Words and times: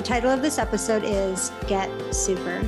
The 0.00 0.06
title 0.06 0.30
of 0.30 0.40
this 0.40 0.56
episode 0.56 1.02
is 1.04 1.52
Get 1.66 1.90
Supr. 2.08 2.64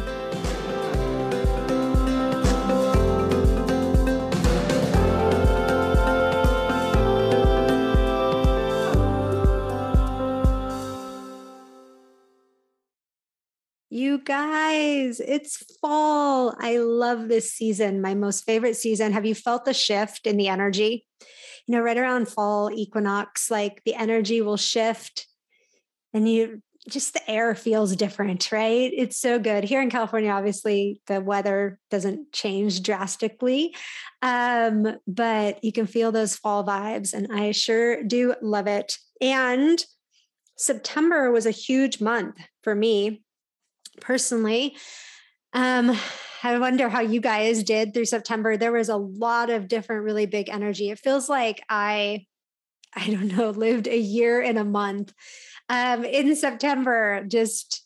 You 13.88 14.19
guys, 14.19 15.19
it's 15.20 15.64
fall. 15.80 16.55
I 16.58 16.77
love 16.77 17.28
this 17.28 17.50
season, 17.55 18.02
my 18.02 18.14
most 18.14 18.44
favorite 18.44 18.77
season. 18.77 19.14
Have 19.14 19.24
you 19.24 19.34
felt 19.34 19.64
the 19.64 19.72
shift 19.72 20.27
in 20.27 20.36
the 20.36 20.48
energy? 20.48 21.06
You 21.66 21.77
know, 21.77 21.80
right 21.80 21.96
around 21.96 22.28
fall 22.28 22.70
equinox, 22.70 23.50
like 23.50 23.80
the 23.86 23.94
energy 23.94 24.42
will 24.42 24.58
shift 24.58 25.27
and 26.12 26.28
you 26.28 26.60
just 26.88 27.14
the 27.14 27.30
air 27.30 27.54
feels 27.54 27.95
different, 27.95 28.50
right? 28.50 28.91
It's 28.94 29.16
so 29.16 29.38
good. 29.38 29.64
Here 29.64 29.80
in 29.80 29.91
California, 29.91 30.30
obviously, 30.30 31.00
the 31.06 31.20
weather 31.20 31.78
doesn't 31.91 32.33
change 32.33 32.83
drastically, 32.83 33.75
um, 34.20 34.97
but 35.06 35.62
you 35.62 35.72
can 35.72 35.86
feel 35.86 36.10
those 36.10 36.36
fall 36.36 36.64
vibes, 36.64 37.14
and 37.14 37.28
I 37.33 37.53
sure 37.53 38.03
do 38.03 38.34
love 38.42 38.66
it. 38.66 38.97
And 39.20 39.83
September 40.56 41.30
was 41.30 41.47
a 41.47 41.50
huge 41.50 42.00
month 42.00 42.36
for 42.62 42.75
me 42.75 43.22
personally. 44.00 44.77
Um, 45.53 45.97
I 46.42 46.58
wonder 46.58 46.88
how 46.88 47.00
you 47.00 47.20
guys 47.20 47.62
did 47.62 47.94
through 47.94 48.06
September. 48.06 48.56
There 48.56 48.72
was 48.72 48.88
a 48.88 48.97
lot 48.97 49.50
of 49.50 49.69
different, 49.69 50.03
really 50.03 50.27
big 50.27 50.48
energy. 50.48 50.91
It 50.91 50.98
feels 50.98 51.28
like 51.28 51.62
I, 51.69 52.27
I 52.94 53.10
don't 53.10 53.36
know, 53.36 53.50
lived 53.50 53.88
a 53.88 53.98
year 53.98 54.40
in 54.40 54.58
a 54.58 54.64
month 54.64 55.12
um, 55.68 56.04
in 56.04 56.36
September. 56.36 57.24
Just 57.26 57.82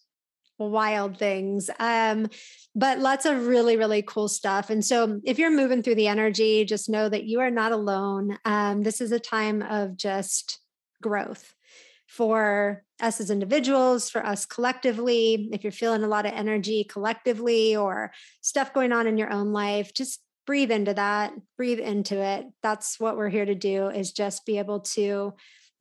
wild 0.59 1.19
things. 1.19 1.71
Um, 1.79 2.29
but 2.75 2.99
lots 2.99 3.27
of 3.27 3.47
really, 3.47 3.77
really 3.77 4.03
cool 4.03 4.29
stuff. 4.29 4.71
And 4.71 4.85
so 4.85 5.21
if 5.25 5.39
you're 5.39 5.51
moving 5.51 5.83
through 5.83 5.97
the 5.97 6.09
energy, 6.09 6.65
just 6.65 6.89
know 6.89 7.09
that 7.09 7.25
you 7.25 7.41
are 7.41 7.51
not 7.51 7.73
alone. 7.73 8.39
Um, 8.45 8.83
this 8.83 9.01
is 9.01 9.13
a 9.13 9.21
time 9.21 9.63
of 9.63 9.97
just 9.97 10.61
growth 11.03 11.55
for 12.07 12.85
us 13.01 13.21
as 13.21 13.31
individuals, 13.31 14.09
for 14.09 14.25
us 14.25 14.47
collectively. 14.47 15.49
If 15.53 15.65
you're 15.65 15.73
feeling 15.73 16.05
a 16.05 16.09
lot 16.09 16.27
of 16.27 16.33
energy 16.33 16.85
collectively 16.85 17.77
or 17.77 18.13
stuff 18.41 18.73
going 18.73 18.93
on 18.93 19.07
in 19.07 19.19
your 19.19 19.33
own 19.33 19.53
life, 19.53 19.93
just 19.93 20.21
breathe 20.47 20.71
into 20.71 20.95
that, 20.95 21.33
breathe 21.57 21.81
into 21.81 22.23
it. 22.23 22.47
That's 22.63 22.99
what 23.01 23.17
we're 23.17 23.29
here 23.29 23.45
to 23.45 23.55
do 23.55 23.89
is 23.89 24.13
just 24.13 24.47
be 24.47 24.59
able 24.59 24.81
to 24.81 25.35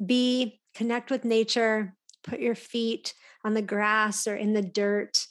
be 0.04 0.60
connect 0.74 1.12
with 1.12 1.24
nature, 1.24 1.94
put 2.24 2.40
your 2.40 2.56
feet 2.56 3.14
on 3.44 3.54
the 3.54 3.62
grass 3.62 4.28
or 4.28 4.36
in 4.36 4.54
the 4.54 4.62
dirt. 4.62 5.26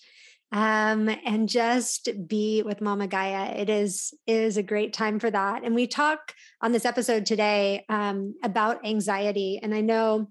Um, 0.52 1.08
and 1.27 1.48
just 1.48 2.08
be 2.28 2.62
with 2.62 2.80
Mama 2.80 3.08
Gaia. 3.08 3.56
It 3.56 3.68
is 3.68 4.14
is 4.24 4.56
a 4.56 4.62
great 4.62 4.92
time 4.92 5.18
for 5.18 5.28
that. 5.28 5.64
And 5.64 5.74
we 5.74 5.89
talk 5.89 6.33
on 6.61 6.70
this 6.70 6.84
episode 6.84 7.27
today 7.27 7.84
um, 7.89 8.36
about 8.45 8.86
anxiety. 8.86 9.58
And 9.61 9.74
I 9.74 9.80
know 9.80 10.30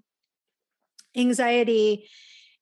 anxiety 1.14 2.08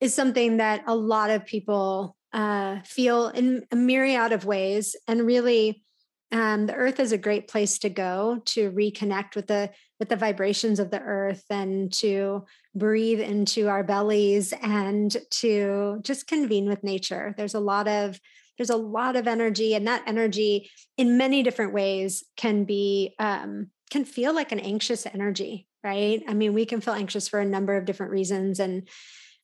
is 0.01 0.13
something 0.13 0.57
that 0.57 0.83
a 0.89 0.97
lot 0.97 1.31
of 1.31 1.47
people 1.47 2.17
uh, 2.33 2.81
feel 2.85 3.29
in 3.29 3.65
a 3.71 3.77
myriad 3.77 4.33
of 4.33 4.45
ways, 4.45 4.97
and 5.07 5.25
really 5.25 5.85
um, 6.33 6.67
the 6.67 6.75
earth 6.75 6.99
is 6.99 7.13
a 7.13 7.19
great 7.19 7.47
place 7.47 7.79
to 7.81 7.91
go 7.91 8.41
to 8.47 8.71
reconnect 8.73 9.37
with 9.37 9.47
the 9.47 9.71
with 10.01 10.09
the 10.09 10.17
vibrations 10.17 10.81
of 10.81 10.91
the 10.91 11.01
earth 11.01 11.45
and 11.51 11.93
to 11.93 12.45
breathe 12.75 13.21
into 13.21 13.69
our 13.69 13.85
bellies 13.85 14.53
and 14.63 15.17
to 15.31 16.01
just 16.03 16.27
convene 16.27 16.69
with 16.69 16.83
nature. 16.83 17.35
There's 17.37 17.55
a 17.55 17.61
lot 17.61 17.87
of 17.87 18.19
there's 18.59 18.71
a 18.71 18.77
lot 18.77 19.17
of 19.17 19.29
energy 19.29 19.75
and 19.75 19.87
that 19.87 20.03
energy 20.07 20.71
in 20.97 21.17
many 21.17 21.43
different 21.43 21.73
ways 21.73 22.25
can 22.37 22.65
be 22.65 23.15
um, 23.19 23.69
can 23.91 24.05
feel 24.05 24.35
like 24.35 24.53
an 24.53 24.61
anxious 24.61 25.07
energy 25.07 25.69
right? 25.85 26.23
I 26.29 26.35
mean 26.35 26.55
we 26.55 26.65
can 26.65 26.81
feel 26.81 26.95
anxious 26.95 27.29
for 27.29 27.41
a 27.41 27.45
number 27.45 27.77
of 27.77 27.85
different 27.85 28.13
reasons 28.13 28.61
and 28.61 28.89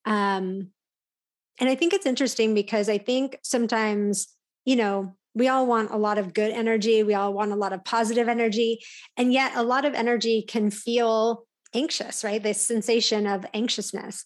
um 0.05 0.69
and 1.59 1.69
i 1.69 1.75
think 1.75 1.93
it's 1.93 2.07
interesting 2.07 2.55
because 2.55 2.89
i 2.89 2.99
think 2.99 3.39
sometimes 3.43 4.29
you 4.65 4.77
know 4.77 5.17
we 5.35 5.49
all 5.49 5.67
want 5.67 5.91
a 5.91 5.97
lot 5.97 6.19
of 6.19 6.35
good 6.35 6.51
energy. 6.51 7.03
We 7.03 7.15
all 7.15 7.33
want 7.33 7.53
a 7.53 7.57
lot 7.57 7.73
of 7.73 7.85
positive 7.85 8.29
energy. 8.29 8.81
And 9.17 9.33
yet, 9.33 9.53
a 9.55 9.63
lot 9.63 9.85
of 9.85 9.95
energy 9.95 10.43
can 10.43 10.71
feel 10.71 11.45
anxious, 11.75 12.25
right? 12.25 12.43
This 12.43 12.67
sensation 12.67 13.27
of 13.27 13.45
anxiousness. 13.53 14.25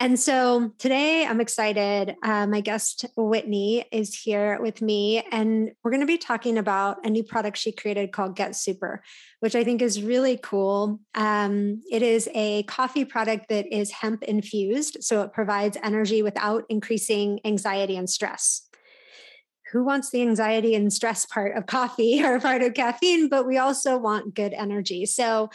And 0.00 0.18
so 0.18 0.72
today 0.78 1.24
I'm 1.24 1.40
excited. 1.40 2.16
Uh, 2.22 2.46
my 2.46 2.60
guest, 2.60 3.04
Whitney, 3.16 3.84
is 3.92 4.14
here 4.14 4.60
with 4.60 4.82
me, 4.82 5.24
and 5.30 5.70
we're 5.82 5.90
going 5.90 6.00
to 6.00 6.06
be 6.06 6.18
talking 6.18 6.58
about 6.58 7.04
a 7.06 7.10
new 7.10 7.22
product 7.22 7.58
she 7.58 7.72
created 7.72 8.12
called 8.12 8.36
Get 8.36 8.52
Supr, 8.52 8.98
which 9.40 9.54
I 9.54 9.62
think 9.64 9.82
is 9.82 10.02
really 10.02 10.36
cool. 10.36 11.00
Um, 11.14 11.80
it 11.90 12.02
is 12.02 12.28
a 12.34 12.64
coffee 12.64 13.04
product 13.04 13.48
that 13.48 13.66
is 13.72 13.92
hemp 13.92 14.24
infused, 14.24 14.98
so 15.00 15.22
it 15.22 15.32
provides 15.32 15.76
energy 15.82 16.22
without 16.22 16.64
increasing 16.68 17.40
anxiety 17.44 17.96
and 17.96 18.10
stress 18.10 18.68
who 19.74 19.84
wants 19.84 20.10
the 20.10 20.22
anxiety 20.22 20.74
and 20.76 20.92
stress 20.92 21.26
part 21.26 21.56
of 21.56 21.66
coffee 21.66 22.22
or 22.24 22.40
part 22.40 22.62
of 22.62 22.72
caffeine, 22.72 23.28
but 23.28 23.46
we 23.46 23.58
also 23.58 23.98
want 23.98 24.34
good 24.34 24.54
energy. 24.54 25.04
So 25.04 25.50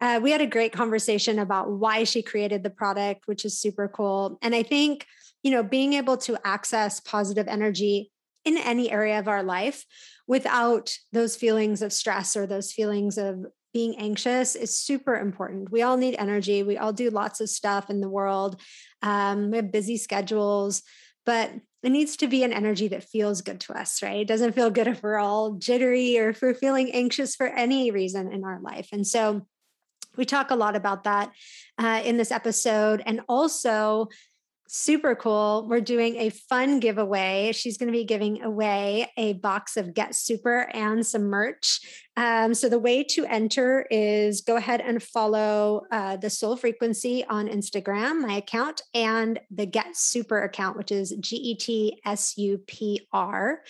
uh, 0.00 0.18
we 0.22 0.30
had 0.30 0.40
a 0.40 0.46
great 0.46 0.72
conversation 0.72 1.38
about 1.38 1.70
why 1.70 2.04
she 2.04 2.22
created 2.22 2.62
the 2.62 2.70
product, 2.70 3.26
which 3.26 3.44
is 3.44 3.60
super 3.60 3.86
cool. 3.86 4.38
And 4.42 4.54
I 4.54 4.62
think, 4.62 5.06
you 5.42 5.50
know, 5.50 5.62
being 5.62 5.92
able 5.92 6.16
to 6.18 6.38
access 6.44 6.98
positive 6.98 7.46
energy 7.46 8.10
in 8.44 8.56
any 8.56 8.90
area 8.90 9.18
of 9.18 9.28
our 9.28 9.42
life 9.42 9.84
without 10.26 10.96
those 11.12 11.36
feelings 11.36 11.82
of 11.82 11.92
stress 11.92 12.36
or 12.36 12.46
those 12.46 12.72
feelings 12.72 13.18
of 13.18 13.44
being 13.74 13.96
anxious 13.98 14.54
is 14.54 14.78
super 14.78 15.16
important. 15.16 15.70
We 15.70 15.82
all 15.82 15.96
need 15.98 16.16
energy. 16.18 16.62
We 16.62 16.78
all 16.78 16.92
do 16.92 17.10
lots 17.10 17.40
of 17.40 17.50
stuff 17.50 17.90
in 17.90 18.00
the 18.00 18.08
world. 18.08 18.60
Um, 19.02 19.50
we 19.50 19.58
have 19.58 19.70
busy 19.70 19.98
schedules, 19.98 20.82
but 21.28 21.52
it 21.82 21.90
needs 21.90 22.16
to 22.16 22.26
be 22.26 22.42
an 22.42 22.54
energy 22.54 22.88
that 22.88 23.04
feels 23.04 23.42
good 23.42 23.60
to 23.60 23.78
us, 23.78 24.02
right? 24.02 24.22
It 24.22 24.28
doesn't 24.28 24.54
feel 24.54 24.70
good 24.70 24.86
if 24.86 25.02
we're 25.02 25.18
all 25.18 25.56
jittery 25.56 26.18
or 26.18 26.30
if 26.30 26.40
we're 26.40 26.54
feeling 26.54 26.90
anxious 26.92 27.36
for 27.36 27.46
any 27.48 27.90
reason 27.90 28.32
in 28.32 28.44
our 28.44 28.58
life. 28.62 28.88
And 28.92 29.06
so 29.06 29.46
we 30.16 30.24
talk 30.24 30.50
a 30.50 30.56
lot 30.56 30.74
about 30.74 31.04
that 31.04 31.30
uh, 31.76 32.00
in 32.02 32.16
this 32.16 32.32
episode. 32.32 33.02
And 33.04 33.20
also, 33.28 34.08
super 34.68 35.14
cool. 35.14 35.66
We're 35.68 35.80
doing 35.80 36.16
a 36.16 36.28
fun 36.28 36.78
giveaway. 36.78 37.52
She's 37.52 37.78
going 37.78 37.86
to 37.86 37.98
be 37.98 38.04
giving 38.04 38.42
away 38.42 39.10
a 39.16 39.32
box 39.32 39.76
of 39.76 39.94
Get 39.94 40.12
Supr 40.12 40.66
and 40.74 41.04
some 41.06 41.24
merch. 41.24 41.80
Um, 42.16 42.52
so 42.52 42.68
the 42.68 42.78
way 42.78 43.02
to 43.04 43.24
enter 43.24 43.86
is 43.90 44.42
go 44.42 44.56
ahead 44.56 44.82
and 44.82 45.02
follow 45.02 45.82
uh, 45.90 46.18
the 46.18 46.28
Soul 46.28 46.56
Frequency 46.56 47.24
on 47.24 47.48
Instagram, 47.48 48.20
my 48.20 48.34
account, 48.36 48.82
and 48.92 49.40
the 49.50 49.66
Get 49.66 49.94
Supr 49.94 50.44
account, 50.44 50.76
which 50.76 50.92
is 50.92 51.16
G 51.18 51.36
E 51.36 51.54
T 51.54 52.00
S 52.04 52.36
U 52.36 52.58
P 52.66 53.08
R. 53.12 53.62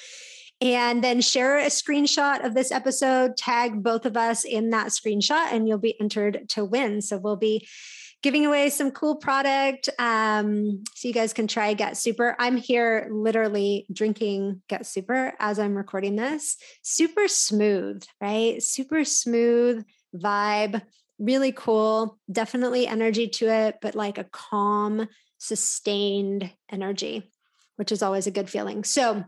And 0.61 1.05
then 1.05 1.21
share 1.21 1.59
a 1.59 1.67
screenshot 1.67 2.45
of 2.45 2.55
this 2.55 2.73
episode, 2.73 3.37
tag 3.37 3.85
both 3.85 4.05
of 4.05 4.17
us 4.17 4.45
in 4.45 4.71
that 4.71 4.89
screenshot, 4.89 5.53
and 5.53 5.69
you'll 5.69 5.79
be 5.79 6.01
entered 6.01 6.49
to 6.49 6.65
win. 6.65 7.01
So 7.01 7.19
we'll 7.19 7.37
be 7.37 7.69
giving 8.23 8.45
away 8.47 8.69
some 8.69 8.91
cool 8.91 9.17
product. 9.17 9.89
Um, 9.99 10.83
so 10.95 11.07
you 11.07 11.15
guys 11.15 11.33
can 11.33 11.47
try 11.47 11.75
Get 11.75 11.95
Supr. 11.95 12.35
I'm 12.39 12.57
here 12.57 13.09
literally 13.13 13.87
drinking 13.93 14.63
Get 14.69 14.83
Supr 14.83 15.33
as 15.39 15.59
I'm 15.59 15.77
recording 15.77 16.17
this. 16.17 16.57
Super 16.83 17.29
smooth, 17.29 18.03
right? 18.21 18.63
Super 18.63 19.05
smooth 19.05 19.85
vibe, 20.15 20.83
really 21.19 21.53
cool. 21.53 22.19
Definitely 22.31 22.87
energy 22.87 23.29
to 23.29 23.49
it, 23.49 23.77
but 23.81 23.95
like 23.95 24.19
a 24.19 24.25
calm, 24.25 25.07
sustained 25.39 26.51
energy. 26.71 27.31
which 27.79 27.93
is 27.93 28.03
always 28.03 28.27
a 28.27 28.33
good 28.33 28.51
feeling. 28.51 28.83
So, 28.83 29.25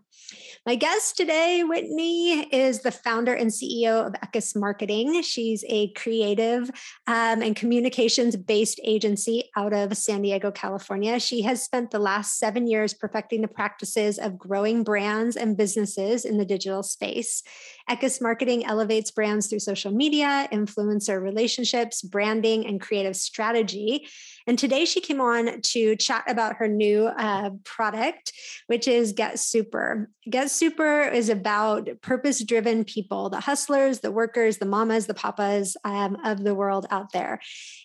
my 0.66 0.74
guest 0.74 1.16
today, 1.16 1.64
Whitney, 1.64 2.42
is 2.54 2.82
the 2.82 2.90
founder 2.90 3.32
and 3.32 3.50
CEO 3.50 4.06
of 4.06 4.12
Eckis 4.12 4.54
Marketing. 4.54 5.22
She's 5.22 5.64
a 5.68 5.88
creative 5.92 6.70
um, 7.06 7.42
and 7.42 7.56
communications 7.56 8.36
based 8.36 8.78
agency 8.84 9.50
out 9.56 9.72
of 9.72 9.96
San 9.96 10.20
Diego, 10.20 10.50
California. 10.50 11.18
She 11.18 11.42
has 11.42 11.62
spent 11.62 11.90
the 11.90 11.98
last 11.98 12.38
seven 12.38 12.66
years 12.66 12.92
perfecting 12.92 13.40
the 13.40 13.48
practices 13.48 14.18
of 14.18 14.38
growing 14.38 14.84
brands 14.84 15.34
and 15.34 15.56
businesses 15.56 16.26
in 16.26 16.36
the 16.36 16.44
digital 16.44 16.82
space. 16.82 17.42
Eckis 17.88 18.20
Marketing 18.20 18.64
elevates 18.66 19.10
brands 19.10 19.46
through 19.46 19.60
social 19.60 19.90
media, 19.90 20.46
influencer 20.52 21.20
relationships, 21.22 22.02
branding, 22.02 22.66
and 22.66 22.80
creative 22.80 23.16
strategy. 23.16 24.06
And 24.46 24.58
today 24.58 24.84
she 24.84 25.00
came 25.00 25.20
on 25.20 25.60
to 25.62 25.96
chat 25.96 26.24
about 26.28 26.56
her 26.56 26.68
new 26.68 27.06
uh, 27.06 27.50
product, 27.64 28.32
which 28.66 28.86
is 28.86 29.12
Get 29.12 29.36
Supr. 29.36 30.06
Get 30.28 30.48
Supr 30.48 31.12
is 31.12 31.28
about 31.28 31.88
purpose 32.02 32.44
driven 32.44 32.84
people, 32.84 33.30
the 33.30 33.40
hustlers, 33.40 34.00
the 34.00 34.12
workers, 34.12 34.58
the 34.58 34.66
mamas, 34.66 35.06
the 35.06 35.14
papas 35.14 35.76
um, 35.84 36.16
of 36.24 36.44
the 36.44 36.54
world 36.54 36.86
out 36.90 37.12
there. 37.12 37.40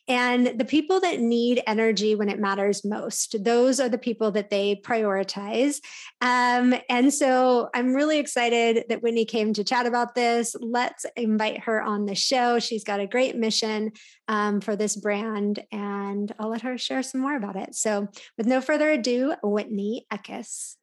And 0.08 0.60
the 0.60 0.66
people 0.66 1.00
that 1.00 1.20
need 1.20 1.64
energy 1.66 2.14
when 2.14 2.30
it 2.30 2.40
matters 2.40 2.84
most, 2.84 3.44
those 3.44 3.80
are 3.80 3.90
the 3.90 3.98
people 3.98 4.32
that 4.32 4.50
they 4.50 4.76
prioritize. 4.76 5.78
Um, 6.22 6.76
and 6.90 7.14
so 7.14 7.70
I'm 7.74 7.94
really 7.94 8.20
excited 8.20 8.84
that 8.90 9.02
Whitney 9.02 9.26
came 9.26 9.54
to 9.54 9.64
chat 9.64 9.86
about 9.86 10.14
this. 10.14 10.56
Let's 10.60 11.06
invite 11.16 11.62
her 11.64 11.82
on 11.82 12.06
the 12.06 12.16
show. 12.16 12.60
She's 12.60 12.84
got 12.84 13.00
a 13.00 13.08
great 13.08 13.36
mission 13.36 13.92
um, 14.28 14.62
for 14.62 14.76
this 14.76 14.96
brand, 14.96 15.64
and 15.72 16.32
I'll 16.40 16.50
let 16.50 16.62
her 16.62 16.78
share 16.78 17.04
some 17.04 17.22
more 17.22 17.36
about 17.36 17.56
it. 17.56 17.76
So, 17.76 18.08
with 18.38 18.48
no 18.48 18.62
further 18.62 18.92
ado, 18.92 19.34
Whitney 19.42 20.06
Eckis. 20.12 20.76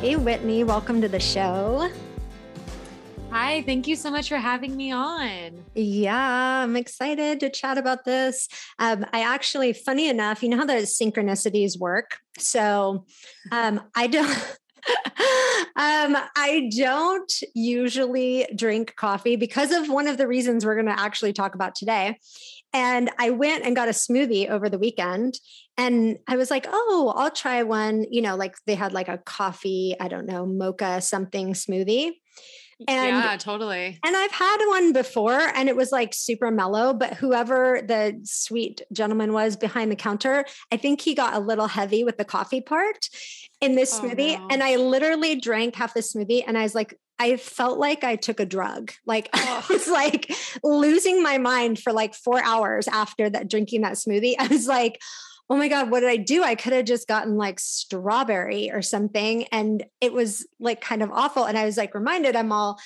Hey, 0.00 0.16
Whitney, 0.16 0.64
welcome 0.64 1.02
to 1.02 1.08
the 1.08 1.20
show. 1.20 1.90
Hi, 3.30 3.60
thank 3.64 3.86
you 3.86 3.96
so 3.96 4.10
much 4.10 4.30
for 4.30 4.38
having 4.38 4.74
me 4.74 4.92
on. 4.92 5.62
Yeah, 5.74 6.62
I'm 6.62 6.74
excited 6.74 7.38
to 7.40 7.50
chat 7.50 7.76
about 7.76 8.06
this. 8.06 8.48
Um, 8.78 9.04
I 9.12 9.20
actually, 9.20 9.74
funny 9.74 10.08
enough, 10.08 10.42
you 10.42 10.48
know 10.48 10.56
how 10.56 10.64
the 10.64 10.86
synchronicities 10.86 11.78
work. 11.78 12.16
So 12.38 13.04
um, 13.52 13.82
I 13.94 14.06
don't. 14.06 14.56
Um, 15.76 16.16
I 16.36 16.70
don't 16.76 17.32
usually 17.54 18.46
drink 18.54 18.94
coffee 18.96 19.36
because 19.36 19.72
of 19.72 19.88
one 19.88 20.06
of 20.06 20.18
the 20.18 20.26
reasons 20.26 20.64
we're 20.64 20.74
going 20.74 20.86
to 20.86 21.00
actually 21.00 21.32
talk 21.32 21.54
about 21.54 21.74
today. 21.74 22.18
And 22.72 23.10
I 23.18 23.30
went 23.30 23.64
and 23.64 23.74
got 23.74 23.88
a 23.88 23.92
smoothie 23.92 24.48
over 24.48 24.68
the 24.68 24.78
weekend. 24.78 25.38
And 25.76 26.18
I 26.28 26.36
was 26.36 26.50
like, 26.50 26.66
oh, 26.68 27.12
I'll 27.16 27.30
try 27.30 27.62
one. 27.62 28.04
You 28.10 28.22
know, 28.22 28.36
like 28.36 28.54
they 28.66 28.74
had 28.74 28.92
like 28.92 29.08
a 29.08 29.18
coffee, 29.18 29.96
I 29.98 30.08
don't 30.08 30.26
know, 30.26 30.46
mocha 30.46 31.00
something 31.00 31.54
smoothie. 31.54 32.12
And 32.88 33.16
yeah, 33.16 33.36
totally. 33.36 33.98
And 34.04 34.16
I've 34.16 34.30
had 34.30 34.58
one 34.68 34.92
before 34.92 35.38
and 35.38 35.68
it 35.68 35.76
was 35.76 35.92
like 35.92 36.14
super 36.14 36.50
mellow, 36.50 36.94
but 36.94 37.14
whoever 37.14 37.82
the 37.86 38.20
sweet 38.24 38.82
gentleman 38.92 39.32
was 39.32 39.56
behind 39.56 39.90
the 39.90 39.96
counter, 39.96 40.44
I 40.72 40.76
think 40.76 41.00
he 41.00 41.14
got 41.14 41.34
a 41.34 41.40
little 41.40 41.66
heavy 41.66 42.04
with 42.04 42.16
the 42.16 42.24
coffee 42.24 42.60
part 42.60 43.08
in 43.60 43.74
this 43.74 43.98
oh, 43.98 44.02
smoothie. 44.02 44.38
No. 44.38 44.48
And 44.50 44.62
I 44.62 44.76
literally 44.76 45.36
drank 45.36 45.74
half 45.74 45.94
the 45.94 46.00
smoothie 46.00 46.44
and 46.46 46.56
I 46.56 46.62
was 46.62 46.74
like, 46.74 46.98
I 47.18 47.36
felt 47.36 47.78
like 47.78 48.02
I 48.02 48.16
took 48.16 48.40
a 48.40 48.46
drug. 48.46 48.92
Like 49.04 49.28
oh. 49.34 49.66
I 49.68 49.72
was 49.72 49.88
like 49.88 50.32
losing 50.64 51.22
my 51.22 51.36
mind 51.38 51.78
for 51.78 51.92
like 51.92 52.14
four 52.14 52.42
hours 52.42 52.88
after 52.88 53.28
that 53.28 53.48
drinking 53.48 53.82
that 53.82 53.94
smoothie. 53.94 54.34
I 54.38 54.46
was 54.46 54.66
like, 54.66 54.98
oh 55.50 55.56
my 55.56 55.66
God, 55.66 55.90
what 55.90 56.00
did 56.00 56.08
I 56.08 56.16
do? 56.16 56.44
I 56.44 56.54
could 56.54 56.72
have 56.72 56.84
just 56.84 57.08
gotten 57.08 57.36
like 57.36 57.58
strawberry 57.58 58.70
or 58.70 58.82
something. 58.82 59.46
And 59.50 59.84
it 60.00 60.12
was 60.12 60.46
like 60.60 60.80
kind 60.80 61.02
of 61.02 61.10
awful. 61.10 61.44
And 61.44 61.58
I 61.58 61.64
was 61.64 61.76
like 61.76 61.92
reminded, 61.92 62.36
I'm 62.36 62.52
all, 62.52 62.78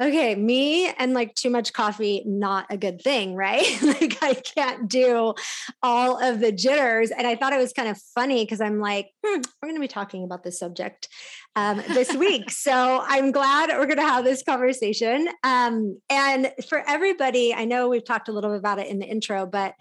okay, 0.00 0.36
me 0.36 0.86
and 0.86 1.14
like 1.14 1.34
too 1.34 1.50
much 1.50 1.72
coffee, 1.72 2.22
not 2.24 2.66
a 2.70 2.76
good 2.76 3.02
thing, 3.02 3.34
right? 3.42 3.66
like 3.82 4.22
I 4.22 4.34
can't 4.34 4.88
do 4.88 5.34
all 5.82 6.22
of 6.22 6.38
the 6.38 6.52
jitters. 6.52 7.10
And 7.10 7.26
I 7.26 7.34
thought 7.34 7.52
it 7.52 7.58
was 7.58 7.72
kind 7.72 7.88
of 7.88 7.98
funny 8.14 8.44
because 8.44 8.60
I'm 8.60 8.78
like, 8.78 9.08
hmm, 9.26 9.40
we're 9.60 9.68
going 9.68 9.74
to 9.74 9.80
be 9.80 9.88
talking 9.88 10.22
about 10.22 10.44
this 10.44 10.60
subject 10.60 11.08
um, 11.56 11.82
this 11.88 12.14
week. 12.14 12.50
so 12.52 13.02
I'm 13.04 13.32
glad 13.32 13.70
we're 13.70 13.86
going 13.86 13.96
to 13.96 14.02
have 14.02 14.24
this 14.24 14.44
conversation. 14.44 15.28
Um, 15.42 16.00
and 16.08 16.52
for 16.68 16.88
everybody, 16.88 17.52
I 17.52 17.64
know 17.64 17.88
we've 17.88 18.04
talked 18.04 18.28
a 18.28 18.32
little 18.32 18.50
bit 18.50 18.60
about 18.60 18.78
it 18.78 18.86
in 18.86 19.00
the 19.00 19.06
intro, 19.06 19.44
but 19.44 19.74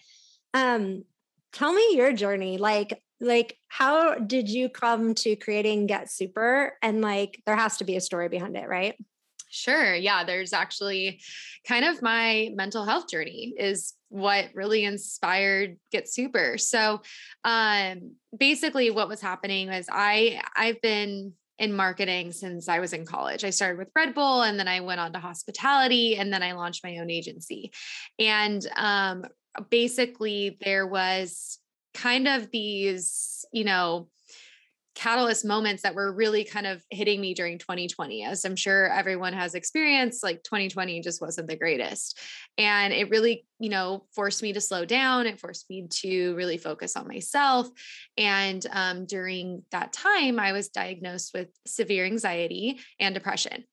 um, 0.56 1.04
tell 1.54 1.74
me 1.74 1.96
your 1.96 2.14
journey 2.14 2.58
like 2.58 3.02
like 3.20 3.58
how 3.68 4.16
did 4.16 4.50
you 4.50 4.68
come 4.70 5.14
to 5.14 5.36
creating 5.36 5.88
get 5.88 6.08
Supr 6.08 6.72
and 6.82 7.02
like 7.02 7.42
there 7.46 7.56
has 7.56 7.78
to 7.78 7.84
be 7.84 7.96
a 7.96 8.02
story 8.02 8.30
behind 8.30 8.58
it 8.58 8.68
right 8.68 8.96
Sure. 9.52 9.94
Yeah. 9.94 10.24
There's 10.24 10.54
actually 10.54 11.22
kind 11.68 11.86
of 11.86 12.02
my 12.02 12.50
mental 12.56 12.86
health 12.86 13.10
journey 13.10 13.54
is 13.58 13.94
what 14.08 14.50
really 14.54 14.86
inspired 14.86 15.78
Get 15.92 16.06
Supr. 16.06 16.60
So 16.60 17.02
um 17.44 18.16
basically 18.38 18.90
what 18.90 19.10
was 19.10 19.22
happening 19.22 19.68
was 19.68 19.88
I 19.92 20.42
I've 20.56 20.82
been 20.82 21.34
in 21.60 21.74
marketing 21.74 22.32
since 22.32 22.68
I 22.68 22.80
was 22.80 22.94
in 22.94 23.06
college. 23.06 23.44
I 23.44 23.52
started 23.52 23.78
with 23.78 23.92
Red 23.96 24.16
Bull 24.16 24.42
and 24.42 24.58
then 24.58 24.68
I 24.68 24.80
went 24.80 25.00
on 25.00 25.14
to 25.14 25.20
hospitality 25.20 26.16
and 26.16 26.34
then 26.34 26.42
I 26.42 26.54
launched 26.54 26.84
my 26.84 26.98
own 26.98 27.12
agency. 27.12 27.72
And 28.18 28.66
um 28.78 29.26
basically 29.70 30.58
there 30.62 30.88
was 30.88 31.60
kind 31.94 32.28
of 32.28 32.52
these, 32.52 33.46
you 33.52 33.64
know, 33.64 34.08
catalyst 34.94 35.46
moments 35.46 35.84
that 35.84 35.96
were 35.96 36.12
really 36.12 36.44
kind 36.44 36.68
of 36.68 36.84
hitting 36.90 37.22
me 37.22 37.34
during 37.34 37.58
2020 37.58 38.26
as 38.26 38.44
i'm 38.44 38.58
sure 38.58 38.92
everyone 38.92 39.32
has 39.32 39.56
experienced 39.56 40.22
like 40.22 40.44
2020 40.44 41.00
just 41.02 41.22
wasn't 41.22 41.48
the 41.48 41.56
greatest. 41.56 42.20
And 42.58 42.92
it 42.92 43.10
really 43.10 43.46
you 43.58 43.70
know 43.70 44.06
forced 44.14 44.44
me 44.44 44.52
to 44.54 44.62
slow 44.62 44.84
down 44.84 45.28
it 45.28 45.40
forced 45.40 45.70
me 45.70 45.88
to 46.02 46.36
really 46.36 46.58
focus 46.58 46.98
on 46.98 47.08
myself. 47.08 47.70
And 48.18 48.66
um, 48.70 49.06
during 49.06 49.64
that 49.72 49.94
time 49.94 50.40
i 50.40 50.52
was 50.52 50.70
diagnosed 50.70 51.32
with 51.34 51.48
severe 51.66 52.06
anxiety 52.06 52.80
and 53.00 53.16
depression 53.16 53.64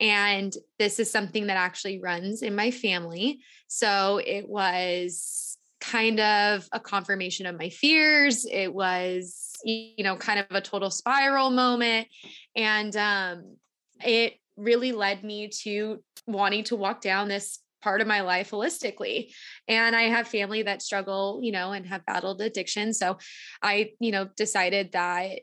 and 0.00 0.52
this 0.78 0.98
is 0.98 1.10
something 1.10 1.46
that 1.46 1.56
actually 1.56 2.00
runs 2.00 2.42
in 2.42 2.54
my 2.54 2.70
family. 2.70 3.40
So 3.68 4.20
it 4.24 4.48
was 4.48 5.56
kind 5.80 6.18
of 6.20 6.66
a 6.72 6.80
confirmation 6.80 7.46
of 7.46 7.58
my 7.58 7.68
fears. 7.68 8.46
It 8.50 8.72
was, 8.72 9.52
you 9.64 10.02
know, 10.02 10.16
kind 10.16 10.40
of 10.40 10.46
a 10.50 10.60
total 10.60 10.90
spiral 10.90 11.50
moment. 11.50 12.08
And 12.56 12.96
um, 12.96 13.56
it 14.04 14.34
really 14.56 14.92
led 14.92 15.22
me 15.22 15.48
to 15.62 16.02
wanting 16.26 16.64
to 16.64 16.76
walk 16.76 17.00
down 17.00 17.28
this 17.28 17.58
part 17.82 18.00
of 18.00 18.06
my 18.06 18.22
life 18.22 18.50
holistically. 18.50 19.32
And 19.68 19.94
I 19.94 20.04
have 20.04 20.26
family 20.26 20.62
that 20.62 20.80
struggle, 20.80 21.40
you 21.42 21.52
know, 21.52 21.72
and 21.72 21.86
have 21.86 22.06
battled 22.06 22.40
addiction. 22.40 22.94
So 22.94 23.18
I, 23.62 23.90
you 24.00 24.10
know, 24.10 24.28
decided 24.36 24.92
that 24.92 25.40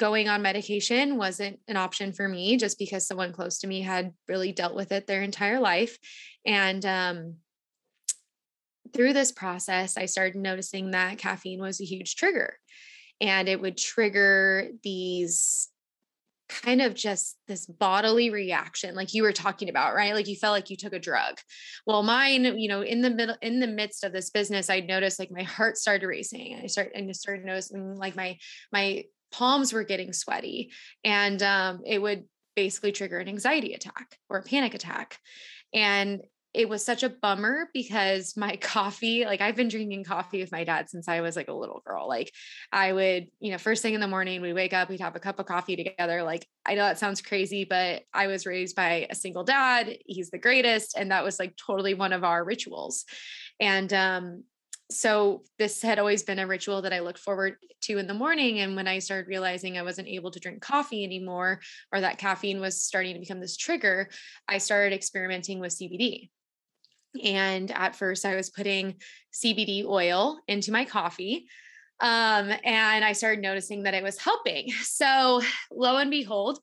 going 0.00 0.30
on 0.30 0.40
medication 0.40 1.18
wasn't 1.18 1.60
an 1.68 1.76
option 1.76 2.10
for 2.10 2.26
me 2.26 2.56
just 2.56 2.78
because 2.78 3.06
someone 3.06 3.34
close 3.34 3.58
to 3.58 3.66
me 3.66 3.82
had 3.82 4.14
really 4.28 4.50
dealt 4.50 4.74
with 4.74 4.92
it 4.92 5.06
their 5.06 5.22
entire 5.22 5.60
life. 5.60 5.98
And 6.46 6.84
um, 6.86 7.34
through 8.94 9.12
this 9.12 9.30
process, 9.30 9.98
I 9.98 10.06
started 10.06 10.36
noticing 10.36 10.92
that 10.92 11.18
caffeine 11.18 11.60
was 11.60 11.82
a 11.82 11.84
huge 11.84 12.16
trigger. 12.16 12.56
And 13.20 13.46
it 13.46 13.60
would 13.60 13.76
trigger 13.76 14.70
these 14.82 15.68
kind 16.48 16.80
of 16.80 16.94
just 16.94 17.36
this 17.46 17.64
bodily 17.64 18.30
reaction 18.30 18.96
like 18.96 19.14
you 19.14 19.22
were 19.22 19.32
talking 19.32 19.68
about 19.68 19.94
right? 19.94 20.14
Like 20.14 20.26
you 20.26 20.34
felt 20.34 20.54
like 20.54 20.68
you 20.70 20.76
took 20.76 20.94
a 20.94 20.98
drug. 20.98 21.36
Well 21.86 22.02
mine 22.02 22.58
you 22.58 22.68
know 22.68 22.80
in 22.80 23.02
the 23.02 23.10
middle 23.10 23.36
in 23.40 23.60
the 23.60 23.68
midst 23.68 24.02
of 24.02 24.12
this 24.12 24.30
business 24.30 24.68
i 24.68 24.80
noticed 24.80 25.20
like 25.20 25.30
my 25.30 25.44
heart 25.44 25.76
started 25.76 26.08
racing. 26.08 26.58
I 26.60 26.66
started 26.66 26.94
and 26.96 27.14
started 27.14 27.44
noticing 27.44 27.94
like 27.94 28.16
my 28.16 28.36
my 28.72 29.04
palms 29.30 29.72
were 29.72 29.84
getting 29.84 30.12
sweaty 30.12 30.72
and 31.04 31.42
um, 31.42 31.80
it 31.86 32.00
would 32.00 32.24
basically 32.56 32.92
trigger 32.92 33.18
an 33.18 33.28
anxiety 33.28 33.74
attack 33.74 34.18
or 34.28 34.38
a 34.38 34.42
panic 34.42 34.74
attack. 34.74 35.18
And 35.72 36.20
it 36.52 36.68
was 36.68 36.84
such 36.84 37.02
a 37.02 37.08
bummer 37.08 37.68
because 37.72 38.36
my 38.36 38.56
coffee 38.60 39.24
like 39.24 39.40
i've 39.40 39.56
been 39.56 39.68
drinking 39.68 40.02
coffee 40.04 40.40
with 40.40 40.50
my 40.50 40.64
dad 40.64 40.90
since 40.90 41.06
i 41.06 41.20
was 41.20 41.36
like 41.36 41.48
a 41.48 41.52
little 41.52 41.82
girl. 41.86 42.08
Like 42.08 42.32
i 42.72 42.92
would 42.92 43.28
you 43.38 43.52
know 43.52 43.58
first 43.58 43.82
thing 43.82 43.94
in 43.94 44.00
the 44.00 44.08
morning 44.08 44.42
we 44.42 44.52
wake 44.52 44.72
up 44.72 44.88
we'd 44.88 45.00
have 45.00 45.16
a 45.16 45.20
cup 45.20 45.38
of 45.38 45.46
coffee 45.46 45.76
together. 45.76 46.22
Like 46.22 46.46
i 46.66 46.74
know 46.74 46.82
that 46.82 46.98
sounds 46.98 47.22
crazy 47.22 47.64
but 47.64 48.02
i 48.12 48.26
was 48.26 48.46
raised 48.46 48.76
by 48.76 49.06
a 49.10 49.14
single 49.14 49.44
dad. 49.44 49.96
He's 50.06 50.30
the 50.30 50.38
greatest 50.38 50.96
and 50.96 51.10
that 51.10 51.24
was 51.24 51.38
like 51.38 51.56
totally 51.56 51.94
one 51.94 52.12
of 52.12 52.24
our 52.24 52.44
rituals. 52.44 53.04
And 53.60 53.92
um 53.92 54.44
so 54.90 55.42
this 55.58 55.82
had 55.82 55.98
always 55.98 56.22
been 56.22 56.38
a 56.38 56.46
ritual 56.46 56.82
that 56.82 56.92
I 56.92 57.00
looked 57.00 57.18
forward 57.18 57.56
to 57.82 57.98
in 57.98 58.06
the 58.06 58.14
morning. 58.14 58.60
And 58.60 58.76
when 58.76 58.88
I 58.88 58.98
started 58.98 59.28
realizing 59.28 59.78
I 59.78 59.82
wasn't 59.82 60.08
able 60.08 60.30
to 60.32 60.40
drink 60.40 60.60
coffee 60.60 61.04
anymore, 61.04 61.60
or 61.92 62.00
that 62.00 62.18
caffeine 62.18 62.60
was 62.60 62.82
starting 62.82 63.14
to 63.14 63.20
become 63.20 63.40
this 63.40 63.56
trigger, 63.56 64.08
I 64.48 64.58
started 64.58 64.94
experimenting 64.94 65.60
with 65.60 65.72
CBD. 65.72 66.30
And 67.24 67.70
at 67.72 67.96
first, 67.96 68.24
I 68.24 68.36
was 68.36 68.50
putting 68.50 68.96
CBD 69.32 69.84
oil 69.84 70.40
into 70.46 70.72
my 70.72 70.84
coffee. 70.84 71.46
Um, 72.00 72.50
and 72.64 73.04
I 73.04 73.12
started 73.12 73.42
noticing 73.42 73.82
that 73.82 73.94
it 73.94 74.02
was 74.02 74.18
helping. 74.18 74.72
So, 74.82 75.42
lo 75.70 75.96
and 75.96 76.10
behold, 76.10 76.58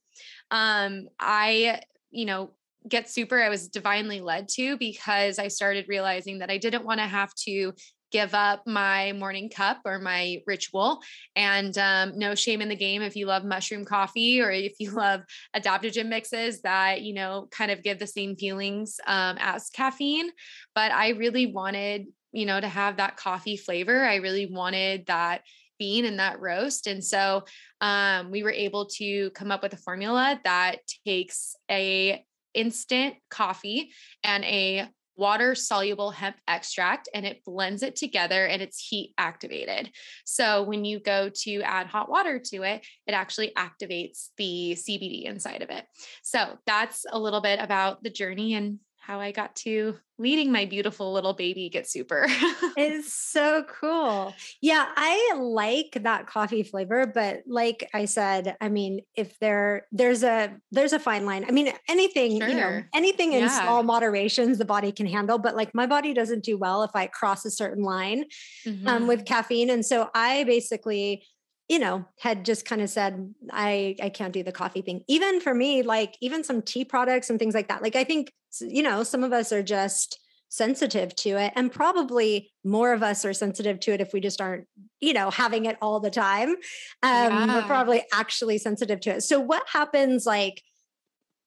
um, 0.51 1.07
I, 1.19 1.81
you 2.11 2.25
know, 2.25 2.51
get 2.87 3.05
Supr, 3.05 3.43
I 3.43 3.49
was 3.49 3.67
divinely 3.67 4.21
led 4.21 4.47
to 4.49 4.77
because 4.77 5.39
I 5.39 5.47
started 5.47 5.85
realizing 5.87 6.39
that 6.39 6.49
I 6.49 6.57
didn't 6.57 6.85
want 6.85 6.99
to 6.99 7.05
have 7.05 7.33
to 7.45 7.73
give 8.11 8.33
up 8.33 8.65
my 8.65 9.11
morning 9.13 9.49
cup 9.49 9.81
or 9.85 9.99
my 9.99 10.41
ritual. 10.47 11.01
And 11.35 11.77
um, 11.77 12.17
no 12.17 12.35
shame 12.35 12.61
in 12.61 12.69
the 12.69 12.75
game 12.75 13.01
if 13.01 13.15
you 13.15 13.25
love 13.25 13.43
mushroom 13.43 13.85
coffee 13.85 14.41
or 14.41 14.51
if 14.51 14.73
you 14.79 14.91
love 14.95 15.21
adaptogen 15.55 16.07
mixes 16.07 16.61
that, 16.61 17.01
you 17.01 17.13
know, 17.13 17.47
kind 17.51 17.71
of 17.71 17.83
give 17.83 17.99
the 17.99 18.07
same 18.07 18.35
feelings 18.35 18.99
um, 19.07 19.37
as 19.39 19.69
caffeine. 19.69 20.29
But 20.75 20.91
I 20.91 21.09
really 21.09 21.47
wanted, 21.47 22.07
you 22.31 22.45
know, 22.45 22.59
to 22.59 22.67
have 22.67 22.97
that 22.97 23.17
coffee 23.17 23.57
flavor. 23.57 24.05
I 24.05 24.15
really 24.15 24.45
wanted 24.45 25.07
that 25.07 25.41
bean 25.79 26.05
and 26.05 26.19
that 26.19 26.39
roast. 26.39 26.87
And 26.87 27.03
so 27.03 27.43
um, 27.81 28.31
we 28.31 28.43
were 28.43 28.51
able 28.51 28.87
to 28.97 29.29
come 29.31 29.51
up 29.51 29.61
with 29.61 29.73
a 29.73 29.77
formula 29.77 30.39
that 30.43 30.79
takes 31.05 31.55
a 31.69 32.25
instant 32.53 33.15
coffee 33.29 33.91
and 34.23 34.43
a 34.43 34.87
water 35.17 35.55
soluble 35.55 36.11
hemp 36.11 36.35
extract 36.47 37.09
and 37.13 37.25
it 37.25 37.43
blends 37.43 37.83
it 37.83 37.95
together 37.95 38.45
and 38.45 38.61
it's 38.61 38.79
heat 38.79 39.13
activated. 39.17 39.91
So 40.25 40.63
when 40.63 40.85
you 40.85 40.99
go 40.99 41.29
to 41.43 41.61
add 41.61 41.87
hot 41.87 42.09
water 42.09 42.39
to 42.51 42.63
it, 42.63 42.85
it 43.07 43.11
actually 43.11 43.51
activates 43.57 44.29
the 44.37 44.77
CBD 44.77 45.25
inside 45.25 45.61
of 45.63 45.69
it. 45.69 45.85
So 46.23 46.57
that's 46.65 47.05
a 47.11 47.19
little 47.19 47.41
bit 47.41 47.59
about 47.59 48.03
the 48.03 48.09
journey 48.09 48.53
and 48.53 48.79
how 49.07 49.21
I 49.21 49.31
got 49.31 49.55
to 49.55 49.97
leading 50.19 50.51
my 50.51 50.65
beautiful 50.65 51.13
little 51.13 51.31
baby 51.31 51.69
get 51.69 51.85
Supr. 51.85 52.25
it's 52.77 53.13
so 53.13 53.63
cool. 53.63 54.33
Yeah, 54.61 54.85
I 54.97 55.35
like 55.39 56.03
that 56.03 56.27
coffee 56.27 56.63
flavor, 56.63 57.07
but 57.07 57.43
like 57.47 57.89
I 57.93 58.03
said, 58.03 58.57
I 58.59 58.67
mean, 58.67 58.99
if 59.15 59.39
there 59.39 59.87
there's 59.93 60.23
a 60.23 60.57
there's 60.73 60.91
a 60.91 60.99
fine 60.99 61.25
line. 61.25 61.45
I 61.47 61.51
mean, 61.51 61.71
anything, 61.87 62.39
sure. 62.39 62.49
you 62.49 62.55
know, 62.55 62.83
anything 62.93 63.31
in 63.31 63.43
yeah. 63.43 63.61
small 63.61 63.81
moderations 63.81 64.57
the 64.57 64.65
body 64.65 64.91
can 64.91 65.05
handle, 65.05 65.37
but 65.37 65.55
like 65.55 65.73
my 65.73 65.87
body 65.87 66.13
doesn't 66.13 66.43
do 66.43 66.57
well 66.57 66.83
if 66.83 66.91
I 66.93 67.07
cross 67.07 67.45
a 67.45 67.51
certain 67.51 67.83
line 67.83 68.25
um, 68.65 68.73
mm-hmm. 68.73 68.87
um, 68.89 69.07
with 69.07 69.23
caffeine. 69.23 69.69
And 69.69 69.85
so 69.85 70.09
I 70.13 70.43
basically 70.43 71.23
you 71.67 71.79
know 71.79 72.05
had 72.19 72.45
just 72.45 72.65
kind 72.65 72.81
of 72.81 72.89
said 72.89 73.33
i 73.51 73.95
i 74.01 74.09
can't 74.09 74.33
do 74.33 74.43
the 74.43 74.51
coffee 74.51 74.81
thing. 74.81 75.03
Even 75.07 75.39
for 75.39 75.53
me 75.53 75.83
like 75.83 76.17
even 76.21 76.43
some 76.43 76.61
tea 76.61 76.85
products 76.85 77.29
and 77.29 77.39
things 77.39 77.53
like 77.53 77.67
that 77.67 77.81
like 77.81 77.95
i 77.95 78.03
think 78.03 78.31
you 78.61 78.83
know 78.83 79.03
some 79.03 79.23
of 79.23 79.33
us 79.33 79.51
are 79.51 79.63
just 79.63 80.19
sensitive 80.49 81.13
to 81.13 81.31
it 81.31 81.51
and 81.57 81.73
probably 81.73 82.49
more 82.63 82.93
of 82.93 83.03
us 83.03 83.25
are 83.25 83.33
sensitive 83.33 83.81
to 83.81 83.91
it 83.91 83.99
if 83.99 84.13
we 84.13 84.21
just 84.21 84.39
aren't 84.39 84.65
you 85.01 85.11
know 85.11 85.29
having 85.29 85.65
it 85.65 85.77
all 85.81 85.99
the 85.99 86.09
time 86.09 86.49
um 86.49 86.55
yeah. 87.03 87.55
we're 87.55 87.67
probably 87.67 88.01
actually 88.13 88.57
sensitive 88.57 89.01
to 89.01 89.15
it. 89.15 89.21
So 89.21 89.39
what 89.39 89.63
happens 89.67 90.25
like 90.25 90.61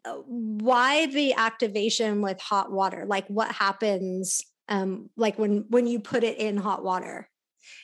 uh, 0.04 0.16
why 0.26 1.06
the 1.06 1.34
activation 1.34 2.22
with 2.22 2.40
hot 2.40 2.72
water? 2.72 3.04
Like 3.06 3.26
what 3.28 3.52
happens 3.52 4.42
um 4.68 5.08
like 5.16 5.38
when 5.38 5.64
when 5.68 5.86
you 5.86 6.00
put 6.00 6.22
it 6.22 6.38
in 6.38 6.56
hot 6.56 6.84
water 6.84 7.29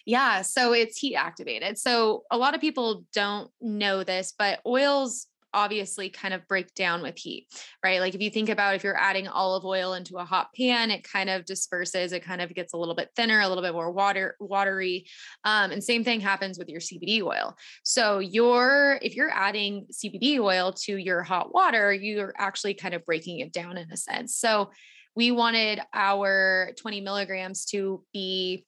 yeah, 0.06 0.42
so 0.42 0.72
it's 0.72 0.96
heat 0.96 1.16
activated. 1.16 1.76
So 1.78 2.22
a 2.30 2.38
lot 2.38 2.54
of 2.54 2.60
people 2.60 3.04
don't 3.12 3.50
know 3.60 4.04
this, 4.04 4.32
but 4.38 4.60
oils 4.64 5.26
obviously 5.52 6.10
kind 6.10 6.34
of 6.34 6.46
break 6.46 6.74
down 6.74 7.02
with 7.02 7.16
heat, 7.16 7.48
right? 7.82 7.98
Like 7.98 8.14
if 8.14 8.20
you 8.20 8.30
think 8.30 8.48
about 8.48 8.74
if 8.74 8.84
you're 8.84 8.96
adding 8.96 9.26
olive 9.26 9.64
oil 9.64 9.94
into 9.94 10.18
a 10.18 10.24
hot 10.24 10.48
pan, 10.54 10.90
it 10.90 11.02
kind 11.02 11.30
of 11.30 11.44
disperses, 11.44 12.12
it 12.12 12.22
kind 12.22 12.40
of 12.40 12.54
gets 12.54 12.72
a 12.74 12.76
little 12.76 12.94
bit 12.94 13.10
thinner, 13.16 13.40
a 13.40 13.48
little 13.48 13.64
bit 13.64 13.72
more 13.72 13.90
water 13.90 14.36
watery. 14.38 15.06
Um, 15.44 15.72
and 15.72 15.82
same 15.82 16.04
thing 16.04 16.20
happens 16.20 16.58
with 16.58 16.68
your 16.68 16.80
CBD 16.80 17.22
oil. 17.22 17.56
So 17.82 18.18
your 18.20 19.00
if 19.02 19.16
you're 19.16 19.32
adding 19.32 19.86
CBD 19.92 20.38
oil 20.38 20.72
to 20.84 20.96
your 20.96 21.22
hot 21.22 21.52
water, 21.52 21.92
you're 21.92 22.34
actually 22.36 22.74
kind 22.74 22.94
of 22.94 23.04
breaking 23.04 23.40
it 23.40 23.52
down 23.52 23.76
in 23.76 23.90
a 23.90 23.96
sense. 23.96 24.36
So 24.36 24.70
we 25.16 25.32
wanted 25.32 25.80
our 25.94 26.72
20 26.78 27.00
milligrams 27.00 27.64
to 27.66 28.04
be 28.12 28.66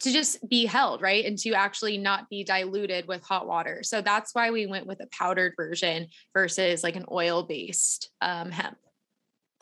to 0.00 0.12
just 0.12 0.48
be 0.48 0.64
held, 0.64 1.02
right? 1.02 1.24
And 1.24 1.38
to 1.38 1.52
actually 1.52 1.98
not 1.98 2.28
be 2.28 2.42
diluted 2.42 3.06
with 3.06 3.22
hot 3.22 3.46
water. 3.46 3.82
So 3.82 4.00
that's 4.00 4.34
why 4.34 4.50
we 4.50 4.66
went 4.66 4.86
with 4.86 5.00
a 5.00 5.08
powdered 5.12 5.54
version 5.56 6.08
versus 6.34 6.82
like 6.82 6.96
an 6.96 7.04
oil 7.10 7.42
based 7.42 8.10
um, 8.20 8.50
hemp. 8.50 8.78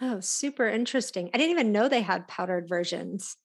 Oh, 0.00 0.20
super 0.20 0.68
interesting. 0.68 1.30
I 1.34 1.38
didn't 1.38 1.50
even 1.50 1.72
know 1.72 1.88
they 1.88 2.02
had 2.02 2.28
powdered 2.28 2.68
versions. 2.68 3.36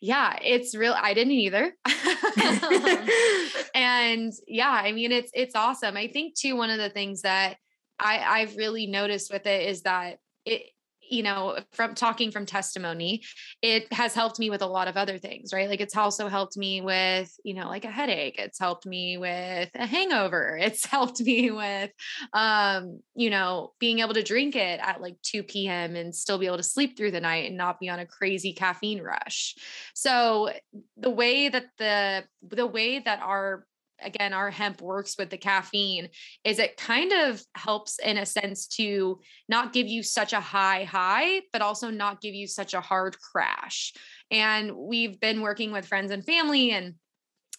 Yeah, 0.00 0.38
it's 0.42 0.74
real. 0.74 0.94
I 0.96 1.14
didn't 1.14 1.32
either. 1.32 1.74
and 3.74 4.32
yeah, 4.46 4.70
I 4.70 4.92
mean, 4.92 5.10
it's, 5.10 5.32
it's 5.34 5.56
awesome. 5.56 5.96
I 5.96 6.06
think 6.06 6.36
too, 6.36 6.56
one 6.56 6.70
of 6.70 6.78
the 6.78 6.90
things 6.90 7.22
that 7.22 7.56
I, 7.98 8.18
I've 8.18 8.56
really 8.56 8.86
noticed 8.86 9.32
with 9.32 9.46
it 9.46 9.68
is 9.68 9.82
that 9.82 10.18
it, 10.44 10.62
you 11.10 11.24
know, 11.24 11.58
from 11.72 11.94
talking 11.94 12.30
from 12.30 12.46
testimony, 12.46 13.22
it 13.62 13.92
has 13.92 14.14
helped 14.14 14.38
me 14.38 14.48
with 14.48 14.62
a 14.62 14.66
lot 14.66 14.86
of 14.86 14.96
other 14.96 15.18
things, 15.18 15.52
right? 15.52 15.68
Like 15.68 15.80
it's 15.80 15.96
also 15.96 16.28
helped 16.28 16.56
me 16.56 16.80
with, 16.80 17.34
you 17.44 17.54
know, 17.54 17.66
like 17.66 17.84
a 17.84 17.90
headache. 17.90 18.36
It's 18.38 18.58
helped 18.58 18.86
me 18.86 19.18
with 19.18 19.70
a 19.74 19.86
hangover. 19.86 20.58
It's 20.70 20.84
helped 20.84 21.20
me 21.20 21.50
with, 21.50 21.90
um, 22.32 23.00
you 23.16 23.28
know, 23.28 23.72
being 23.80 23.98
able 23.98 24.14
to 24.14 24.22
drink 24.22 24.54
it 24.54 24.78
at 24.80 25.00
like 25.00 25.16
2 25.22 25.42
p.m. 25.42 25.96
and 25.96 26.14
still 26.14 26.38
be 26.38 26.46
able 26.46 26.58
to 26.58 26.62
sleep 26.62 26.96
through 26.96 27.10
the 27.10 27.20
night 27.20 27.48
and 27.48 27.56
not 27.56 27.80
be 27.80 27.88
on 27.88 27.98
a 27.98 28.06
crazy 28.06 28.52
caffeine 28.52 29.02
rush. 29.02 29.56
So 29.94 30.50
the 30.96 31.10
way 31.10 31.48
that 31.48 31.66
the, 31.78 32.24
the 32.42 32.66
way 32.66 33.00
that 33.00 33.20
our 33.20 33.66
again 34.02 34.32
our 34.32 34.50
hemp 34.50 34.80
works 34.80 35.16
with 35.18 35.30
the 35.30 35.36
caffeine 35.36 36.08
is 36.44 36.58
it 36.58 36.76
kind 36.76 37.12
of 37.12 37.42
helps 37.54 37.98
in 37.98 38.16
a 38.16 38.26
sense 38.26 38.66
to 38.66 39.20
not 39.48 39.72
give 39.72 39.86
you 39.86 40.02
such 40.02 40.32
a 40.32 40.40
high 40.40 40.84
high 40.84 41.40
but 41.52 41.62
also 41.62 41.90
not 41.90 42.20
give 42.20 42.34
you 42.34 42.46
such 42.46 42.74
a 42.74 42.80
hard 42.80 43.16
crash. 43.20 43.92
And 44.30 44.76
we've 44.76 45.18
been 45.20 45.40
working 45.40 45.72
with 45.72 45.86
friends 45.86 46.10
and 46.10 46.24
family 46.24 46.70
and 46.70 46.94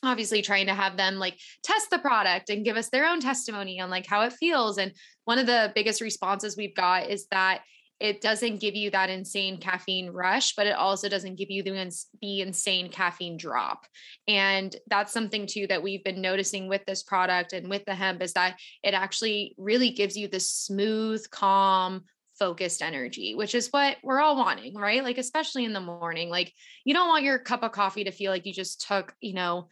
obviously 0.03 0.41
trying 0.41 0.65
to 0.65 0.73
have 0.73 0.97
them 0.97 1.15
like 1.15 1.37
test 1.63 1.89
the 1.91 1.99
product 1.99 2.49
and 2.49 2.65
give 2.65 2.77
us 2.77 2.89
their 2.89 3.05
own 3.05 3.19
testimony 3.19 3.79
on 3.79 3.89
like 3.89 4.07
how 4.07 4.21
it 4.23 4.33
feels. 4.33 4.77
And 4.77 4.93
one 5.25 5.37
of 5.37 5.45
the 5.45 5.71
biggest 5.75 6.01
responses 6.01 6.57
we've 6.57 6.75
got 6.75 7.09
is 7.09 7.27
that 7.31 7.61
it 8.01 8.19
doesn't 8.19 8.59
give 8.59 8.73
you 8.75 8.89
that 8.89 9.11
insane 9.11 9.59
caffeine 9.59 10.09
rush, 10.09 10.55
but 10.55 10.65
it 10.65 10.75
also 10.75 11.07
doesn't 11.07 11.35
give 11.35 11.51
you 11.51 11.61
the, 11.61 11.95
the 12.19 12.41
insane 12.41 12.89
caffeine 12.89 13.37
drop. 13.37 13.85
And 14.27 14.75
that's 14.87 15.13
something 15.13 15.45
too 15.45 15.67
that 15.67 15.83
we've 15.83 16.03
been 16.03 16.19
noticing 16.19 16.67
with 16.67 16.83
this 16.87 17.03
product 17.03 17.53
and 17.53 17.69
with 17.69 17.85
the 17.85 17.93
hemp 17.93 18.23
is 18.23 18.33
that 18.33 18.57
it 18.83 18.95
actually 18.95 19.53
really 19.59 19.91
gives 19.91 20.17
you 20.17 20.27
this 20.27 20.51
smooth, 20.51 21.23
calm, 21.29 22.05
focused 22.39 22.81
energy, 22.81 23.35
which 23.35 23.53
is 23.53 23.67
what 23.69 23.97
we're 24.01 24.19
all 24.19 24.35
wanting, 24.35 24.73
right? 24.73 25.03
Like, 25.03 25.19
especially 25.19 25.63
in 25.63 25.73
the 25.73 25.79
morning. 25.79 26.31
Like, 26.31 26.51
you 26.83 26.95
don't 26.95 27.07
want 27.07 27.23
your 27.23 27.37
cup 27.37 27.61
of 27.61 27.71
coffee 27.71 28.05
to 28.05 28.11
feel 28.11 28.31
like 28.31 28.47
you 28.47 28.53
just 28.53 28.85
took, 28.87 29.13
you 29.21 29.35
know, 29.35 29.67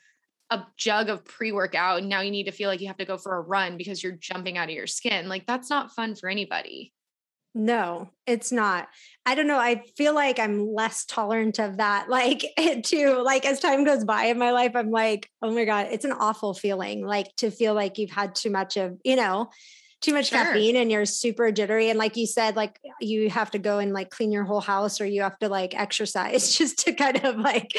a 0.52 0.64
jug 0.78 1.10
of 1.10 1.26
pre 1.26 1.52
workout 1.52 2.00
and 2.00 2.10
now 2.10 2.22
you 2.22 2.30
need 2.30 2.44
to 2.44 2.52
feel 2.52 2.70
like 2.70 2.80
you 2.80 2.88
have 2.88 2.98
to 2.98 3.06
go 3.06 3.18
for 3.18 3.38
a 3.38 3.42
run 3.42 3.76
because 3.76 4.04
you're 4.04 4.18
jumping 4.18 4.56
out 4.56 4.70
of 4.70 4.76
your 4.76 4.86
skin. 4.86 5.28
Like, 5.28 5.48
that's 5.48 5.72
not 5.72 5.96
fun 5.96 6.14
for 6.14 6.30
anybody. 6.30 6.94
No, 7.56 8.10
it's 8.28 8.52
not. 8.52 8.88
I 9.26 9.34
don't 9.34 9.48
know. 9.48 9.58
I 9.58 9.84
feel 9.98 10.14
like 10.14 10.40
I'm 10.40 10.72
less 10.72 11.06
tolerant 11.06 11.60
of 11.60 11.78
that. 11.78 12.10
Like 12.10 12.46
it 12.58 12.84
too. 12.84 13.22
like 13.24 13.46
as 13.46 13.60
time 13.60 13.84
goes 13.84 14.04
by 14.04 14.26
in 14.26 14.38
my 14.38 14.52
life, 14.52 14.76
I'm 14.76 14.92
like, 14.92 15.30
oh 15.42 15.52
my 15.52 15.66
God, 15.66 15.88
it's 15.92 16.06
an 16.06 16.12
awful 16.12 16.54
feeling. 16.54 17.06
Like 17.06 17.28
to 17.38 17.52
feel 17.52 17.74
like 17.74 17.98
you've 17.98 18.12
had 18.12 18.36
too 18.36 18.52
much 18.52 18.78
of, 18.78 18.98
you 19.04 19.16
know, 19.16 19.50
too 20.02 20.14
much 20.14 20.30
sure. 20.30 20.40
caffeine 20.40 20.78
and 20.78 20.90
you're 20.90 21.06
super 21.06 21.52
jittery. 21.52 21.90
And 21.90 22.00
like 22.00 22.16
you 22.16 22.26
said, 22.26 22.56
like 22.56 22.80
you 23.02 23.30
have 23.30 23.52
to 23.52 23.60
go 23.60 23.80
and 23.80 23.92
like 23.92 24.10
clean 24.10 24.32
your 24.32 24.46
whole 24.46 24.62
house 24.62 25.02
or 25.02 25.06
you 25.06 25.24
have 25.24 25.38
to 25.40 25.50
like 25.50 25.78
exercise 25.78 26.54
just 26.58 26.80
to 26.86 26.94
kind 26.94 27.24
of 27.26 27.36
like 27.38 27.74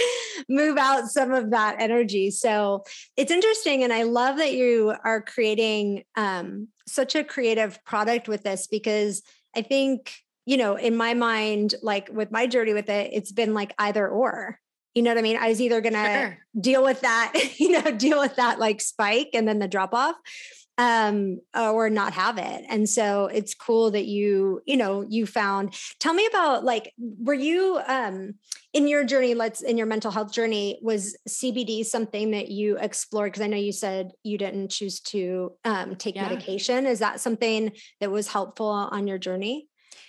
move 0.49 0.77
out 0.77 1.09
some 1.09 1.33
of 1.33 1.53
that 1.53 1.77
energy. 1.79 2.31
So 2.31 2.85
it's 3.17 3.31
interesting. 3.31 3.85
And 3.85 3.93
I 3.93 4.03
love 4.03 4.37
that 4.37 4.53
you 4.53 4.95
are 5.05 5.23
creating 5.23 6.05
um, 6.15 6.69
such 6.87 7.15
a 7.15 7.25
creative 7.25 7.83
product 7.85 8.29
with 8.29 8.43
this 8.43 8.67
because 8.67 9.23
I 9.55 9.63
think, 9.63 10.13
you 10.47 10.57
know, 10.57 10.77
in 10.77 10.97
my 10.97 11.15
mind, 11.15 11.75
like 11.83 12.09
with 12.13 12.31
my 12.31 12.47
journey 12.47 12.73
with 12.73 12.89
it, 12.89 13.11
it's 13.13 13.33
been 13.33 13.55
like 13.55 13.75
either 13.79 14.09
or. 14.09 14.59
You 14.95 15.03
know 15.03 15.11
what 15.11 15.19
I 15.19 15.23
mean? 15.23 15.37
I 15.37 15.49
was 15.49 15.61
either 15.61 15.81
going 15.81 15.93
to 15.93 16.05
sure. 16.05 16.39
deal 16.61 16.83
with 16.83 17.01
that, 17.03 17.33
you 17.59 17.71
know, 17.71 17.93
deal 17.93 18.19
with 18.19 18.37
that 18.37 18.59
like 18.59 18.81
spike 18.81 19.31
and 19.35 19.47
then 19.47 19.61
the 19.61 19.69
drop 19.69 19.95
off 19.95 20.17
um 20.81 21.39
or 21.55 21.91
not 21.91 22.15
have 22.15 22.39
it 22.39 22.65
and 22.71 22.89
so 22.89 23.27
it's 23.27 23.53
cool 23.53 23.91
that 23.91 24.07
you 24.07 24.63
you 24.65 24.79
know 24.79 25.05
you 25.07 25.27
found 25.27 25.75
tell 25.99 26.15
me 26.15 26.25
about 26.25 26.65
like 26.65 26.95
were 26.99 27.35
you 27.35 27.79
um 27.87 28.33
in 28.73 28.89
your 28.89 29.05
journey 29.05 29.35
let's 29.35 29.61
in 29.61 29.77
your 29.77 29.87
mental 29.87 30.11
health 30.11 30.33
journey 30.33 30.79
was 30.81 31.19
cbd 31.29 31.85
something 31.85 32.31
that 32.31 32.49
you 32.49 32.79
explored 32.79 33.31
because 33.31 33.43
i 33.43 33.47
know 33.47 33.59
you 33.59 33.73
said 33.73 34.11
you 34.23 34.39
didn't 34.39 34.71
choose 34.71 35.01
to 35.01 35.53
um, 35.67 35.97
take 35.97 36.15
yeah. 36.15 36.23
medication 36.23 36.87
is 36.87 37.01
that 37.01 37.21
something 37.21 37.73
that 38.01 38.11
was 38.11 38.27
helpful 38.27 38.69
on 38.69 39.07
your 39.07 39.19
journey 39.19 39.69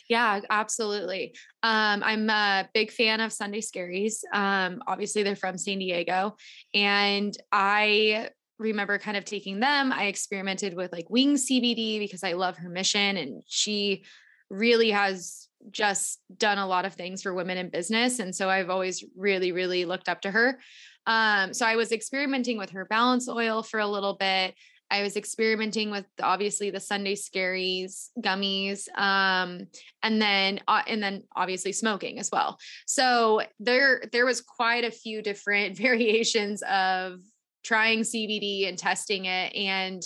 Yeah, 0.10 0.42
absolutely. 0.50 1.34
Um, 1.64 2.04
I'm 2.04 2.30
a 2.30 2.68
big 2.74 2.92
fan 2.92 3.22
of 3.22 3.32
Sunday 3.32 3.62
Scaries. 3.62 4.24
Um, 4.34 4.84
obviously, 4.86 5.24
they're 5.24 5.38
from 5.38 5.58
San 5.58 5.80
Diego. 5.80 6.36
And 6.74 7.36
I 7.50 8.30
remember 8.62 8.98
kind 8.98 9.18
of 9.18 9.26
taking 9.26 9.60
them. 9.60 9.92
I 9.92 10.06
experimented 10.06 10.76
with 10.76 10.92
like 10.92 11.10
Wing 11.10 11.36
CBD 11.36 12.00
because 12.00 12.24
I 12.24 12.34
love 12.34 12.58
her 12.58 12.70
mission 12.70 13.18
and 13.18 13.44
she 13.48 14.04
really 14.50 14.92
has 14.92 15.48
just 15.70 16.20
done 16.38 16.58
a 16.58 16.68
lot 16.68 16.86
of 16.86 16.94
things 16.94 17.22
for 17.22 17.34
women 17.34 17.58
in 17.58 17.70
business. 17.70 18.20
And 18.20 18.36
so 18.36 18.50
I've 18.50 18.70
always 18.70 19.04
really, 19.16 19.52
really 19.52 19.86
looked 19.86 20.10
up 20.10 20.22
to 20.22 20.32
her. 20.32 20.60
Um, 21.06 21.54
so 21.54 21.66
I 21.66 21.76
was 21.76 21.92
experimenting 21.92 22.58
with 22.58 22.72
her 22.72 22.86
balance 22.86 23.28
oil 23.28 23.64
for 23.64 23.80
a 23.80 23.88
little 23.88 24.16
bit. 24.16 24.56
I 24.92 25.04
was 25.04 25.16
experimenting 25.16 25.90
with 25.90 26.06
obviously 26.22 26.70
the 26.70 26.82
Sunday 26.82 27.16
Scaries 27.16 28.10
gummies, 28.20 28.90
um, 29.00 29.68
and 30.04 30.22
then 30.22 30.60
uh, 30.68 30.82
and 30.86 31.02
then 31.02 31.24
obviously 31.34 31.72
smoking 31.72 32.20
as 32.20 32.30
well. 32.30 32.60
So 32.86 33.42
there 33.60 34.04
there 34.12 34.26
was 34.26 34.42
quite 34.42 34.84
a 34.84 34.92
few 34.92 35.22
different 35.22 35.78
variations 35.88 36.62
of 36.64 37.22
trying 37.64 38.02
CBD 38.02 38.68
and 38.68 38.78
testing 38.78 39.26
it, 39.26 39.56
and 39.56 40.02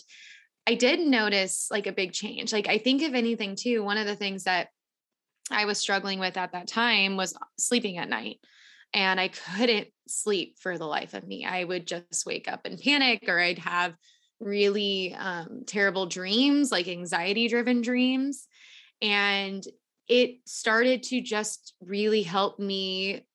I 0.68 0.76
did 0.76 1.00
notice 1.00 1.68
like 1.70 1.88
a 1.88 1.92
big 1.92 2.12
change. 2.12 2.52
Like 2.52 2.68
I 2.68 2.78
think 2.78 3.02
if 3.02 3.14
anything 3.14 3.56
too, 3.56 3.84
one 3.84 3.98
of 3.98 4.08
the 4.08 4.16
things 4.16 4.44
that 4.46 4.70
I 5.52 5.66
was 5.66 5.78
struggling 5.78 6.20
with 6.20 6.38
at 6.38 6.54
that 6.54 6.68
time 6.68 7.18
was 7.18 7.38
sleeping 7.58 7.98
at 7.98 8.10
night. 8.10 8.40
And 8.94 9.20
I 9.20 9.28
couldn't 9.28 9.88
sleep 10.08 10.58
for 10.60 10.78
the 10.78 10.86
life 10.86 11.14
of 11.14 11.28
me. 11.28 11.46
I 11.46 11.64
would 11.64 11.86
just 11.86 12.26
wake 12.26 12.48
up 12.48 12.62
and 12.66 12.80
panic, 12.80 13.26
or 13.28 13.40
I'd 13.40 13.60
have 13.60 13.94
really 14.40 15.14
um, 15.14 15.64
terrible 15.66 16.06
dreams, 16.06 16.72
like 16.72 16.88
anxiety 16.88 17.48
driven 17.48 17.82
dreams. 17.82 18.48
And 19.02 19.64
it 20.08 20.38
started 20.46 21.04
to 21.04 21.22
just 21.22 21.74
really 21.82 22.24
help 22.24 22.60
me 22.60 23.26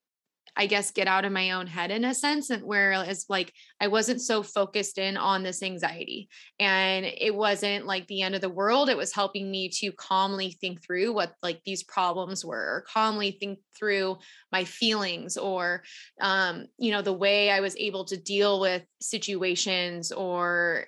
I 0.61 0.67
guess 0.67 0.91
get 0.91 1.09
out 1.09 1.25
of 1.25 1.33
my 1.33 1.53
own 1.53 1.67
head 1.67 1.91
in 1.91 2.05
a 2.05 2.13
sense 2.13 2.51
and 2.51 2.63
whereas 2.63 3.25
like 3.31 3.51
I 3.81 3.87
wasn't 3.89 4.21
so 4.21 4.43
focused 4.43 4.99
in 4.99 5.17
on 5.17 5.43
this 5.43 5.63
anxiety 5.63 6.29
and 6.59 7.07
it 7.07 7.35
wasn't 7.35 7.87
like 7.87 8.07
the 8.09 8.21
end 8.21 8.35
of 8.35 8.43
the 8.43 8.51
world 8.51 8.91
it 8.91 8.97
was 8.97 9.15
helping 9.15 9.51
me 9.51 9.71
to 9.77 9.91
calmly 9.93 10.59
think 10.61 10.85
through 10.85 11.15
what 11.15 11.33
like 11.43 11.63
these 11.65 11.83
problems 11.83 12.45
were 12.45 12.59
or 12.59 12.85
calmly 12.87 13.39
think 13.41 13.59
through 13.75 14.19
my 14.53 14.65
feelings 14.65 15.39
or 15.39 15.83
um 16.21 16.67
you 16.77 16.91
know 16.91 17.01
the 17.01 17.11
way 17.11 17.51
I 17.51 17.61
was 17.61 17.75
able 17.79 18.05
to 18.05 18.19
deal 18.19 18.61
with 18.61 18.83
situations 19.01 20.13
or 20.13 20.85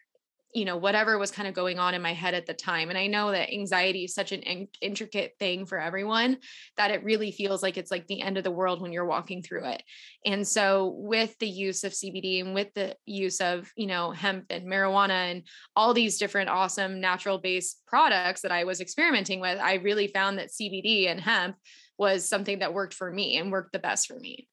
you 0.53 0.65
know 0.65 0.77
whatever 0.77 1.19
was 1.19 1.31
kind 1.31 1.49
of 1.49 1.55
going 1.55 1.79
on 1.79 1.95
in 1.95 2.03
my 2.03 2.13
head 2.13 2.35
at 2.35 2.47
the 2.47 2.55
time 2.55 2.89
and 2.89 2.99
i 2.99 3.07
know 3.07 3.31
that 3.31 3.53
anxiety 3.53 4.05
is 4.05 4.15
such 4.15 4.33
an 4.33 4.41
in- 4.41 4.69
intricate 4.81 5.33
thing 5.39 5.65
for 5.65 5.79
everyone 5.79 6.37
that 6.77 6.91
it 6.91 7.05
really 7.05 7.33
feels 7.33 7.63
like 7.63 7.77
it's 7.77 7.91
like 7.91 8.07
the 8.07 8.21
end 8.21 8.37
of 8.37 8.45
the 8.45 8.51
world 8.51 8.81
when 8.81 8.93
you're 8.93 9.05
walking 9.05 9.43
through 9.43 9.65
it. 9.65 9.83
And 10.25 10.47
so 10.47 10.95
with 10.97 11.37
the 11.39 11.49
use 11.49 11.85
of 11.85 11.93
cbd 11.93 12.45
and 12.45 12.55
with 12.55 12.73
the 12.75 12.97
use 13.07 13.41
of 13.41 13.71
you 13.77 13.87
know 13.87 14.11
hemp 14.11 14.47
and 14.51 14.67
marijuana 14.67 15.31
and 15.31 15.43
all 15.75 15.95
these 15.95 16.19
different 16.19 16.51
awesome 16.51 17.01
natural 17.01 17.39
based 17.39 17.83
products 17.87 18.43
that 18.43 18.53
i 18.53 18.65
was 18.65 18.81
experimenting 18.81 19.41
with 19.41 19.59
i 19.59 19.75
really 19.75 20.07
found 20.07 20.39
that 20.39 20.51
cbd 20.51 21.11
and 21.11 21.21
hemp 21.21 21.57
was 21.99 22.29
something 22.29 22.59
that 22.59 22.75
worked 22.75 22.95
for 22.95 23.11
me 23.11 23.37
and 23.37 23.53
worked 23.53 23.73
the 23.73 23.79
best 23.79 24.09
for 24.09 24.19
me. 24.19 24.49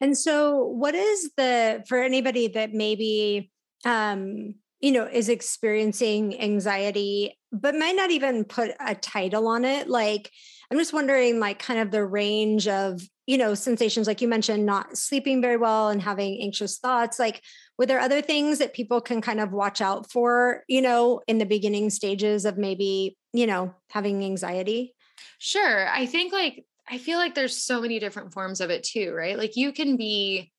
And 0.00 0.16
so 0.16 0.64
what 0.64 0.94
is 0.94 1.30
the 1.36 1.82
for 1.88 2.02
anybody 2.02 2.48
that 2.48 2.72
maybe 2.72 3.50
um 3.84 4.54
you 4.80 4.92
know, 4.92 5.06
is 5.06 5.28
experiencing 5.28 6.40
anxiety, 6.40 7.38
but 7.52 7.74
might 7.74 7.96
not 7.96 8.10
even 8.10 8.44
put 8.44 8.72
a 8.80 8.94
title 8.94 9.48
on 9.48 9.64
it. 9.64 9.88
Like, 9.88 10.30
I'm 10.70 10.78
just 10.78 10.92
wondering, 10.92 11.40
like, 11.40 11.58
kind 11.58 11.80
of 11.80 11.90
the 11.90 12.04
range 12.04 12.68
of, 12.68 13.00
you 13.26 13.38
know, 13.38 13.54
sensations, 13.54 14.06
like 14.06 14.20
you 14.20 14.28
mentioned, 14.28 14.66
not 14.66 14.96
sleeping 14.96 15.40
very 15.40 15.56
well 15.56 15.88
and 15.88 16.02
having 16.02 16.40
anxious 16.42 16.78
thoughts. 16.78 17.18
Like, 17.18 17.42
were 17.78 17.86
there 17.86 18.00
other 18.00 18.22
things 18.22 18.58
that 18.58 18.74
people 18.74 19.00
can 19.00 19.20
kind 19.20 19.40
of 19.40 19.52
watch 19.52 19.80
out 19.80 20.10
for, 20.10 20.64
you 20.68 20.82
know, 20.82 21.20
in 21.26 21.38
the 21.38 21.46
beginning 21.46 21.90
stages 21.90 22.44
of 22.44 22.58
maybe, 22.58 23.16
you 23.32 23.46
know, 23.46 23.74
having 23.90 24.24
anxiety? 24.24 24.94
Sure. 25.38 25.88
I 25.88 26.06
think 26.06 26.32
like, 26.32 26.64
I 26.88 26.98
feel 26.98 27.18
like 27.18 27.34
there's 27.34 27.56
so 27.56 27.80
many 27.80 27.98
different 27.98 28.32
forms 28.32 28.60
of 28.60 28.70
it 28.70 28.82
too, 28.84 29.12
right? 29.12 29.38
Like, 29.38 29.56
you 29.56 29.72
can 29.72 29.96
be, 29.96 30.52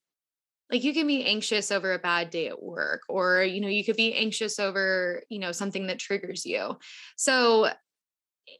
like 0.70 0.84
you 0.84 0.92
can 0.92 1.06
be 1.06 1.24
anxious 1.24 1.70
over 1.70 1.92
a 1.92 1.98
bad 1.98 2.30
day 2.30 2.48
at 2.48 2.62
work 2.62 3.02
or 3.08 3.42
you 3.42 3.60
know 3.60 3.68
you 3.68 3.84
could 3.84 3.96
be 3.96 4.14
anxious 4.14 4.58
over 4.58 5.22
you 5.28 5.38
know 5.38 5.52
something 5.52 5.86
that 5.86 5.98
triggers 5.98 6.44
you. 6.44 6.76
So 7.16 7.70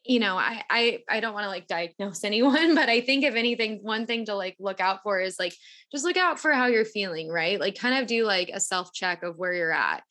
you 0.04 0.18
know 0.18 0.36
i 0.36 0.64
i, 0.68 0.98
I 1.08 1.20
don't 1.20 1.32
want 1.32 1.44
to 1.44 1.48
like 1.48 1.68
diagnose 1.68 2.24
anyone 2.24 2.74
but 2.74 2.88
i 2.88 3.00
think 3.00 3.22
if 3.22 3.36
anything 3.36 3.78
one 3.82 4.04
thing 4.04 4.24
to 4.24 4.34
like 4.34 4.56
look 4.58 4.80
out 4.80 5.04
for 5.04 5.20
is 5.20 5.36
like 5.38 5.54
just 5.92 6.04
look 6.04 6.16
out 6.16 6.40
for 6.40 6.52
how 6.52 6.66
you're 6.66 6.84
feeling 6.84 7.28
right? 7.28 7.60
Like 7.60 7.78
kind 7.78 8.00
of 8.00 8.08
do 8.08 8.24
like 8.24 8.50
a 8.52 8.60
self 8.60 8.92
check 8.92 9.22
of 9.22 9.38
where 9.38 9.54
you're 9.54 9.72
at. 9.72 10.02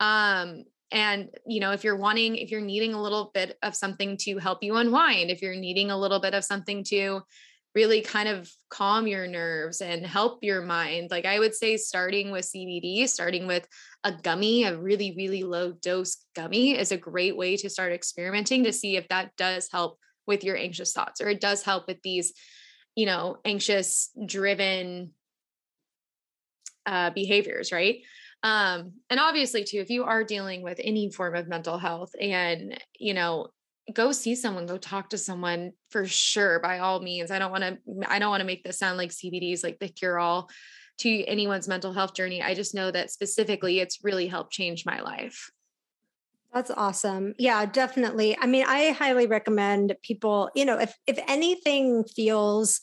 Um 0.00 0.64
and 0.92 1.30
you 1.46 1.60
know 1.60 1.72
if 1.72 1.82
you're 1.82 1.96
wanting 1.96 2.36
if 2.36 2.50
you're 2.50 2.60
needing 2.60 2.94
a 2.94 3.02
little 3.02 3.30
bit 3.34 3.58
of 3.62 3.74
something 3.74 4.16
to 4.18 4.38
help 4.38 4.62
you 4.62 4.76
unwind 4.76 5.30
if 5.30 5.42
you're 5.42 5.56
needing 5.56 5.90
a 5.90 5.98
little 5.98 6.20
bit 6.20 6.34
of 6.34 6.44
something 6.44 6.84
to 6.84 7.20
really 7.74 8.00
kind 8.00 8.28
of 8.28 8.50
calm 8.70 9.06
your 9.06 9.26
nerves 9.26 9.80
and 9.80 10.06
help 10.06 10.38
your 10.42 10.62
mind. 10.62 11.10
Like 11.10 11.24
I 11.24 11.38
would 11.38 11.54
say, 11.54 11.76
starting 11.76 12.30
with 12.30 12.44
CBD, 12.44 13.08
starting 13.08 13.46
with 13.46 13.66
a 14.04 14.12
gummy, 14.12 14.64
a 14.64 14.78
really, 14.78 15.14
really 15.16 15.42
low 15.42 15.72
dose 15.72 16.24
gummy 16.36 16.78
is 16.78 16.92
a 16.92 16.96
great 16.96 17.36
way 17.36 17.56
to 17.56 17.68
start 17.68 17.92
experimenting 17.92 18.64
to 18.64 18.72
see 18.72 18.96
if 18.96 19.08
that 19.08 19.34
does 19.36 19.68
help 19.72 19.98
with 20.26 20.44
your 20.44 20.56
anxious 20.56 20.92
thoughts 20.92 21.20
or 21.20 21.28
it 21.28 21.40
does 21.40 21.62
help 21.62 21.86
with 21.88 22.00
these, 22.02 22.32
you 22.94 23.06
know, 23.06 23.38
anxious 23.44 24.10
driven 24.24 25.10
uh, 26.86 27.10
behaviors, 27.10 27.72
right? 27.72 27.96
Um, 28.42 28.92
and 29.08 29.18
obviously, 29.18 29.64
too, 29.64 29.78
if 29.78 29.90
you 29.90 30.04
are 30.04 30.22
dealing 30.22 30.62
with 30.62 30.78
any 30.82 31.10
form 31.10 31.34
of 31.34 31.48
mental 31.48 31.78
health 31.78 32.12
and, 32.20 32.78
you 32.98 33.14
know, 33.14 33.48
go 33.92 34.12
see 34.12 34.34
someone 34.34 34.66
go 34.66 34.78
talk 34.78 35.10
to 35.10 35.18
someone 35.18 35.72
for 35.90 36.06
sure 36.06 36.58
by 36.60 36.78
all 36.78 37.00
means 37.00 37.30
i 37.30 37.38
don't 37.38 37.50
want 37.50 37.62
to 37.62 37.78
i 38.08 38.18
don't 38.18 38.30
want 38.30 38.40
to 38.40 38.46
make 38.46 38.64
this 38.64 38.78
sound 38.78 38.96
like 38.96 39.10
cbd 39.10 39.52
is 39.52 39.62
like 39.62 39.78
the 39.78 39.88
cure 39.88 40.18
all 40.18 40.48
to 40.96 41.24
anyone's 41.24 41.68
mental 41.68 41.92
health 41.92 42.14
journey 42.14 42.42
i 42.42 42.54
just 42.54 42.74
know 42.74 42.90
that 42.90 43.10
specifically 43.10 43.80
it's 43.80 44.02
really 44.02 44.26
helped 44.26 44.52
change 44.52 44.86
my 44.86 45.00
life 45.00 45.50
that's 46.52 46.70
awesome. 46.70 47.34
Yeah, 47.36 47.66
definitely. 47.66 48.38
I 48.38 48.46
mean, 48.46 48.64
I 48.64 48.92
highly 48.92 49.26
recommend 49.26 49.96
people, 50.04 50.50
you 50.54 50.64
know, 50.64 50.78
if 50.78 50.94
if 51.04 51.18
anything 51.26 52.04
feels 52.04 52.80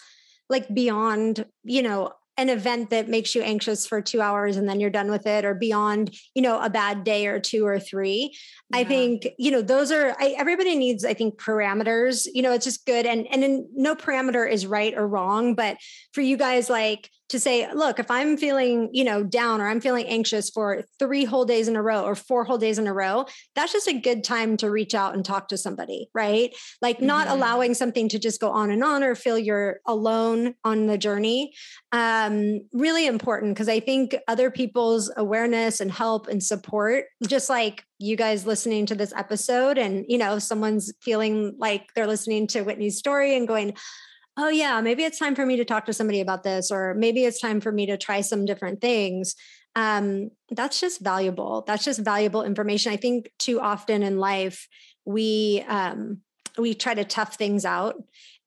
like 0.50 0.68
beyond, 0.74 1.46
you 1.64 1.82
know, 1.82 2.12
an 2.38 2.50
event 2.50 2.90
that 2.90 3.10
makes 3.10 3.36
you 3.36 3.42
anxious 3.42 3.86
for 3.86 4.02
two 4.02 4.22
hours 4.22 4.58
and 4.58 4.68
then 4.68 4.80
you're 4.80 4.90
done 4.90 5.12
with 5.12 5.28
it 5.28 5.44
or 5.44 5.54
beyond 5.54 6.16
you 6.34 6.42
know 6.42 6.62
a 6.62 6.70
bad 6.70 7.04
day 7.04 7.28
or 7.28 7.40
two 7.40 7.66
or 7.66 7.80
three. 7.80 8.36
Yeah. 8.72 8.80
i 8.80 8.84
think 8.84 9.28
you 9.38 9.52
know 9.52 9.62
those 9.62 9.92
are 9.92 10.16
I, 10.20 10.36
everybody 10.38 10.76
needs 10.76 11.04
i 11.06 11.14
think 11.14 11.40
parameters. 11.40 12.28
You 12.34 12.42
know 12.42 12.54
it's 12.54 12.66
just 12.66 12.86
good. 12.86 13.06
And 13.06 13.28
and 13.32 13.44
in, 13.44 13.70
no 13.76 13.96
parameter 13.96 14.50
is 14.50 14.66
right 14.66 14.94
or 14.94 15.08
wrong 15.08 15.56
but 15.56 15.78
for 16.14 16.22
you 16.22 16.38
guys 16.38 16.70
like 16.70 17.10
to 17.32 17.40
say, 17.40 17.72
look, 17.74 17.98
if 17.98 18.12
I'm 18.12 18.36
feeling, 18.36 18.90
you 18.92 19.04
know, 19.06 19.24
down 19.24 19.62
or 19.62 19.68
I'm 19.68 19.80
feeling 19.80 20.06
anxious 20.08 20.50
for 20.50 20.84
three 21.00 21.24
whole 21.24 21.46
days 21.46 21.70
in 21.70 21.78
a 21.78 21.82
row 21.82 22.04
or 22.04 22.14
four 22.14 22.44
whole 22.44 22.58
days 22.58 22.78
in 22.78 22.88
a 22.88 22.94
row, 22.94 23.26
that's 23.56 23.72
just 23.72 23.88
a 23.88 24.00
good 24.00 24.24
time 24.24 24.58
to 24.58 24.70
reach 24.70 24.94
out 24.94 25.14
and 25.14 25.24
talk 25.24 25.48
to 25.48 25.58
somebody, 25.58 26.10
right? 26.14 26.54
Like 26.82 26.98
mm-hmm. 26.98 27.08
not 27.08 27.28
allowing 27.30 27.74
something 27.74 28.10
to 28.10 28.20
just 28.20 28.42
go 28.42 28.52
on 28.52 28.70
and 28.70 28.84
on 28.84 29.02
or 29.02 29.16
feel 29.16 29.40
you're 29.40 29.80
alone 29.88 30.56
on 30.66 30.88
the 30.88 30.98
journey. 30.98 31.54
Um, 31.94 32.62
really 32.74 33.08
important 33.08 33.56
because 33.56 33.70
I 33.70 33.80
think 33.80 34.16
other 34.28 34.52
people's 34.52 35.12
awareness 35.16 35.80
and 35.80 35.92
help 35.92 36.28
and 36.28 36.44
support, 36.44 37.06
just 37.28 37.50
like 37.50 37.86
you 37.98 38.18
guys 38.18 38.46
listening 38.46 38.86
to 38.88 38.96
this 38.96 39.14
episode, 39.16 39.78
and 39.78 40.06
you 40.08 40.18
know, 40.18 40.40
someone's 40.40 40.92
feeling 41.02 41.56
like 41.58 41.94
they're 41.96 42.08
listening 42.08 42.48
to 42.48 42.64
Whitney's 42.64 42.98
story 42.98 43.38
and 43.38 43.48
going, 43.48 43.74
oh 44.38 44.50
yeah 44.50 44.80
maybe 44.82 45.04
it's 45.04 45.20
time 45.20 45.36
for 45.36 45.46
me 45.46 45.58
to 45.58 45.66
talk 45.66 45.86
to 45.86 45.94
somebody 45.94 46.22
about 46.22 46.44
this 46.44 46.72
or 46.72 46.94
maybe 46.94 47.26
it's 47.26 47.40
time 47.40 47.62
for 47.62 47.72
me 47.72 47.86
to 47.86 47.98
try 47.98 48.22
some 48.22 48.46
different 48.46 48.82
things. 48.82 49.36
Um, 49.76 50.32
that's 50.50 50.82
just 50.82 51.02
valuable. 51.02 51.64
That's 51.66 51.86
just 51.86 52.02
valuable 52.02 52.44
information. 52.44 52.92
I 52.92 52.98
think 52.98 53.32
too 53.40 53.62
often 53.62 54.04
in 54.04 54.18
life 54.18 54.68
we 55.06 55.64
um, 55.68 56.22
we 56.58 56.74
try 56.74 56.94
to 56.94 57.06
tough 57.06 57.36
things 57.36 57.66
out 57.66 57.96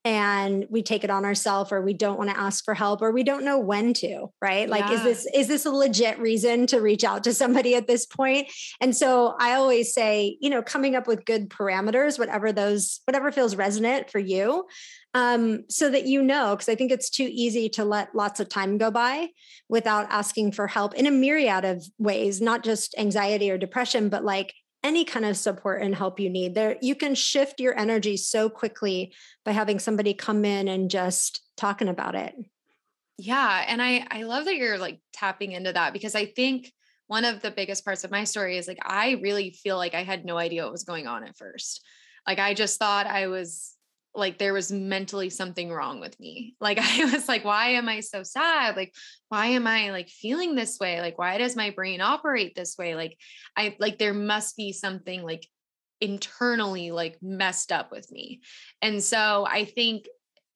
and 0.05 0.67
we 0.69 0.83
take 0.83 1.03
it 1.03 1.11
on 1.11 1.25
ourselves 1.25 1.73
or 1.73 1.81
we 1.81 1.95
don't 1.95 2.19
want 2.19 2.29
to 2.29 2.39
ask 2.39 2.65
for 2.65 2.75
help 2.75 3.01
or 3.01 3.11
we 3.11 3.23
don't 3.23 3.45
know 3.45 3.59
when 3.59 3.95
to 3.95 4.27
right 4.43 4.69
like 4.69 4.85
yeah. 4.85 4.93
is 4.93 5.03
this 5.03 5.27
is 5.35 5.49
this 5.49 5.67
a 5.67 5.71
legit 5.71 6.19
reason 6.19 6.67
to 6.67 6.81
reach 6.81 7.05
out 7.05 7.25
to 7.25 7.33
somebody 7.33 7.75
at 7.75 7.87
this 7.87 8.05
point 8.05 8.47
and 8.81 8.95
so 8.95 9.35
i 9.41 9.55
always 9.55 9.95
say 9.95 10.37
you 10.41 10.51
know 10.51 10.63
coming 10.63 10.95
up 10.95 11.07
with 11.07 11.25
good 11.25 11.49
parameters 11.49 12.19
whatever 12.19 12.53
those 12.53 13.01
whatever 13.07 13.33
feels 13.33 13.57
resonant 13.57 14.11
for 14.11 14.19
you 14.19 14.67
um, 15.15 15.65
so 15.69 15.89
that 15.91 16.07
you 16.07 16.23
know, 16.23 16.57
because 16.57 16.69
I 16.69 16.75
think 16.75 16.91
it's 16.91 17.09
too 17.09 17.29
easy 17.31 17.69
to 17.71 17.85
let 17.85 18.15
lots 18.17 18.41
of 18.41 18.49
time 18.49 18.79
go 18.79 18.91
by 18.91 19.29
without 19.69 20.09
asking 20.11 20.53
for 20.53 20.67
help 20.67 20.93
in 20.95 21.07
a 21.07 21.11
myriad 21.13 21.65
of 21.65 21.87
ways, 21.99 22.41
not 22.41 22.65
just 22.65 22.97
anxiety 22.99 23.49
or 23.49 23.57
depression, 23.57 24.09
but 24.09 24.25
like 24.25 24.53
any 24.85 25.05
kind 25.05 25.25
of 25.25 25.37
support 25.37 25.83
and 25.83 25.95
help 25.95 26.21
you 26.21 26.31
need. 26.31 26.55
There 26.55 26.77
you 26.81 26.95
can 26.95 27.15
shift 27.15 27.59
your 27.59 27.77
energy 27.77 28.17
so 28.17 28.49
quickly 28.49 29.13
by 29.45 29.53
having 29.53 29.79
somebody 29.79 30.15
come 30.15 30.45
in 30.45 30.69
and 30.69 30.91
just 30.91 31.41
talking 31.57 31.89
about 31.89 32.15
it. 32.15 32.35
Yeah, 33.19 33.65
and 33.67 33.81
I 33.83 34.07
I 34.11 34.23
love 34.25 34.45
that 34.45 34.57
you're 34.57 34.79
like 34.79 35.01
tapping 35.13 35.53
into 35.53 35.73
that 35.73 35.93
because 35.93 36.15
I 36.15 36.27
think 36.27 36.73
one 37.07 37.25
of 37.25 37.43
the 37.43 37.51
biggest 37.51 37.85
parts 37.85 38.05
of 38.05 38.11
my 38.11 38.25
story 38.25 38.59
is 38.59 38.69
like 38.69 38.79
I 38.83 39.19
really 39.23 39.51
feel 39.51 39.77
like 39.77 39.95
I 39.95 40.03
had 40.05 40.25
no 40.25 40.37
idea 40.37 40.63
what 40.63 40.73
was 40.73 40.85
going 40.85 41.07
on 41.07 41.25
at 41.25 41.37
first. 41.37 41.83
Like 42.27 42.39
I 42.39 42.55
just 42.55 42.79
thought 42.79 43.07
I 43.07 43.27
was 43.29 43.74
like 44.15 44.39
there 44.39 44.53
was 44.53 44.71
mentally 44.71 45.31
something 45.31 45.71
wrong 45.71 46.01
with 46.01 46.19
me. 46.21 46.55
Like 46.61 46.79
I 46.83 47.05
was 47.07 47.29
like, 47.29 47.45
why 47.45 47.71
am 47.71 47.89
I 47.89 48.01
so 48.01 48.23
sad? 48.23 48.77
Like, 48.77 48.95
why 49.29 49.47
am 49.47 49.67
I 49.67 49.91
like 49.91 50.09
feeling 50.09 50.55
this 50.55 50.79
way? 50.79 51.01
Like, 51.01 51.19
why 51.19 51.39
does 51.39 51.57
my 51.57 51.71
brain 51.71 52.01
operate 52.01 52.55
this 52.55 52.77
way? 52.79 52.95
Like, 52.95 53.17
I 53.57 53.77
like 53.79 53.99
there 53.99 54.15
must 54.15 54.57
be 54.57 54.73
something 54.73 55.23
like 55.23 55.47
internally 56.01 56.91
like 56.91 57.17
messed 57.23 57.73
up 57.73 57.91
with 57.91 58.11
me. 58.11 58.41
And 58.83 59.03
so 59.03 59.47
I 59.49 59.65
think 59.65 60.07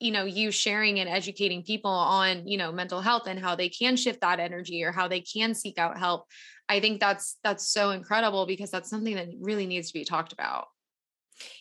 you 0.01 0.13
know 0.13 0.25
you 0.25 0.51
sharing 0.51 1.01
and 1.01 1.09
educating 1.09 1.65
people 1.65 1.91
on 1.91 2.47
you 2.47 2.57
know 2.57 2.71
mental 2.71 3.01
health 3.01 3.25
and 3.27 3.39
how 3.39 3.57
they 3.57 3.69
can 3.69 3.97
shift 3.97 4.21
that 4.21 4.39
energy 4.39 4.85
or 4.85 4.93
how 4.93 5.09
they 5.09 5.21
can 5.21 5.55
seek 5.55 5.77
out 5.77 5.99
help 5.99 6.27
i 6.69 6.79
think 6.79 7.01
that's 7.01 7.37
that's 7.43 7.73
so 7.73 7.91
incredible 7.91 8.47
because 8.47 8.71
that's 8.71 8.89
something 8.89 9.17
that 9.17 9.29
really 9.41 9.67
needs 9.67 9.89
to 9.89 9.99
be 9.99 10.05
talked 10.05 10.33
about 10.33 10.69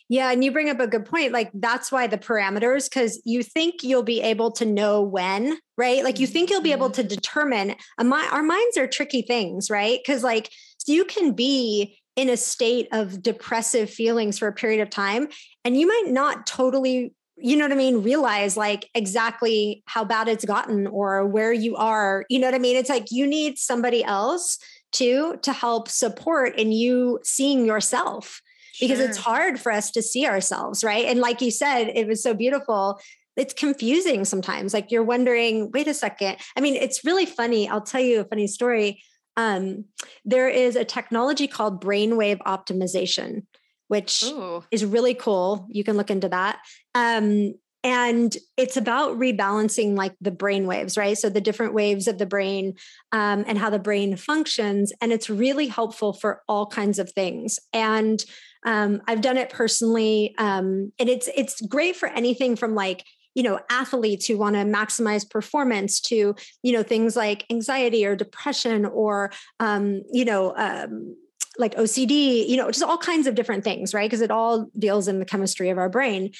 yeah, 0.09 0.31
and 0.31 0.43
you 0.43 0.51
bring 0.51 0.69
up 0.69 0.79
a 0.79 0.87
good 0.87 1.05
point. 1.05 1.33
Like 1.33 1.51
that's 1.53 1.91
why 1.91 2.07
the 2.07 2.17
parameters, 2.17 2.89
because 2.89 3.21
you 3.25 3.43
think 3.43 3.83
you'll 3.83 4.03
be 4.03 4.21
able 4.21 4.51
to 4.53 4.65
know 4.65 5.01
when, 5.01 5.57
right? 5.77 6.03
Like 6.03 6.19
you 6.19 6.27
think 6.27 6.49
you'll 6.49 6.61
be 6.61 6.71
able 6.71 6.89
mm-hmm. 6.89 7.01
to 7.01 7.15
determine. 7.15 7.75
Our 7.97 8.43
minds 8.43 8.77
are 8.77 8.87
tricky 8.87 9.21
things, 9.21 9.69
right? 9.69 9.99
Because 10.03 10.23
like 10.23 10.49
you 10.87 11.05
can 11.05 11.33
be 11.33 11.97
in 12.15 12.29
a 12.29 12.37
state 12.37 12.87
of 12.91 13.21
depressive 13.21 13.89
feelings 13.89 14.39
for 14.39 14.47
a 14.47 14.53
period 14.53 14.81
of 14.81 14.89
time, 14.89 15.27
and 15.65 15.79
you 15.79 15.87
might 15.87 16.11
not 16.11 16.45
totally 16.47 17.13
you 17.39 17.55
know 17.55 17.65
what 17.65 17.71
I 17.71 17.75
mean, 17.75 18.01
realize 18.01 18.57
like 18.57 18.89
exactly 18.95 19.83
how 19.85 20.03
bad 20.03 20.27
it's 20.27 20.43
gotten 20.43 20.87
or 20.87 21.23
where 21.25 21.53
you 21.53 21.75
are. 21.75 22.25
You 22.29 22.39
know 22.39 22.47
what 22.47 22.55
I 22.55 22.59
mean? 22.59 22.75
It's 22.75 22.89
like 22.89 23.11
you 23.11 23.27
need 23.27 23.59
somebody 23.59 24.03
else 24.03 24.57
to 24.93 25.37
to 25.43 25.53
help 25.53 25.87
support 25.87 26.57
in 26.57 26.71
you 26.71 27.19
seeing 27.23 27.65
yourself 27.65 28.41
because 28.79 28.99
it's 28.99 29.17
hard 29.17 29.59
for 29.59 29.71
us 29.71 29.91
to 29.91 30.01
see 30.01 30.25
ourselves, 30.25 30.83
right? 30.83 31.05
And 31.05 31.19
like 31.19 31.41
you 31.41 31.51
said, 31.51 31.91
it 31.93 32.07
was 32.07 32.21
so 32.21 32.33
beautiful. 32.33 32.99
It's 33.35 33.53
confusing 33.53 34.25
sometimes. 34.25 34.73
Like 34.73 34.91
you're 34.91 35.03
wondering, 35.03 35.71
wait 35.71 35.87
a 35.87 35.93
second. 35.93 36.37
I 36.55 36.61
mean, 36.61 36.75
it's 36.75 37.05
really 37.05 37.25
funny. 37.25 37.69
I'll 37.69 37.81
tell 37.81 38.01
you 38.01 38.21
a 38.21 38.25
funny 38.25 38.47
story. 38.47 39.01
Um, 39.35 39.85
there 40.25 40.49
is 40.49 40.75
a 40.75 40.85
technology 40.85 41.47
called 41.47 41.83
brainwave 41.83 42.39
optimization, 42.39 43.45
which 43.87 44.23
Ooh. 44.25 44.63
is 44.71 44.83
really 44.83 45.13
cool. 45.13 45.67
You 45.69 45.83
can 45.83 45.95
look 45.97 46.09
into 46.09 46.29
that. 46.29 46.59
Um, 46.95 47.53
and 47.83 48.35
it's 48.57 48.75
about 48.75 49.17
rebalancing 49.17 49.95
like 49.95 50.15
the 50.19 50.31
brain 50.31 50.65
waves 50.65 50.97
right 50.97 51.17
so 51.17 51.29
the 51.29 51.39
different 51.39 51.73
waves 51.73 52.07
of 52.07 52.17
the 52.17 52.25
brain 52.25 52.73
um, 53.11 53.45
and 53.47 53.57
how 53.57 53.69
the 53.69 53.79
brain 53.79 54.15
functions 54.17 54.91
and 54.99 55.13
it's 55.13 55.29
really 55.29 55.67
helpful 55.67 56.11
for 56.11 56.41
all 56.47 56.65
kinds 56.65 56.99
of 56.99 57.11
things 57.11 57.59
and 57.73 58.25
um, 58.67 59.01
I've 59.07 59.21
done 59.21 59.37
it 59.37 59.49
personally, 59.49 60.35
um, 60.37 60.91
and 60.99 61.07
it's 61.07 61.29
it's 61.33 61.61
great 61.61 61.95
for 61.95 62.09
anything 62.09 62.57
from 62.57 62.75
like 62.75 63.05
you 63.33 63.41
know 63.41 63.61
athletes 63.69 64.25
who 64.25 64.37
want 64.37 64.57
to 64.57 64.63
maximize 64.63 65.27
performance 65.27 66.01
to 66.01 66.35
you 66.63 66.73
know 66.73 66.83
things 66.83 67.15
like 67.15 67.45
anxiety 67.49 68.05
or 68.05 68.17
depression 68.17 68.85
or 68.85 69.31
um, 69.61 70.03
you 70.11 70.25
know 70.25 70.53
um, 70.57 71.15
like 71.57 71.75
OCD, 71.75 72.47
you 72.47 72.57
know, 72.57 72.69
just 72.69 72.83
all 72.83 72.97
kinds 72.97 73.25
of 73.25 73.35
different 73.35 73.63
things, 73.63 73.93
right? 73.93 74.07
Because 74.07 74.21
it 74.21 74.31
all 74.31 74.69
deals 74.77 75.07
in 75.07 75.19
the 75.19 75.25
chemistry 75.25 75.69
of 75.69 75.77
our 75.77 75.89
brain. 75.89 76.33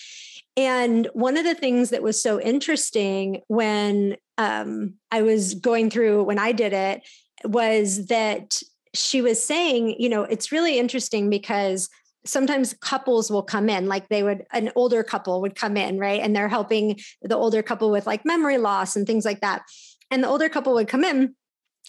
And 0.57 1.07
one 1.13 1.37
of 1.37 1.45
the 1.45 1.55
things 1.55 1.91
that 1.91 2.03
was 2.03 2.21
so 2.21 2.41
interesting 2.41 3.41
when 3.47 4.17
um, 4.37 4.95
I 5.13 5.21
was 5.21 5.53
going 5.53 5.89
through 5.89 6.23
when 6.23 6.39
I 6.39 6.51
did 6.51 6.73
it 6.73 7.07
was 7.45 8.07
that 8.07 8.61
she 8.93 9.21
was 9.21 9.41
saying, 9.41 9.95
you 9.97 10.09
know, 10.09 10.23
it's 10.23 10.51
really 10.51 10.77
interesting 10.77 11.29
because 11.29 11.89
sometimes 12.27 12.73
couples 12.81 13.31
will 13.31 13.43
come 13.43 13.69
in 13.69 13.87
like 13.87 14.09
they 14.09 14.23
would 14.23 14.45
an 14.51 14.71
older 14.75 15.03
couple 15.03 15.41
would 15.41 15.55
come 15.55 15.77
in 15.77 15.97
right? 15.97 16.21
And 16.21 16.35
they're 16.35 16.49
helping 16.49 16.99
the 17.21 17.35
older 17.35 17.63
couple 17.63 17.91
with 17.91 18.07
like 18.07 18.25
memory 18.25 18.57
loss 18.57 18.95
and 18.95 19.07
things 19.07 19.25
like 19.25 19.41
that. 19.41 19.63
And 20.11 20.23
the 20.23 20.27
older 20.27 20.49
couple 20.49 20.73
would 20.75 20.87
come 20.87 21.03
in 21.03 21.35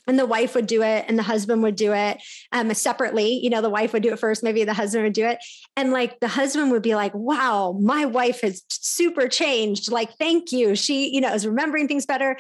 and 0.07 0.18
the 0.18 0.27
wife 0.27 0.55
would 0.55 0.66
do 0.66 0.83
it 0.83 1.05
and 1.07 1.18
the 1.18 1.22
husband 1.22 1.62
would 1.62 1.77
do 1.77 1.92
it 1.92 2.18
um, 2.53 2.72
separately. 2.74 3.35
You 3.35 3.51
know 3.51 3.61
the 3.61 3.70
wife 3.70 3.92
would 3.92 4.03
do 4.03 4.12
it 4.12 4.18
first 4.18 4.42
maybe 4.42 4.64
the 4.64 4.74
husband 4.74 5.05
would 5.05 5.12
do 5.12 5.27
it. 5.27 5.38
And 5.77 5.92
like 5.92 6.20
the 6.20 6.29
husband 6.29 6.70
would 6.70 6.83
be 6.83 6.94
like 6.94 7.12
wow 7.14 7.79
my 7.81 8.05
wife 8.05 8.40
has 8.40 8.62
super 8.70 9.29
changed. 9.29 9.90
Like 9.90 10.16
thank 10.18 10.53
you. 10.53 10.74
She 10.74 11.14
you 11.14 11.20
know 11.20 11.33
is 11.35 11.46
remembering 11.46 11.88
things 11.88 12.07
better 12.07 12.37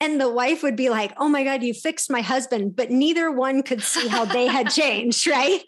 and 0.00 0.20
the 0.20 0.30
wife 0.30 0.62
would 0.62 0.76
be 0.76 0.88
like 0.88 1.12
oh 1.18 1.28
my 1.28 1.44
god 1.44 1.62
you 1.62 1.74
fixed 1.74 2.10
my 2.10 2.20
husband 2.20 2.74
but 2.74 2.90
neither 2.90 3.30
one 3.30 3.62
could 3.62 3.82
see 3.82 4.08
how 4.08 4.24
they 4.24 4.46
had 4.46 4.70
changed 4.70 5.26
right 5.26 5.62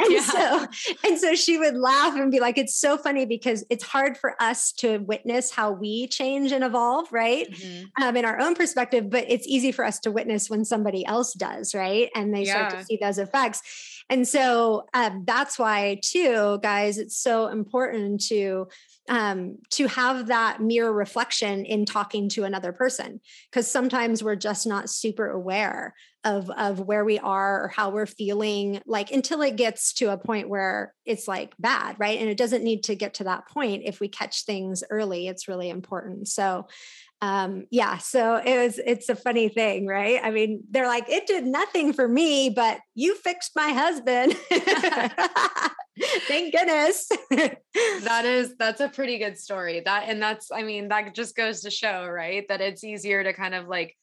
and 0.00 0.12
yeah. 0.12 0.20
so 0.20 0.66
and 1.04 1.18
so 1.18 1.34
she 1.34 1.58
would 1.58 1.76
laugh 1.76 2.14
and 2.14 2.30
be 2.30 2.40
like 2.40 2.58
it's 2.58 2.76
so 2.76 2.96
funny 2.96 3.24
because 3.24 3.64
it's 3.70 3.84
hard 3.84 4.16
for 4.16 4.40
us 4.40 4.72
to 4.72 4.98
witness 4.98 5.50
how 5.50 5.72
we 5.72 6.06
change 6.08 6.52
and 6.52 6.62
evolve 6.62 7.10
right 7.12 7.50
mm-hmm. 7.50 8.02
um, 8.02 8.16
in 8.16 8.24
our 8.24 8.40
own 8.40 8.54
perspective 8.54 9.08
but 9.10 9.24
it's 9.28 9.46
easy 9.46 9.72
for 9.72 9.84
us 9.84 9.98
to 9.98 10.10
witness 10.10 10.50
when 10.50 10.64
somebody 10.64 11.04
else 11.06 11.32
does 11.32 11.74
right 11.74 12.10
and 12.14 12.34
they 12.34 12.44
yeah. 12.44 12.68
start 12.68 12.80
to 12.80 12.84
see 12.84 12.98
those 13.00 13.18
effects 13.18 13.62
and 14.10 14.26
so 14.26 14.86
um, 14.94 15.24
that's 15.26 15.58
why 15.58 16.00
too 16.02 16.58
guys 16.62 16.98
it's 16.98 17.16
so 17.16 17.48
important 17.48 18.22
to 18.26 18.68
um, 19.08 19.56
to 19.70 19.86
have 19.88 20.26
that 20.26 20.60
mirror 20.60 20.92
reflection 20.92 21.64
in 21.64 21.84
talking 21.84 22.28
to 22.30 22.44
another 22.44 22.72
person 22.72 23.20
because 23.50 23.70
sometimes 23.70 24.22
we're 24.22 24.36
just 24.36 24.66
not 24.66 24.90
super 24.90 25.30
aware 25.30 25.94
of 26.28 26.50
of 26.50 26.80
where 26.80 27.04
we 27.04 27.18
are 27.18 27.64
or 27.64 27.68
how 27.68 27.90
we're 27.90 28.06
feeling 28.06 28.80
like 28.86 29.10
until 29.10 29.40
it 29.40 29.56
gets 29.56 29.94
to 29.94 30.12
a 30.12 30.18
point 30.18 30.48
where 30.48 30.94
it's 31.06 31.26
like 31.26 31.54
bad 31.58 31.96
right? 31.98 32.20
And 32.20 32.28
it 32.28 32.36
doesn't 32.36 32.62
need 32.62 32.84
to 32.84 32.94
get 32.94 33.14
to 33.14 33.24
that 33.24 33.48
point 33.48 33.82
if 33.86 33.98
we 33.98 34.08
catch 34.08 34.44
things 34.44 34.84
early 34.90 35.26
it's 35.26 35.48
really 35.48 35.70
important. 35.70 36.28
So 36.28 36.68
um 37.20 37.66
yeah 37.72 37.98
so 37.98 38.36
it 38.36 38.58
was 38.58 38.78
it's 38.78 39.08
a 39.08 39.16
funny 39.16 39.48
thing 39.48 39.86
right? 39.86 40.20
I 40.22 40.30
mean 40.30 40.64
they're 40.70 40.86
like 40.86 41.08
it 41.08 41.26
did 41.26 41.46
nothing 41.46 41.92
for 41.94 42.06
me 42.06 42.50
but 42.50 42.78
you 42.94 43.14
fixed 43.14 43.52
my 43.56 43.70
husband. 43.70 44.34
Thank 46.28 46.52
goodness. 46.52 47.08
That 48.04 48.24
is 48.24 48.54
that's 48.56 48.80
a 48.80 48.88
pretty 48.88 49.18
good 49.18 49.38
story. 49.38 49.80
That 49.84 50.08
and 50.08 50.20
that's 50.22 50.50
i 50.52 50.62
mean 50.62 50.88
that 50.88 51.14
just 51.14 51.34
goes 51.34 51.62
to 51.62 51.70
show 51.70 52.06
right 52.06 52.46
that 52.48 52.60
it's 52.60 52.84
easier 52.84 53.24
to 53.24 53.32
kind 53.32 53.54
of 53.54 53.66
like 53.66 53.96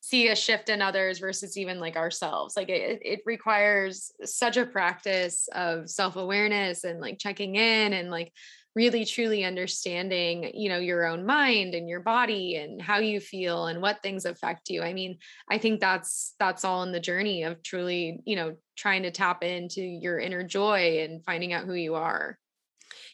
see 0.00 0.28
a 0.28 0.36
shift 0.36 0.68
in 0.68 0.80
others 0.80 1.18
versus 1.18 1.56
even 1.56 1.80
like 1.80 1.96
ourselves 1.96 2.56
like 2.56 2.68
it, 2.68 3.00
it 3.02 3.20
requires 3.26 4.12
such 4.24 4.56
a 4.56 4.66
practice 4.66 5.48
of 5.52 5.88
self-awareness 5.90 6.84
and 6.84 7.00
like 7.00 7.18
checking 7.18 7.56
in 7.56 7.92
and 7.92 8.10
like 8.10 8.32
really 8.74 9.04
truly 9.04 9.44
understanding 9.44 10.52
you 10.54 10.68
know 10.68 10.78
your 10.78 11.04
own 11.04 11.26
mind 11.26 11.74
and 11.74 11.88
your 11.88 11.98
body 11.98 12.54
and 12.54 12.80
how 12.80 12.98
you 12.98 13.18
feel 13.18 13.66
and 13.66 13.82
what 13.82 14.00
things 14.02 14.24
affect 14.24 14.70
you. 14.70 14.82
I 14.82 14.92
mean 14.92 15.18
i 15.50 15.58
think 15.58 15.80
that's 15.80 16.34
that's 16.38 16.64
all 16.64 16.84
in 16.84 16.92
the 16.92 17.00
journey 17.00 17.42
of 17.42 17.60
truly 17.64 18.20
you 18.24 18.36
know 18.36 18.54
trying 18.76 19.02
to 19.02 19.10
tap 19.10 19.42
into 19.42 19.82
your 19.82 20.20
inner 20.20 20.44
joy 20.44 21.00
and 21.00 21.24
finding 21.24 21.52
out 21.52 21.64
who 21.64 21.74
you 21.74 21.96
are. 21.96 22.38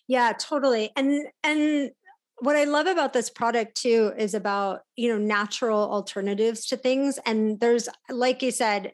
Yeah 0.07 0.35
totally 0.39 0.91
and 0.97 1.29
and 1.43 1.91
what 2.39 2.57
I 2.57 2.65
love 2.65 2.87
about 2.87 3.13
this 3.13 3.31
product 3.31 3.77
too 3.77 4.13
is 4.17 4.35
about, 4.35 4.81
you 4.97 5.09
know, 5.09 5.19
natural 5.19 5.79
alternatives 5.79 6.67
to 6.67 6.77
things. 6.77 7.19
And 7.25 7.61
there's, 7.61 7.89
like 8.11 8.43
you 8.43 8.51
said, 8.51 8.93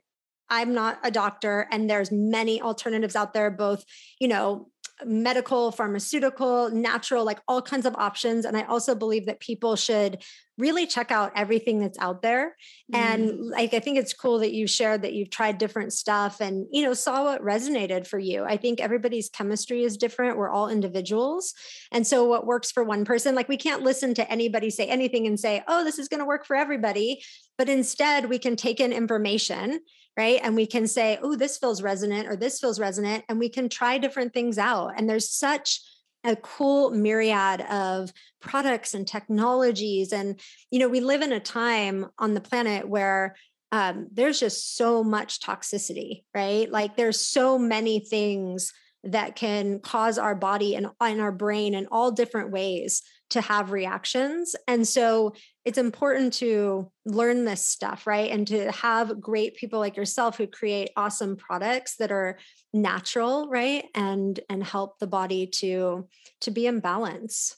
I'm 0.50 0.74
not 0.74 0.98
a 1.02 1.10
doctor 1.10 1.68
and 1.70 1.88
there's 1.88 2.10
many 2.10 2.60
alternatives 2.60 3.16
out 3.16 3.32
there, 3.32 3.50
both, 3.50 3.84
you 4.18 4.28
know, 4.28 4.68
medical, 5.04 5.72
pharmaceutical, 5.72 6.70
natural, 6.70 7.24
like 7.24 7.40
all 7.48 7.62
kinds 7.62 7.86
of 7.86 7.94
options. 7.96 8.44
And 8.44 8.56
I 8.56 8.62
also 8.62 8.94
believe 8.94 9.26
that 9.26 9.40
people 9.40 9.76
should 9.76 10.22
really 10.58 10.86
check 10.86 11.10
out 11.10 11.32
everything 11.34 11.78
that's 11.78 11.98
out 11.98 12.22
there. 12.22 12.56
Mm. 12.92 12.98
And 12.98 13.50
like, 13.50 13.72
I 13.72 13.80
think 13.80 13.98
it's 13.98 14.12
cool 14.12 14.40
that 14.40 14.52
you 14.52 14.66
shared 14.66 15.02
that 15.02 15.14
you've 15.14 15.30
tried 15.30 15.58
different 15.58 15.92
stuff 15.92 16.40
and, 16.40 16.66
you 16.70 16.82
know, 16.82 16.92
saw 16.92 17.24
what 17.24 17.42
resonated 17.42 18.06
for 18.06 18.18
you. 18.18 18.44
I 18.44 18.56
think 18.56 18.80
everybody's 18.80 19.30
chemistry 19.30 19.84
is 19.84 19.96
different. 19.96 20.36
We're 20.36 20.50
all 20.50 20.68
individuals. 20.68 21.54
And 21.90 22.06
so 22.06 22.24
what 22.24 22.46
works 22.46 22.70
for 22.70 22.84
one 22.84 23.04
person, 23.04 23.34
like 23.34 23.48
we 23.48 23.56
can't 23.56 23.82
listen 23.82 24.12
to 24.14 24.30
anybody 24.30 24.70
say 24.70 24.86
anything 24.86 25.26
and 25.26 25.40
say, 25.40 25.62
oh, 25.66 25.82
this 25.82 25.98
is 25.98 26.08
going 26.08 26.20
to 26.20 26.26
work 26.26 26.44
for 26.44 26.56
everybody. 26.56 27.22
But 27.56 27.68
instead, 27.68 28.28
we 28.28 28.38
can 28.38 28.56
take 28.56 28.80
in 28.80 28.92
information 28.92 29.80
right? 30.20 30.40
And 30.42 30.54
we 30.54 30.66
can 30.66 30.86
say, 30.86 31.18
oh, 31.22 31.34
this 31.34 31.56
feels 31.56 31.80
resonant 31.80 32.28
or 32.28 32.36
this 32.36 32.60
feels 32.60 32.78
resonant. 32.78 33.24
And 33.30 33.38
we 33.38 33.48
can 33.48 33.70
try 33.70 33.96
different 33.96 34.34
things 34.34 34.58
out. 34.58 34.92
And 34.94 35.08
there's 35.08 35.30
such 35.30 35.80
a 36.24 36.36
cool 36.36 36.90
myriad 36.90 37.62
of 37.62 38.12
products 38.38 38.92
and 38.92 39.08
technologies. 39.08 40.12
And, 40.12 40.38
you 40.70 40.78
know, 40.78 40.88
we 40.88 41.00
live 41.00 41.22
in 41.22 41.32
a 41.32 41.40
time 41.40 42.10
on 42.18 42.34
the 42.34 42.42
planet 42.42 42.86
where 42.86 43.34
um, 43.72 44.08
there's 44.12 44.38
just 44.38 44.76
so 44.76 45.02
much 45.02 45.40
toxicity, 45.40 46.24
right? 46.34 46.70
Like 46.70 46.96
there's 46.96 47.18
so 47.18 47.58
many 47.58 48.00
things 48.00 48.74
that 49.04 49.36
can 49.36 49.80
cause 49.80 50.18
our 50.18 50.34
body 50.34 50.74
and, 50.74 50.88
and 51.00 51.22
our 51.22 51.32
brain 51.32 51.72
in 51.72 51.86
all 51.86 52.10
different 52.10 52.50
ways 52.50 53.00
to 53.30 53.40
have 53.40 53.72
reactions. 53.72 54.54
And 54.68 54.86
so 54.86 55.34
it's 55.64 55.78
important 55.78 56.32
to 56.34 56.90
learn 57.04 57.44
this 57.44 57.64
stuff, 57.64 58.06
right? 58.06 58.30
And 58.30 58.46
to 58.48 58.70
have 58.72 59.20
great 59.20 59.56
people 59.56 59.78
like 59.78 59.96
yourself 59.96 60.36
who 60.36 60.46
create 60.46 60.90
awesome 60.96 61.36
products 61.36 61.96
that 61.96 62.12
are 62.12 62.38
natural, 62.72 63.48
right? 63.48 63.84
And 63.94 64.38
and 64.48 64.62
help 64.62 64.98
the 64.98 65.06
body 65.06 65.46
to 65.58 66.08
to 66.42 66.50
be 66.50 66.66
in 66.66 66.80
balance. 66.80 67.56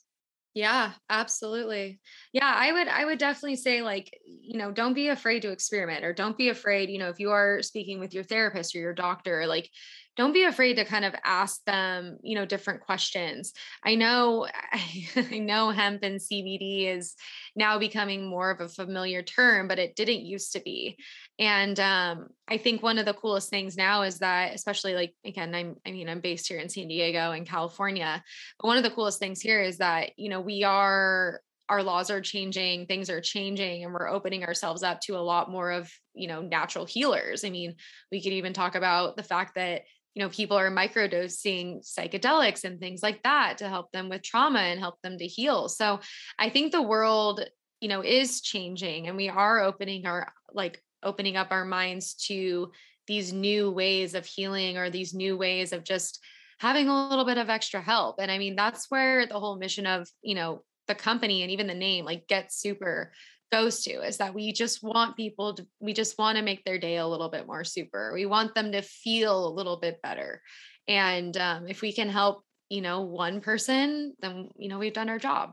Yeah, 0.55 0.93
absolutely. 1.09 2.01
Yeah, 2.35 2.53
I 2.55 2.73
would 2.73 2.89
I 2.89 3.07
would 3.07 3.19
definitely 3.19 3.57
say 3.57 3.81
like, 3.81 4.13
you 4.27 4.59
know, 4.59 4.71
don't 4.71 4.93
be 4.93 5.09
afraid 5.09 5.41
to 5.43 5.51
experiment 5.51 6.05
or 6.05 6.13
don't 6.13 6.37
be 6.37 6.51
afraid, 6.51 6.91
you 6.91 6.99
know, 6.99 7.09
if 7.09 7.19
you 7.19 7.31
are 7.31 7.63
speaking 7.63 7.99
with 8.01 8.13
your 8.13 8.25
therapist 8.25 8.75
or 8.75 8.79
your 8.79 8.93
doctor, 8.93 9.47
like 9.47 9.71
don't 10.17 10.35
be 10.35 10.45
afraid 10.45 10.75
to 10.75 10.85
kind 10.85 11.05
of 11.05 11.15
ask 11.25 11.65
them, 11.65 12.19
you 12.23 12.35
know, 12.35 12.45
different 12.45 12.83
questions. 12.83 13.53
I 13.85 13.95
know 13.95 14.47
I 15.17 15.39
know 15.39 15.71
hemp 15.71 16.03
and 16.03 16.21
CBD 16.21 16.95
is 16.95 17.15
now 17.57 17.79
becoming 17.79 18.27
more 18.29 18.51
of 18.51 18.61
a 18.61 18.69
familiar 18.69 19.23
term, 19.23 19.69
but 19.69 19.79
it 19.79 19.97
didn't 19.97 20.27
used 20.27 20.53
to 20.53 20.61
be. 20.61 20.99
And 21.39 21.79
um, 21.81 22.29
I 22.47 22.59
think 22.59 22.83
one 22.83 22.99
of 22.99 23.07
the 23.07 23.15
coolest 23.15 23.49
things 23.49 23.77
now 23.77 24.03
is 24.03 24.19
that, 24.19 24.55
especially 24.55 24.95
like 24.95 25.15
again, 25.25 25.55
I'm 25.55 25.77
I 25.87 25.93
mean, 25.93 26.09
I'm 26.09 26.21
based 26.21 26.49
here 26.49 26.59
in 26.59 26.69
San 26.69 26.89
Diego 26.89 27.33
in 27.33 27.47
California. 27.47 28.23
But 28.59 28.67
one 28.67 28.77
of 28.77 28.83
the 28.83 28.91
coolest 28.91 29.19
things 29.19 29.41
here 29.41 29.63
is 29.63 29.79
that, 29.79 30.11
you 30.19 30.29
know, 30.29 30.41
we 30.41 30.63
are 30.63 31.41
our 31.69 31.83
laws 31.83 32.11
are 32.11 32.21
changing 32.21 32.85
things 32.87 33.09
are 33.09 33.21
changing 33.21 33.85
and 33.85 33.95
we're 33.95 34.09
opening 34.09 34.45
ourselves 34.45 34.83
up 34.83 35.01
to 35.01 35.17
a 35.17 35.19
lot 35.19 35.51
more 35.51 35.71
of 35.71 35.91
you 36.13 36.27
know 36.27 36.43
natural 36.43 36.85
healers 36.85 37.45
i 37.45 37.51
mean 37.51 37.75
we 38.11 38.21
could 38.21 38.33
even 38.33 38.53
talk 38.53 38.75
about 38.75 39.17
the 39.17 39.23
fact 39.23 39.55
that 39.55 39.83
you 40.15 40.23
know 40.23 40.29
people 40.29 40.57
are 40.57 40.71
microdosing 40.71 41.81
psychedelics 41.85 42.65
and 42.65 42.79
things 42.79 43.03
like 43.03 43.23
that 43.23 43.59
to 43.59 43.69
help 43.69 43.91
them 43.93 44.09
with 44.09 44.23
trauma 44.23 44.61
and 44.61 44.81
help 44.81 45.01
them 45.03 45.19
to 45.19 45.27
heal. 45.27 45.69
So 45.69 46.01
i 46.39 46.51
think 46.51 46.73
the 46.73 46.83
world 46.83 47.41
you 47.81 47.89
know 47.89 48.03
is 48.03 48.41
changing 48.41 49.09
and 49.09 49.17
we 49.17 49.29
are 49.29 49.61
opening 49.61 50.07
our 50.07 50.33
like 50.53 50.83
opening 51.03 51.37
up 51.37 51.49
our 51.51 51.65
minds 51.65 52.15
to 52.15 52.71
these 53.07 53.33
new 53.33 53.71
ways 53.71 54.15
of 54.15 54.25
healing 54.25 54.79
or 54.79 54.89
these 54.89 55.13
new 55.13 55.37
ways 55.37 55.73
of 55.73 55.83
just 55.83 56.21
having 56.61 56.89
a 56.89 57.09
little 57.09 57.25
bit 57.25 57.39
of 57.39 57.51
extra 57.51 57.81
help. 57.81 58.17
And 58.21 58.31
i 58.31 58.39
mean 58.39 58.57
that's 58.57 58.91
where 58.91 59.27
the 59.27 59.41
whole 59.41 59.57
mission 59.57 59.87
of 59.87 60.09
you 60.23 60.35
know 60.35 60.63
the 60.89 60.95
company 60.95 61.43
and 61.43 61.51
even 61.51 61.67
the 61.67 61.75
name 61.75 62.05
like 62.05 62.27
get 62.27 62.51
Supr 62.51 63.09
goes 63.53 63.83
to 63.85 64.03
is 64.03 64.17
that 64.17 64.35
we 64.35 64.53
just 64.53 64.83
want 64.83 65.17
people 65.17 65.55
to 65.55 65.67
we 65.79 65.93
just 65.93 66.19
want 66.19 66.37
to 66.37 66.43
make 66.43 66.65
their 66.65 66.79
day 66.79 66.97
a 66.97 67.07
little 67.07 67.29
bit 67.29 67.47
more 67.47 67.63
super 67.63 68.13
we 68.15 68.27
want 68.27 68.55
them 68.55 68.73
to 68.73 68.83
feel 68.83 69.47
a 69.47 69.55
little 69.55 69.77
bit 69.77 70.01
better 70.03 70.41
and 70.89 71.37
um, 71.37 71.69
if 71.69 71.83
we 71.83 71.93
can 71.93 72.09
help 72.09 72.43
you 72.71 72.81
know 72.81 73.03
one 73.03 73.41
person 73.41 74.15
then 74.21 74.49
you 74.57 74.69
know 74.69 74.79
we've 74.79 74.95
done 74.95 75.11
our 75.11 75.19
job 75.19 75.53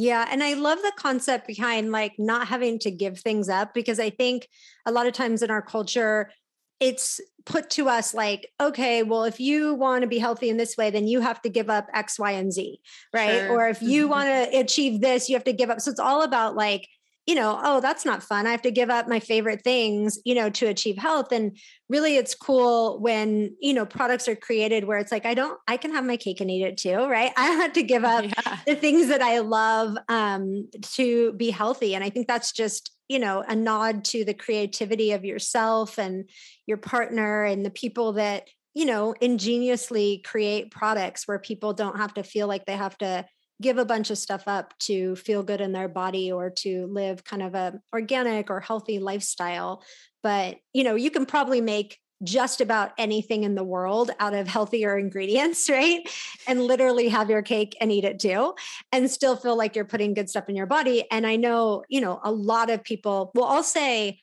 yeah. 0.00 0.28
And 0.30 0.44
I 0.44 0.54
love 0.54 0.78
the 0.78 0.92
concept 0.96 1.48
behind 1.48 1.90
like 1.90 2.12
not 2.20 2.46
having 2.46 2.78
to 2.80 2.90
give 2.90 3.18
things 3.18 3.48
up 3.48 3.74
because 3.74 3.98
I 3.98 4.10
think 4.10 4.48
a 4.86 4.92
lot 4.92 5.08
of 5.08 5.12
times 5.12 5.42
in 5.42 5.50
our 5.50 5.60
culture, 5.60 6.30
it's 6.78 7.20
put 7.44 7.68
to 7.70 7.88
us 7.88 8.14
like, 8.14 8.48
okay, 8.60 9.02
well, 9.02 9.24
if 9.24 9.40
you 9.40 9.74
want 9.74 10.02
to 10.02 10.08
be 10.08 10.18
healthy 10.18 10.50
in 10.50 10.56
this 10.56 10.76
way, 10.76 10.90
then 10.90 11.08
you 11.08 11.20
have 11.20 11.42
to 11.42 11.48
give 11.48 11.68
up 11.68 11.88
X, 11.92 12.16
Y, 12.16 12.30
and 12.30 12.52
Z. 12.52 12.80
Right. 13.12 13.40
Sure. 13.40 13.50
Or 13.50 13.68
if 13.68 13.82
you 13.82 14.06
want 14.06 14.28
to 14.28 14.56
achieve 14.56 15.00
this, 15.00 15.28
you 15.28 15.34
have 15.34 15.42
to 15.42 15.52
give 15.52 15.68
up. 15.68 15.80
So 15.80 15.90
it's 15.90 15.98
all 15.98 16.22
about 16.22 16.54
like, 16.54 16.86
you 17.28 17.34
know, 17.34 17.60
oh, 17.62 17.78
that's 17.82 18.06
not 18.06 18.22
fun. 18.22 18.46
I 18.46 18.52
have 18.52 18.62
to 18.62 18.70
give 18.70 18.88
up 18.88 19.06
my 19.06 19.20
favorite 19.20 19.62
things, 19.62 20.18
you 20.24 20.34
know, 20.34 20.48
to 20.48 20.66
achieve 20.66 20.96
health. 20.96 21.30
And 21.30 21.58
really, 21.90 22.16
it's 22.16 22.34
cool 22.34 22.98
when, 23.00 23.54
you 23.60 23.74
know, 23.74 23.84
products 23.84 24.28
are 24.28 24.34
created 24.34 24.84
where 24.84 24.96
it's 24.96 25.12
like, 25.12 25.26
I 25.26 25.34
don't, 25.34 25.60
I 25.68 25.76
can 25.76 25.92
have 25.92 26.06
my 26.06 26.16
cake 26.16 26.40
and 26.40 26.50
eat 26.50 26.62
it 26.62 26.78
too, 26.78 26.96
right? 26.96 27.30
I 27.36 27.48
don't 27.48 27.60
have 27.60 27.74
to 27.74 27.82
give 27.82 28.02
up 28.02 28.24
yeah. 28.24 28.58
the 28.66 28.76
things 28.76 29.08
that 29.08 29.20
I 29.20 29.40
love 29.40 29.98
um, 30.08 30.70
to 30.94 31.34
be 31.34 31.50
healthy. 31.50 31.94
And 31.94 32.02
I 32.02 32.08
think 32.08 32.28
that's 32.28 32.50
just, 32.50 32.92
you 33.10 33.18
know, 33.18 33.44
a 33.46 33.54
nod 33.54 34.06
to 34.06 34.24
the 34.24 34.32
creativity 34.32 35.12
of 35.12 35.26
yourself 35.26 35.98
and 35.98 36.30
your 36.64 36.78
partner 36.78 37.44
and 37.44 37.62
the 37.62 37.70
people 37.70 38.14
that, 38.14 38.48
you 38.72 38.86
know, 38.86 39.14
ingeniously 39.20 40.22
create 40.24 40.70
products 40.70 41.28
where 41.28 41.38
people 41.38 41.74
don't 41.74 41.98
have 41.98 42.14
to 42.14 42.22
feel 42.22 42.46
like 42.46 42.64
they 42.64 42.76
have 42.76 42.96
to 42.98 43.26
give 43.60 43.78
a 43.78 43.84
bunch 43.84 44.10
of 44.10 44.18
stuff 44.18 44.44
up 44.46 44.76
to 44.78 45.16
feel 45.16 45.42
good 45.42 45.60
in 45.60 45.72
their 45.72 45.88
body 45.88 46.30
or 46.30 46.50
to 46.50 46.86
live 46.86 47.24
kind 47.24 47.42
of 47.42 47.54
a 47.54 47.80
organic 47.92 48.50
or 48.50 48.60
healthy 48.60 48.98
lifestyle 48.98 49.82
but 50.22 50.56
you 50.72 50.84
know 50.84 50.94
you 50.94 51.10
can 51.10 51.26
probably 51.26 51.60
make 51.60 51.98
just 52.24 52.60
about 52.60 52.92
anything 52.98 53.44
in 53.44 53.54
the 53.54 53.64
world 53.64 54.10
out 54.18 54.34
of 54.34 54.48
healthier 54.48 54.98
ingredients, 54.98 55.68
right? 55.68 56.08
And 56.46 56.62
literally 56.62 57.08
have 57.08 57.30
your 57.30 57.42
cake 57.42 57.76
and 57.80 57.92
eat 57.92 58.04
it 58.04 58.18
too, 58.18 58.54
and 58.92 59.10
still 59.10 59.36
feel 59.36 59.56
like 59.56 59.76
you're 59.76 59.84
putting 59.84 60.14
good 60.14 60.28
stuff 60.28 60.48
in 60.48 60.56
your 60.56 60.66
body. 60.66 61.04
And 61.10 61.26
I 61.26 61.36
know, 61.36 61.84
you 61.88 62.00
know, 62.00 62.20
a 62.24 62.32
lot 62.32 62.70
of 62.70 62.82
people, 62.82 63.30
well, 63.34 63.46
I'll 63.46 63.62
say 63.62 64.20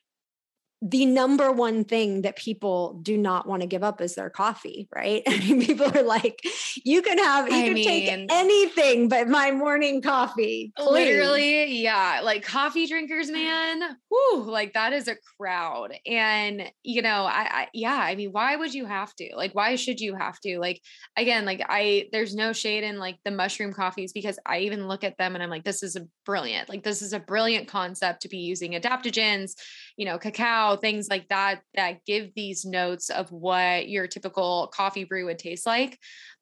the 0.82 1.06
number 1.06 1.50
one 1.50 1.84
thing 1.84 2.22
that 2.22 2.36
people 2.36 3.00
do 3.02 3.16
not 3.16 3.48
want 3.48 3.62
to 3.62 3.66
give 3.66 3.82
up 3.82 4.00
is 4.02 4.14
their 4.14 4.28
coffee, 4.28 4.88
right? 4.94 5.22
I 5.28 5.38
mean, 5.38 5.64
people 5.64 5.86
are 5.96 6.02
like, 6.02 6.42
you 6.84 7.00
can 7.00 7.18
have, 7.18 7.48
you 7.48 7.56
I 7.56 7.62
can 7.62 7.74
mean, 7.74 7.86
take 7.86 8.26
anything 8.30 9.08
but 9.08 9.26
my 9.26 9.52
morning 9.52 10.02
coffee. 10.02 10.72
Please. 10.76 10.90
Literally, 10.90 11.82
yeah. 11.82 12.20
Like 12.22 12.44
coffee 12.44 12.86
drinkers, 12.86 13.30
man. 13.30 13.96
Whoo, 14.10 14.42
like 14.42 14.74
that 14.74 14.92
is 14.92 15.08
a 15.08 15.16
crowd. 15.38 15.94
And, 16.06 16.70
you 16.82 17.00
know, 17.00 17.24
I, 17.24 17.48
I, 17.50 17.68
yeah, 17.72 17.98
I 17.98 18.14
mean, 18.14 18.30
why 18.32 18.56
would 18.56 18.74
you 18.74 18.84
have 18.84 19.14
to? 19.16 19.30
Like, 19.34 19.54
why 19.54 19.76
should 19.76 20.00
you 20.00 20.14
have 20.14 20.38
to? 20.40 20.58
Like, 20.58 20.82
again, 21.16 21.46
like 21.46 21.64
I, 21.66 22.08
there's 22.12 22.34
no 22.34 22.52
shade 22.52 22.84
in 22.84 22.98
like 22.98 23.16
the 23.24 23.30
mushroom 23.30 23.72
coffees 23.72 24.12
because 24.12 24.38
I 24.44 24.60
even 24.60 24.88
look 24.88 25.04
at 25.04 25.16
them 25.16 25.34
and 25.34 25.42
I'm 25.42 25.50
like, 25.50 25.64
this 25.64 25.82
is 25.82 25.96
a 25.96 26.06
brilliant, 26.26 26.68
like, 26.68 26.82
this 26.82 27.00
is 27.00 27.14
a 27.14 27.20
brilliant 27.20 27.66
concept 27.66 28.22
to 28.22 28.28
be 28.28 28.38
using 28.38 28.72
adaptogens, 28.72 29.52
you 29.96 30.04
know, 30.04 30.18
cacao 30.18 30.65
things 30.74 31.08
like 31.08 31.28
that 31.28 31.60
that 31.74 32.04
give 32.04 32.34
these 32.34 32.64
notes 32.64 33.08
of 33.10 33.30
what 33.30 33.88
your 33.88 34.08
typical 34.08 34.72
coffee 34.74 35.04
brew 35.04 35.26
would 35.26 35.38
taste 35.38 35.66
like. 35.66 35.98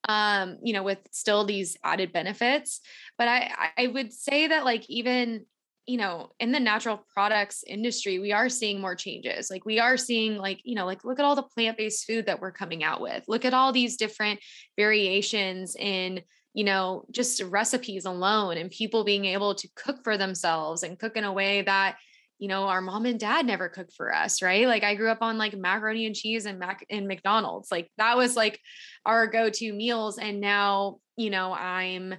Um, 0.07 0.57
you 0.63 0.73
know, 0.73 0.83
with 0.83 0.99
still 1.11 1.45
these 1.45 1.77
added 1.83 2.11
benefits. 2.11 2.81
But 3.17 3.27
I 3.27 3.71
I 3.77 3.87
would 3.87 4.11
say 4.11 4.47
that 4.47 4.65
like 4.65 4.89
even 4.89 5.45
you 5.85 5.97
know 5.97 6.31
in 6.39 6.51
the 6.51 6.59
natural 6.59 7.05
products 7.13 7.63
industry 7.67 8.19
we 8.19 8.31
are 8.31 8.49
seeing 8.49 8.81
more 8.81 8.95
changes 8.95 9.49
like 9.51 9.65
we 9.65 9.79
are 9.79 9.97
seeing 9.97 10.35
like 10.37 10.59
you 10.63 10.75
know 10.75 10.85
like 10.85 11.03
look 11.03 11.19
at 11.19 11.25
all 11.25 11.35
the 11.35 11.43
plant-based 11.43 12.05
food 12.05 12.25
that 12.25 12.39
we're 12.39 12.51
coming 12.51 12.83
out 12.83 13.01
with 13.01 13.23
look 13.27 13.45
at 13.45 13.53
all 13.53 13.71
these 13.71 13.97
different 13.97 14.39
variations 14.77 15.75
in 15.75 16.21
you 16.53 16.63
know 16.63 17.05
just 17.11 17.41
recipes 17.43 18.05
alone 18.05 18.57
and 18.57 18.71
people 18.71 19.03
being 19.03 19.25
able 19.25 19.53
to 19.53 19.67
cook 19.75 20.03
for 20.03 20.17
themselves 20.17 20.83
and 20.83 20.97
cook 20.97 21.15
in 21.15 21.23
a 21.23 21.33
way 21.33 21.61
that 21.61 21.97
you 22.39 22.47
know, 22.47 22.67
our 22.67 22.81
mom 22.81 23.05
and 23.05 23.19
dad 23.19 23.45
never 23.45 23.69
cooked 23.69 23.93
for 23.93 24.13
us, 24.13 24.41
right? 24.41 24.67
Like 24.67 24.83
I 24.83 24.95
grew 24.95 25.09
up 25.09 25.21
on 25.21 25.37
like 25.37 25.55
macaroni 25.55 26.05
and 26.05 26.15
cheese 26.15 26.45
and 26.45 26.59
mac 26.59 26.85
and 26.89 27.07
McDonald's. 27.07 27.71
Like 27.71 27.89
that 27.97 28.17
was 28.17 28.35
like 28.35 28.59
our 29.05 29.27
go-to 29.27 29.71
meals. 29.71 30.17
And 30.17 30.41
now, 30.41 30.97
you 31.15 31.29
know, 31.29 31.53
I'm 31.53 32.15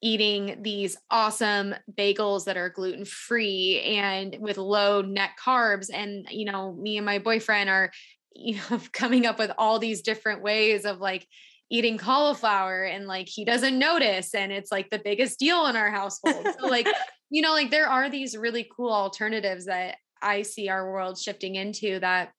eating 0.00 0.62
these 0.62 0.96
awesome 1.10 1.74
bagels 1.92 2.46
that 2.46 2.56
are 2.56 2.70
gluten 2.70 3.04
free 3.04 3.80
and 3.82 4.36
with 4.40 4.56
low 4.56 5.02
net 5.02 5.30
carbs. 5.42 5.90
And, 5.92 6.26
you 6.30 6.44
know, 6.44 6.72
me 6.72 6.96
and 6.96 7.06
my 7.06 7.18
boyfriend 7.18 7.68
are, 7.68 7.92
you 8.34 8.56
know, 8.70 8.80
coming 8.92 9.26
up 9.26 9.38
with 9.38 9.52
all 9.58 9.78
these 9.78 10.02
different 10.02 10.42
ways 10.42 10.84
of 10.84 10.98
like 10.98 11.26
eating 11.72 11.96
cauliflower 11.96 12.84
and 12.84 13.06
like 13.06 13.26
he 13.26 13.46
doesn't 13.46 13.78
notice 13.78 14.34
and 14.34 14.52
it's 14.52 14.70
like 14.70 14.90
the 14.90 15.00
biggest 15.02 15.38
deal 15.38 15.66
in 15.66 15.74
our 15.74 15.90
household. 15.90 16.46
So 16.60 16.66
like 16.66 16.86
you 17.30 17.40
know, 17.40 17.52
like 17.52 17.70
there 17.70 17.88
are 17.88 18.10
these 18.10 18.36
really 18.36 18.68
cool 18.76 18.92
alternatives 18.92 19.64
that 19.64 19.96
I 20.20 20.42
see 20.42 20.68
our 20.68 20.92
world 20.92 21.18
shifting 21.18 21.54
into 21.54 21.98
that 22.00 22.32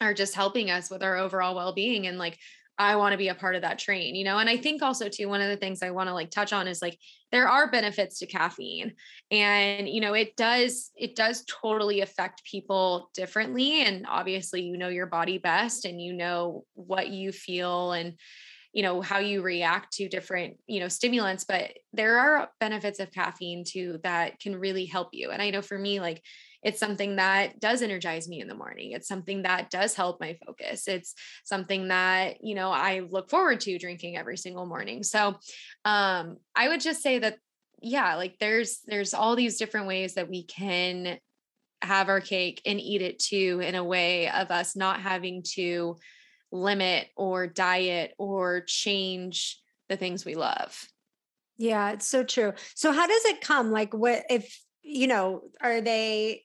are 0.00 0.14
just 0.14 0.36
helping 0.36 0.70
us 0.70 0.88
with 0.88 1.02
our 1.02 1.16
overall 1.16 1.56
well-being 1.56 2.06
and 2.06 2.16
like 2.16 2.38
I 2.78 2.96
want 2.96 3.12
to 3.12 3.18
be 3.18 3.28
a 3.28 3.34
part 3.34 3.56
of 3.56 3.62
that 3.62 3.78
train, 3.78 4.14
you 4.14 4.24
know? 4.24 4.38
And 4.38 4.48
I 4.48 4.56
think 4.56 4.82
also 4.82 5.08
too 5.08 5.28
one 5.28 5.42
of 5.42 5.48
the 5.48 5.56
things 5.56 5.82
I 5.82 5.90
want 5.90 6.08
to 6.08 6.14
like 6.14 6.30
touch 6.30 6.52
on 6.52 6.68
is 6.68 6.80
like 6.80 6.96
there 7.32 7.48
are 7.48 7.70
benefits 7.70 8.20
to 8.20 8.26
caffeine. 8.26 8.94
And 9.32 9.88
you 9.88 10.00
know, 10.00 10.14
it 10.14 10.36
does 10.36 10.90
it 10.96 11.16
does 11.16 11.44
totally 11.44 12.00
affect 12.00 12.44
people 12.44 13.10
differently 13.14 13.82
and 13.82 14.06
obviously 14.08 14.62
you 14.62 14.78
know 14.78 14.88
your 14.88 15.06
body 15.06 15.38
best 15.38 15.84
and 15.84 16.00
you 16.00 16.12
know 16.12 16.64
what 16.74 17.08
you 17.08 17.32
feel 17.32 17.92
and 17.92 18.14
you 18.72 18.82
know 18.82 19.00
how 19.00 19.18
you 19.18 19.42
react 19.42 19.92
to 19.92 20.08
different 20.08 20.56
you 20.66 20.80
know 20.80 20.88
stimulants 20.88 21.44
but 21.44 21.72
there 21.92 22.18
are 22.18 22.48
benefits 22.60 23.00
of 23.00 23.10
caffeine 23.10 23.64
too 23.64 23.98
that 24.02 24.38
can 24.40 24.56
really 24.56 24.86
help 24.86 25.08
you. 25.12 25.30
And 25.30 25.42
i 25.42 25.50
know 25.50 25.62
for 25.62 25.78
me 25.78 26.00
like 26.00 26.22
it's 26.62 26.78
something 26.78 27.16
that 27.16 27.58
does 27.58 27.80
energize 27.80 28.28
me 28.28 28.42
in 28.42 28.46
the 28.46 28.54
morning. 28.54 28.92
It's 28.92 29.08
something 29.08 29.44
that 29.44 29.70
does 29.70 29.94
help 29.94 30.20
my 30.20 30.36
focus. 30.44 30.88
It's 30.88 31.14
something 31.42 31.88
that 31.88 32.44
you 32.44 32.54
know 32.54 32.70
i 32.70 33.00
look 33.00 33.30
forward 33.30 33.60
to 33.60 33.78
drinking 33.78 34.16
every 34.16 34.36
single 34.36 34.66
morning. 34.66 35.02
So 35.02 35.36
um 35.84 36.36
i 36.54 36.68
would 36.68 36.80
just 36.80 37.02
say 37.02 37.18
that 37.18 37.36
yeah 37.82 38.16
like 38.16 38.38
there's 38.38 38.80
there's 38.86 39.14
all 39.14 39.36
these 39.36 39.58
different 39.58 39.86
ways 39.86 40.14
that 40.14 40.28
we 40.28 40.44
can 40.44 41.18
have 41.82 42.08
our 42.10 42.20
cake 42.20 42.60
and 42.66 42.78
eat 42.78 43.00
it 43.00 43.18
too 43.18 43.60
in 43.64 43.74
a 43.74 43.84
way 43.84 44.28
of 44.28 44.50
us 44.50 44.76
not 44.76 45.00
having 45.00 45.42
to 45.54 45.96
limit 46.52 47.08
or 47.16 47.46
diet 47.46 48.14
or 48.18 48.62
change 48.62 49.60
the 49.88 49.96
things 49.96 50.24
we 50.24 50.34
love. 50.34 50.86
Yeah, 51.58 51.90
it's 51.92 52.06
so 52.06 52.24
true. 52.24 52.54
So 52.74 52.92
how 52.92 53.06
does 53.06 53.24
it 53.26 53.40
come? 53.40 53.70
Like 53.70 53.92
what 53.92 54.24
if 54.30 54.60
you 54.82 55.06
know, 55.06 55.42
are 55.60 55.80
they 55.80 56.44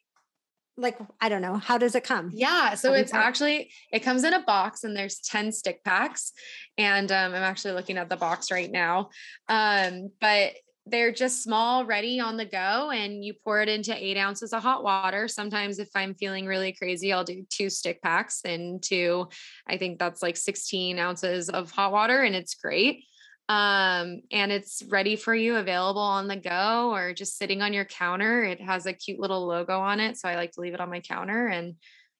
like 0.77 0.97
I 1.21 1.29
don't 1.29 1.41
know, 1.41 1.55
how 1.55 1.77
does 1.77 1.95
it 1.95 2.03
come? 2.03 2.31
Yeah, 2.33 2.75
so 2.75 2.93
it's 2.93 3.13
actually 3.13 3.71
it 3.93 3.99
comes 3.99 4.23
in 4.25 4.33
a 4.33 4.43
box 4.43 4.83
and 4.83 4.95
there's 4.95 5.19
10 5.19 5.53
stick 5.53 5.83
packs 5.85 6.33
and 6.77 7.09
um, 7.11 7.33
I'm 7.33 7.43
actually 7.43 7.75
looking 7.75 7.97
at 7.97 8.09
the 8.09 8.17
box 8.17 8.51
right 8.51 8.69
now. 8.69 9.09
Um, 9.47 10.09
but 10.19 10.53
they're 10.87 11.11
just 11.11 11.43
small, 11.43 11.83
ready 11.85 12.19
on 12.19 12.37
the 12.37 12.45
go, 12.45 12.91
and 12.91 13.23
you 13.25 13.33
pour 13.43 13.61
it 13.61 13.69
into 13.69 13.95
eight 13.95 14.17
ounces 14.17 14.53
of 14.53 14.61
hot 14.61 14.83
water. 14.83 15.27
Sometimes, 15.27 15.79
if 15.79 15.89
I'm 15.95 16.13
feeling 16.13 16.45
really 16.45 16.73
crazy, 16.73 17.11
I'll 17.11 17.23
do 17.23 17.45
two 17.49 17.69
stick 17.69 18.01
packs 18.03 18.41
and 18.45 18.81
two, 18.81 19.27
I 19.67 19.77
think 19.77 19.97
that's 19.97 20.21
like 20.21 20.37
16 20.37 20.99
ounces 20.99 21.49
of 21.49 21.71
hot 21.71 21.91
water, 21.91 22.21
and 22.21 22.35
it's 22.35 22.53
great. 22.53 23.03
Um, 23.47 24.21
and 24.31 24.51
it's 24.51 24.83
ready 24.89 25.15
for 25.15 25.33
you, 25.33 25.55
available 25.55 26.01
on 26.01 26.27
the 26.27 26.35
go 26.35 26.91
or 26.93 27.13
just 27.13 27.37
sitting 27.37 27.61
on 27.61 27.73
your 27.73 27.85
counter. 27.85 28.43
It 28.43 28.59
has 28.61 28.85
a 28.85 28.93
cute 28.93 29.19
little 29.19 29.45
logo 29.45 29.79
on 29.79 29.99
it. 29.99 30.17
So 30.17 30.27
I 30.27 30.35
like 30.35 30.51
to 30.53 30.61
leave 30.61 30.73
it 30.73 30.81
on 30.81 30.89
my 30.89 30.99
counter. 30.99 31.45
And 31.45 31.75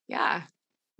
yeah, 0.06 0.42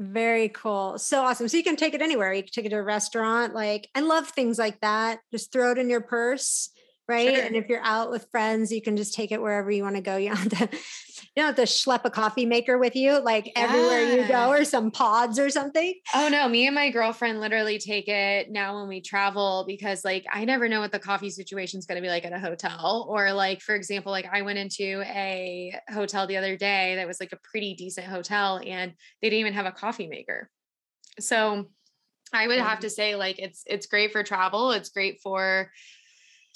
very 0.00 0.48
cool. 0.48 0.98
So 0.98 1.22
awesome. 1.22 1.46
So 1.46 1.56
you 1.56 1.62
can 1.62 1.76
take 1.76 1.94
it 1.94 2.02
anywhere. 2.02 2.32
You 2.32 2.42
can 2.42 2.50
take 2.52 2.64
it 2.64 2.70
to 2.70 2.76
a 2.76 2.82
restaurant. 2.82 3.54
Like, 3.54 3.88
I 3.94 4.00
love 4.00 4.28
things 4.28 4.58
like 4.58 4.80
that. 4.80 5.20
Just 5.30 5.52
throw 5.52 5.70
it 5.70 5.78
in 5.78 5.88
your 5.88 6.00
purse 6.00 6.70
right? 7.08 7.34
Sure. 7.34 7.44
And 7.44 7.56
if 7.56 7.68
you're 7.68 7.82
out 7.82 8.10
with 8.10 8.28
friends, 8.30 8.72
you 8.72 8.82
can 8.82 8.96
just 8.96 9.14
take 9.14 9.32
it 9.32 9.40
wherever 9.40 9.70
you 9.70 9.82
want 9.82 9.96
to 9.96 10.02
go. 10.02 10.16
You 10.26 10.30
don't 10.34 10.52
have 10.52 10.70
to, 10.70 10.76
you 10.76 11.42
don't 11.42 11.46
have 11.46 11.54
to 11.56 11.62
schlep 11.62 12.00
a 12.04 12.10
coffee 12.10 12.46
maker 12.46 12.78
with 12.78 12.96
you, 12.96 13.20
like 13.20 13.46
yeah. 13.46 13.52
everywhere 13.62 14.16
you 14.16 14.26
go, 14.26 14.50
or 14.50 14.64
some 14.64 14.90
pods 14.90 15.38
or 15.38 15.50
something. 15.50 15.94
Oh 16.14 16.28
no, 16.28 16.48
me 16.48 16.66
and 16.66 16.74
my 16.74 16.90
girlfriend 16.90 17.40
literally 17.40 17.78
take 17.78 18.08
it 18.08 18.50
now 18.50 18.78
when 18.78 18.88
we 18.88 19.00
travel 19.00 19.64
because 19.68 20.04
like 20.04 20.26
I 20.32 20.44
never 20.44 20.68
know 20.68 20.80
what 20.80 20.90
the 20.90 20.98
coffee 20.98 21.30
situation 21.30 21.78
is 21.78 21.86
going 21.86 21.96
to 21.96 22.02
be 22.02 22.08
like 22.08 22.24
at 22.24 22.32
a 22.32 22.38
hotel. 22.38 23.06
Or 23.08 23.32
like, 23.32 23.60
for 23.60 23.74
example, 23.76 24.10
like 24.10 24.28
I 24.32 24.42
went 24.42 24.58
into 24.58 25.02
a 25.06 25.78
hotel 25.90 26.26
the 26.26 26.38
other 26.38 26.56
day 26.56 26.96
that 26.96 27.06
was 27.06 27.20
like 27.20 27.32
a 27.32 27.38
pretty 27.48 27.74
decent 27.74 28.06
hotel 28.06 28.60
and 28.64 28.92
they 29.22 29.30
didn't 29.30 29.40
even 29.40 29.52
have 29.52 29.66
a 29.66 29.72
coffee 29.72 30.08
maker. 30.08 30.50
So 31.20 31.66
I 32.32 32.46
would 32.46 32.58
have 32.58 32.80
to 32.80 32.90
say 32.90 33.14
like 33.14 33.38
it's 33.38 33.62
it's 33.66 33.86
great 33.86 34.12
for 34.12 34.22
travel. 34.22 34.72
It's 34.72 34.88
great 34.88 35.20
for 35.22 35.70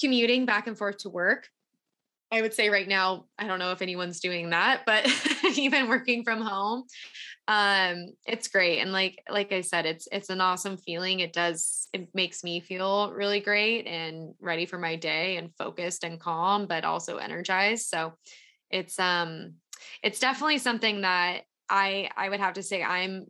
commuting 0.00 0.46
back 0.46 0.66
and 0.66 0.76
forth 0.76 0.98
to 0.98 1.10
work. 1.10 1.48
I 2.32 2.42
would 2.42 2.54
say 2.54 2.68
right 2.68 2.86
now, 2.86 3.26
I 3.38 3.48
don't 3.48 3.58
know 3.58 3.72
if 3.72 3.82
anyone's 3.82 4.20
doing 4.20 4.50
that, 4.50 4.82
but 4.86 5.04
even 5.56 5.88
working 5.88 6.22
from 6.22 6.40
home, 6.40 6.84
um, 7.48 8.10
it's 8.24 8.46
great. 8.46 8.78
And 8.78 8.92
like, 8.92 9.20
like 9.28 9.52
I 9.52 9.62
said, 9.62 9.84
it's, 9.84 10.06
it's 10.12 10.30
an 10.30 10.40
awesome 10.40 10.76
feeling. 10.76 11.20
It 11.20 11.32
does, 11.32 11.88
it 11.92 12.08
makes 12.14 12.44
me 12.44 12.60
feel 12.60 13.12
really 13.12 13.40
great 13.40 13.88
and 13.88 14.34
ready 14.40 14.64
for 14.64 14.78
my 14.78 14.94
day 14.94 15.38
and 15.38 15.54
focused 15.56 16.04
and 16.04 16.20
calm, 16.20 16.66
but 16.66 16.84
also 16.84 17.16
energized. 17.16 17.88
So 17.88 18.12
it's, 18.70 18.96
um, 19.00 19.54
it's 20.04 20.20
definitely 20.20 20.58
something 20.58 21.00
that 21.00 21.40
I, 21.68 22.10
I 22.16 22.28
would 22.28 22.40
have 22.40 22.54
to 22.54 22.62
say 22.62 22.84
I'm 22.84 23.26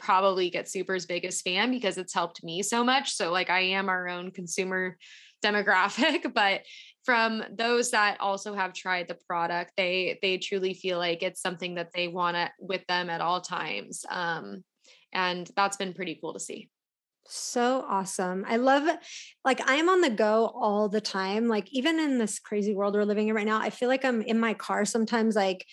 probably 0.00 0.50
Get 0.50 0.68
Supr's 0.68 1.06
biggest 1.06 1.44
fan 1.44 1.70
because 1.70 1.98
it's 1.98 2.14
helped 2.14 2.42
me 2.42 2.62
so 2.62 2.82
much. 2.82 3.12
So 3.12 3.30
like 3.30 3.50
I 3.50 3.60
am 3.60 3.88
our 3.88 4.08
own 4.08 4.32
consumer 4.32 4.96
demographic 5.42 6.32
but 6.34 6.62
from 7.04 7.42
those 7.56 7.90
that 7.90 8.20
also 8.20 8.54
have 8.54 8.72
tried 8.72 9.08
the 9.08 9.18
product 9.26 9.72
they 9.76 10.18
they 10.22 10.38
truly 10.38 10.74
feel 10.74 10.98
like 10.98 11.22
it's 11.22 11.40
something 11.40 11.74
that 11.74 11.90
they 11.94 12.08
want 12.08 12.36
to 12.36 12.50
with 12.58 12.86
them 12.86 13.08
at 13.10 13.20
all 13.20 13.40
times 13.40 14.04
um, 14.10 14.62
and 15.12 15.50
that's 15.56 15.76
been 15.76 15.94
pretty 15.94 16.18
cool 16.20 16.32
to 16.32 16.40
see 16.40 16.68
so 17.32 17.84
awesome. 17.88 18.44
I 18.48 18.56
love 18.56 18.88
like 19.44 19.60
I'm 19.64 19.88
on 19.88 20.00
the 20.00 20.10
go 20.10 20.46
all 20.46 20.88
the 20.88 21.00
time. 21.00 21.46
Like 21.46 21.72
even 21.72 22.00
in 22.00 22.18
this 22.18 22.40
crazy 22.40 22.74
world 22.74 22.94
we're 22.94 23.04
living 23.04 23.28
in 23.28 23.36
right 23.36 23.46
now, 23.46 23.60
I 23.60 23.70
feel 23.70 23.88
like 23.88 24.04
I'm 24.04 24.22
in 24.22 24.40
my 24.40 24.54
car 24.54 24.84
sometimes 24.84 25.36
like 25.36 25.64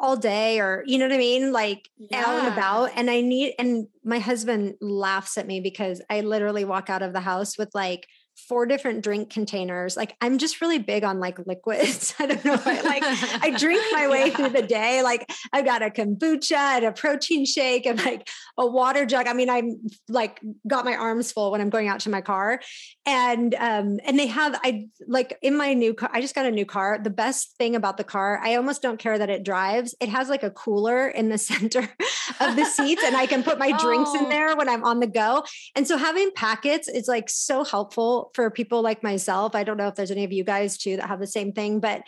all 0.00 0.16
day 0.16 0.60
or 0.60 0.84
you 0.86 0.98
know 0.98 1.06
what 1.06 1.14
I 1.14 1.18
mean? 1.18 1.52
Like 1.52 1.88
yeah. 1.96 2.24
out 2.24 2.38
and 2.40 2.52
about. 2.52 2.90
And 2.94 3.10
I 3.10 3.20
need 3.22 3.54
and 3.58 3.86
my 4.04 4.18
husband 4.18 4.74
laughs 4.80 5.38
at 5.38 5.46
me 5.46 5.60
because 5.60 6.02
I 6.10 6.20
literally 6.20 6.64
walk 6.64 6.90
out 6.90 7.02
of 7.02 7.12
the 7.12 7.20
house 7.20 7.56
with 7.56 7.70
like 7.74 8.06
four 8.46 8.66
different 8.66 9.02
drink 9.02 9.30
containers. 9.30 9.96
Like 9.96 10.16
I'm 10.20 10.38
just 10.38 10.60
really 10.60 10.78
big 10.78 11.04
on 11.04 11.18
like 11.18 11.38
liquids. 11.46 12.14
I 12.18 12.26
don't 12.26 12.44
know. 12.44 12.60
I, 12.64 12.80
like 12.82 13.02
I 13.42 13.50
drink 13.58 13.82
my 13.92 14.08
way 14.08 14.26
yeah. 14.28 14.36
through 14.36 14.48
the 14.50 14.62
day. 14.62 15.02
Like 15.02 15.30
I've 15.52 15.64
got 15.64 15.82
a 15.82 15.90
kombucha 15.90 16.52
and 16.52 16.84
a 16.84 16.92
protein 16.92 17.44
shake 17.44 17.86
and 17.86 17.98
like 18.04 18.28
a 18.56 18.66
water 18.66 19.04
jug. 19.06 19.26
I 19.26 19.32
mean, 19.32 19.50
I'm 19.50 19.80
like 20.08 20.40
got 20.66 20.84
my 20.84 20.94
arms 20.94 21.32
full 21.32 21.50
when 21.50 21.60
I'm 21.60 21.70
going 21.70 21.88
out 21.88 22.00
to 22.00 22.10
my 22.10 22.20
car. 22.20 22.60
And 23.06 23.54
um 23.56 23.98
and 24.04 24.18
they 24.18 24.26
have 24.26 24.58
I 24.62 24.86
like 25.06 25.36
in 25.42 25.56
my 25.56 25.74
new 25.74 25.94
car, 25.94 26.10
I 26.12 26.20
just 26.20 26.34
got 26.34 26.46
a 26.46 26.50
new 26.50 26.66
car. 26.66 26.98
The 27.02 27.10
best 27.10 27.56
thing 27.58 27.74
about 27.74 27.96
the 27.96 28.04
car, 28.04 28.40
I 28.42 28.54
almost 28.54 28.82
don't 28.82 28.98
care 28.98 29.18
that 29.18 29.30
it 29.30 29.44
drives. 29.44 29.94
It 30.00 30.08
has 30.08 30.28
like 30.28 30.42
a 30.42 30.50
cooler 30.50 31.08
in 31.08 31.28
the 31.28 31.38
center 31.48 31.80
of 32.40 32.56
the 32.56 32.64
seats 32.64 33.02
and 33.04 33.16
I 33.16 33.26
can 33.26 33.42
put 33.42 33.58
my 33.58 33.72
oh. 33.74 33.84
drinks 33.84 34.14
in 34.14 34.26
oh. 34.26 34.28
there 34.28 34.56
when 34.56 34.68
I'm 34.68 34.84
on 34.84 35.00
the 35.00 35.06
go. 35.06 35.44
And 35.74 35.86
so 35.86 35.96
having 35.96 36.30
packets 36.34 36.88
is 36.88 37.08
like 37.08 37.28
so 37.28 37.64
helpful 37.64 38.27
for 38.34 38.50
people 38.50 38.82
like 38.82 39.02
myself. 39.02 39.54
I 39.54 39.64
don't 39.64 39.76
know 39.76 39.88
if 39.88 39.94
there's 39.94 40.10
any 40.10 40.24
of 40.24 40.32
you 40.32 40.44
guys 40.44 40.78
too 40.78 40.96
that 40.96 41.08
have 41.08 41.20
the 41.20 41.26
same 41.26 41.52
thing, 41.52 41.80
but 41.80 42.02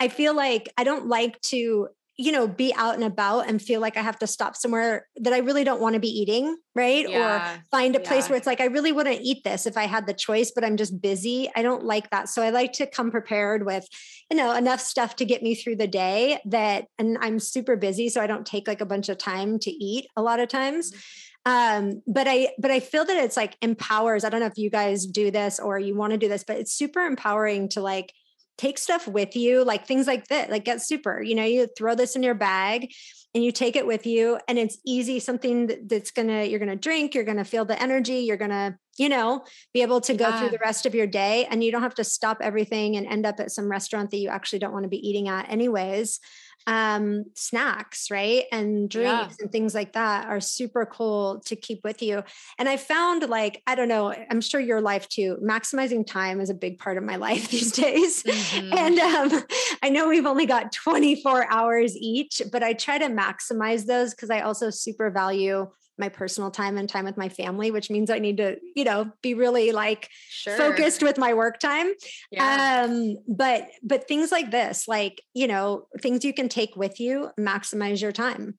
I 0.00 0.08
feel 0.08 0.34
like 0.34 0.72
I 0.76 0.84
don't 0.84 1.06
like 1.06 1.40
to 1.42 1.88
you 2.18 2.32
know 2.32 2.46
be 2.48 2.74
out 2.74 2.94
and 2.94 3.04
about 3.04 3.48
and 3.48 3.62
feel 3.62 3.80
like 3.80 3.96
i 3.96 4.02
have 4.02 4.18
to 4.18 4.26
stop 4.26 4.56
somewhere 4.56 5.06
that 5.16 5.32
i 5.32 5.38
really 5.38 5.64
don't 5.64 5.80
want 5.80 5.94
to 5.94 6.00
be 6.00 6.08
eating 6.08 6.56
right 6.74 7.08
yeah. 7.08 7.56
or 7.56 7.62
find 7.70 7.94
a 7.96 8.00
place 8.00 8.24
yeah. 8.24 8.30
where 8.30 8.36
it's 8.36 8.46
like 8.46 8.60
i 8.60 8.66
really 8.66 8.92
wouldn't 8.92 9.20
eat 9.22 9.42
this 9.44 9.66
if 9.66 9.76
i 9.76 9.86
had 9.86 10.06
the 10.06 10.12
choice 10.12 10.52
but 10.54 10.64
i'm 10.64 10.76
just 10.76 11.00
busy 11.00 11.48
i 11.56 11.62
don't 11.62 11.84
like 11.84 12.10
that 12.10 12.28
so 12.28 12.42
i 12.42 12.50
like 12.50 12.72
to 12.72 12.86
come 12.86 13.10
prepared 13.10 13.64
with 13.64 13.86
you 14.30 14.36
know 14.36 14.54
enough 14.54 14.80
stuff 14.80 15.16
to 15.16 15.24
get 15.24 15.42
me 15.42 15.54
through 15.54 15.76
the 15.76 15.86
day 15.86 16.38
that 16.44 16.86
and 16.98 17.16
i'm 17.20 17.38
super 17.38 17.76
busy 17.76 18.08
so 18.08 18.20
i 18.20 18.26
don't 18.26 18.46
take 18.46 18.66
like 18.66 18.80
a 18.80 18.86
bunch 18.86 19.08
of 19.08 19.16
time 19.16 19.58
to 19.58 19.70
eat 19.70 20.06
a 20.16 20.22
lot 20.22 20.40
of 20.40 20.48
times 20.48 20.90
mm-hmm 20.90 21.00
um 21.48 22.02
but 22.06 22.26
i 22.28 22.48
but 22.58 22.70
i 22.70 22.78
feel 22.78 23.04
that 23.04 23.16
it's 23.16 23.36
like 23.36 23.56
empowers 23.62 24.24
i 24.24 24.28
don't 24.28 24.40
know 24.40 24.46
if 24.46 24.58
you 24.58 24.70
guys 24.70 25.06
do 25.06 25.30
this 25.30 25.58
or 25.58 25.78
you 25.78 25.94
want 25.94 26.12
to 26.12 26.18
do 26.18 26.28
this 26.28 26.44
but 26.44 26.56
it's 26.58 26.72
super 26.72 27.00
empowering 27.00 27.68
to 27.68 27.80
like 27.80 28.12
take 28.58 28.76
stuff 28.76 29.06
with 29.06 29.36
you 29.36 29.64
like 29.64 29.86
things 29.86 30.06
like 30.06 30.26
that 30.28 30.50
like 30.50 30.64
get 30.64 30.78
Supr 30.78 31.26
you 31.26 31.34
know 31.34 31.44
you 31.44 31.68
throw 31.78 31.94
this 31.94 32.16
in 32.16 32.22
your 32.22 32.34
bag 32.34 32.92
and 33.34 33.44
you 33.44 33.52
take 33.52 33.76
it 33.76 33.86
with 33.86 34.04
you 34.04 34.38
and 34.48 34.58
it's 34.58 34.78
easy 34.84 35.20
something 35.20 35.86
that's 35.86 36.10
gonna 36.10 36.44
you're 36.44 36.58
gonna 36.58 36.76
drink 36.76 37.14
you're 37.14 37.24
gonna 37.24 37.44
feel 37.44 37.64
the 37.64 37.80
energy 37.80 38.18
you're 38.18 38.36
gonna 38.36 38.76
you 38.98 39.08
know 39.08 39.44
be 39.72 39.82
able 39.82 40.00
to 40.00 40.14
go 40.14 40.28
yeah. 40.28 40.40
through 40.40 40.50
the 40.50 40.58
rest 40.58 40.86
of 40.86 40.94
your 40.94 41.06
day 41.06 41.46
and 41.50 41.62
you 41.62 41.70
don't 41.70 41.82
have 41.82 41.94
to 41.94 42.04
stop 42.04 42.38
everything 42.40 42.96
and 42.96 43.06
end 43.06 43.26
up 43.26 43.40
at 43.40 43.50
some 43.50 43.70
restaurant 43.70 44.10
that 44.10 44.18
you 44.18 44.28
actually 44.28 44.58
don't 44.58 44.72
want 44.72 44.84
to 44.84 44.88
be 44.88 45.08
eating 45.08 45.28
at 45.28 45.50
anyways 45.50 46.20
um, 46.68 47.24
snacks, 47.34 48.10
right? 48.10 48.44
And 48.52 48.90
drinks 48.90 49.36
yeah. 49.38 49.44
and 49.44 49.50
things 49.50 49.74
like 49.74 49.94
that 49.94 50.28
are 50.28 50.38
super 50.38 50.84
cool 50.84 51.40
to 51.46 51.56
keep 51.56 51.82
with 51.82 52.02
you. 52.02 52.22
And 52.58 52.68
I 52.68 52.76
found 52.76 53.26
like, 53.26 53.62
I 53.66 53.74
don't 53.74 53.88
know, 53.88 54.14
I'm 54.30 54.42
sure 54.42 54.60
your 54.60 54.82
life 54.82 55.08
too, 55.08 55.38
maximizing 55.42 56.06
time 56.06 56.42
is 56.42 56.50
a 56.50 56.54
big 56.54 56.78
part 56.78 56.98
of 56.98 57.04
my 57.04 57.16
life 57.28 57.48
these 57.48 57.72
days. 57.72 58.22
Mm-hmm. 58.22 58.72
And 58.76 58.98
um, 58.98 59.44
I 59.82 59.88
know 59.88 60.08
we've 60.08 60.26
only 60.26 60.44
got 60.44 60.72
24 60.72 61.50
hours 61.50 61.96
each, 61.96 62.42
but 62.52 62.62
I 62.62 62.74
try 62.74 62.98
to 62.98 63.06
maximize 63.06 63.86
those 63.86 64.14
because 64.14 64.30
I 64.30 64.40
also 64.40 64.68
super 64.68 65.10
value 65.10 65.68
my 65.98 66.08
personal 66.08 66.50
time 66.50 66.78
and 66.78 66.88
time 66.88 67.04
with 67.04 67.16
my 67.16 67.28
family, 67.28 67.70
which 67.70 67.90
means 67.90 68.10
I 68.10 68.18
need 68.18 68.36
to, 68.38 68.56
you 68.74 68.84
know, 68.84 69.10
be 69.22 69.34
really 69.34 69.72
like 69.72 70.08
sure. 70.28 70.56
focused 70.56 71.02
with 71.02 71.18
my 71.18 71.34
work 71.34 71.58
time. 71.58 71.92
Yeah. 72.30 72.84
Um, 72.86 73.16
but 73.26 73.68
but 73.82 74.08
things 74.08 74.32
like 74.32 74.50
this, 74.50 74.88
like, 74.88 75.22
you 75.34 75.46
know, 75.46 75.86
things 76.00 76.24
you 76.24 76.32
can 76.32 76.48
take 76.48 76.76
with 76.76 77.00
you, 77.00 77.30
maximize 77.38 78.00
your 78.00 78.12
time. 78.12 78.58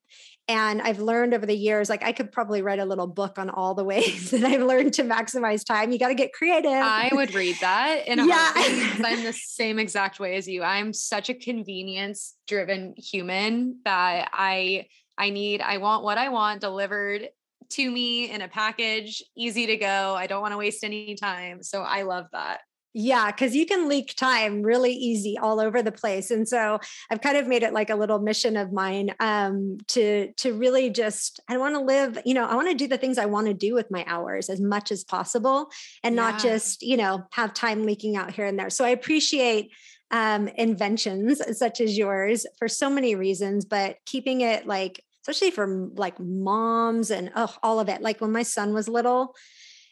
And 0.49 0.81
I've 0.81 0.99
learned 0.99 1.35
over 1.35 1.45
the 1.45 1.55
years, 1.55 1.89
like 1.89 2.03
I 2.03 2.11
could 2.11 2.31
probably 2.31 2.63
write 2.63 2.79
a 2.79 2.85
little 2.85 3.05
book 3.05 3.37
on 3.37 3.51
all 3.51 3.75
the 3.75 3.83
ways 3.83 4.31
that 4.31 4.43
I've 4.43 4.63
learned 4.63 4.93
to 4.95 5.03
maximize 5.03 5.63
time. 5.63 5.91
You 5.91 5.99
got 5.99 6.07
to 6.07 6.15
get 6.15 6.33
creative. 6.33 6.71
I 6.71 7.09
would 7.13 7.35
read 7.35 7.55
that 7.61 8.07
in 8.07 8.19
a 8.19 8.25
yeah. 8.27 8.51
I'm 8.55 9.23
the 9.23 9.33
same 9.39 9.77
exact 9.77 10.19
way 10.19 10.35
as 10.37 10.47
you. 10.47 10.63
I'm 10.63 10.91
such 10.91 11.29
a 11.29 11.35
convenience 11.35 12.35
driven 12.47 12.95
human 12.97 13.77
that 13.85 14.29
I 14.33 14.87
I 15.19 15.29
need, 15.29 15.61
I 15.61 15.77
want 15.77 16.03
what 16.03 16.17
I 16.17 16.29
want 16.29 16.61
delivered 16.61 17.27
to 17.71 17.91
me 17.91 18.31
in 18.31 18.41
a 18.41 18.47
package, 18.47 19.21
easy 19.37 19.67
to 19.67 19.77
go. 19.77 20.15
I 20.15 20.25
don't 20.25 20.41
want 20.41 20.53
to 20.53 20.57
waste 20.57 20.83
any 20.83 21.13
time. 21.13 21.61
So 21.61 21.81
I 21.81 22.01
love 22.01 22.25
that. 22.31 22.61
Yeah, 22.93 23.27
because 23.27 23.55
you 23.55 23.67
can 23.67 23.87
leak 23.87 24.15
time 24.15 24.63
really 24.63 24.91
easy 24.91 25.37
all 25.37 25.59
over 25.59 25.83
the 25.83 25.91
place. 25.91 26.31
And 26.31 26.47
so 26.47 26.79
I've 27.11 27.21
kind 27.21 27.37
of 27.37 27.47
made 27.47 27.61
it 27.61 27.71
like 27.71 27.91
a 27.91 27.95
little 27.95 28.17
mission 28.17 28.57
of 28.57 28.73
mine 28.73 29.13
um, 29.19 29.77
to 29.89 30.33
to 30.37 30.53
really 30.53 30.89
just 30.89 31.39
I 31.47 31.57
want 31.57 31.75
to 31.75 31.81
live, 31.81 32.17
you 32.25 32.33
know, 32.33 32.45
I 32.45 32.55
want 32.55 32.69
to 32.69 32.75
do 32.75 32.87
the 32.87 32.97
things 32.97 33.19
I 33.19 33.27
want 33.27 33.45
to 33.45 33.53
do 33.53 33.75
with 33.75 33.91
my 33.91 34.03
hours 34.07 34.49
as 34.49 34.59
much 34.59 34.91
as 34.91 35.03
possible 35.03 35.69
and 36.03 36.15
yeah. 36.15 36.31
not 36.31 36.41
just, 36.41 36.81
you 36.81 36.97
know, 36.97 37.23
have 37.33 37.53
time 37.53 37.83
leaking 37.83 38.15
out 38.15 38.31
here 38.31 38.47
and 38.47 38.57
there. 38.57 38.71
So 38.71 38.83
I 38.83 38.89
appreciate 38.89 39.71
um, 40.09 40.47
inventions 40.47 41.41
such 41.59 41.81
as 41.81 41.95
yours 41.95 42.47
for 42.57 42.67
so 42.67 42.89
many 42.89 43.13
reasons, 43.13 43.65
but 43.65 43.97
keeping 44.07 44.41
it 44.41 44.65
like 44.65 45.03
especially 45.21 45.51
for 45.51 45.89
like 45.95 46.19
moms 46.19 47.11
and 47.11 47.31
oh, 47.35 47.53
all 47.61 47.79
of 47.79 47.89
it. 47.89 48.01
Like 48.01 48.19
when 48.19 48.31
my 48.31 48.43
son 48.43 48.73
was 48.73 48.87
little, 48.87 49.35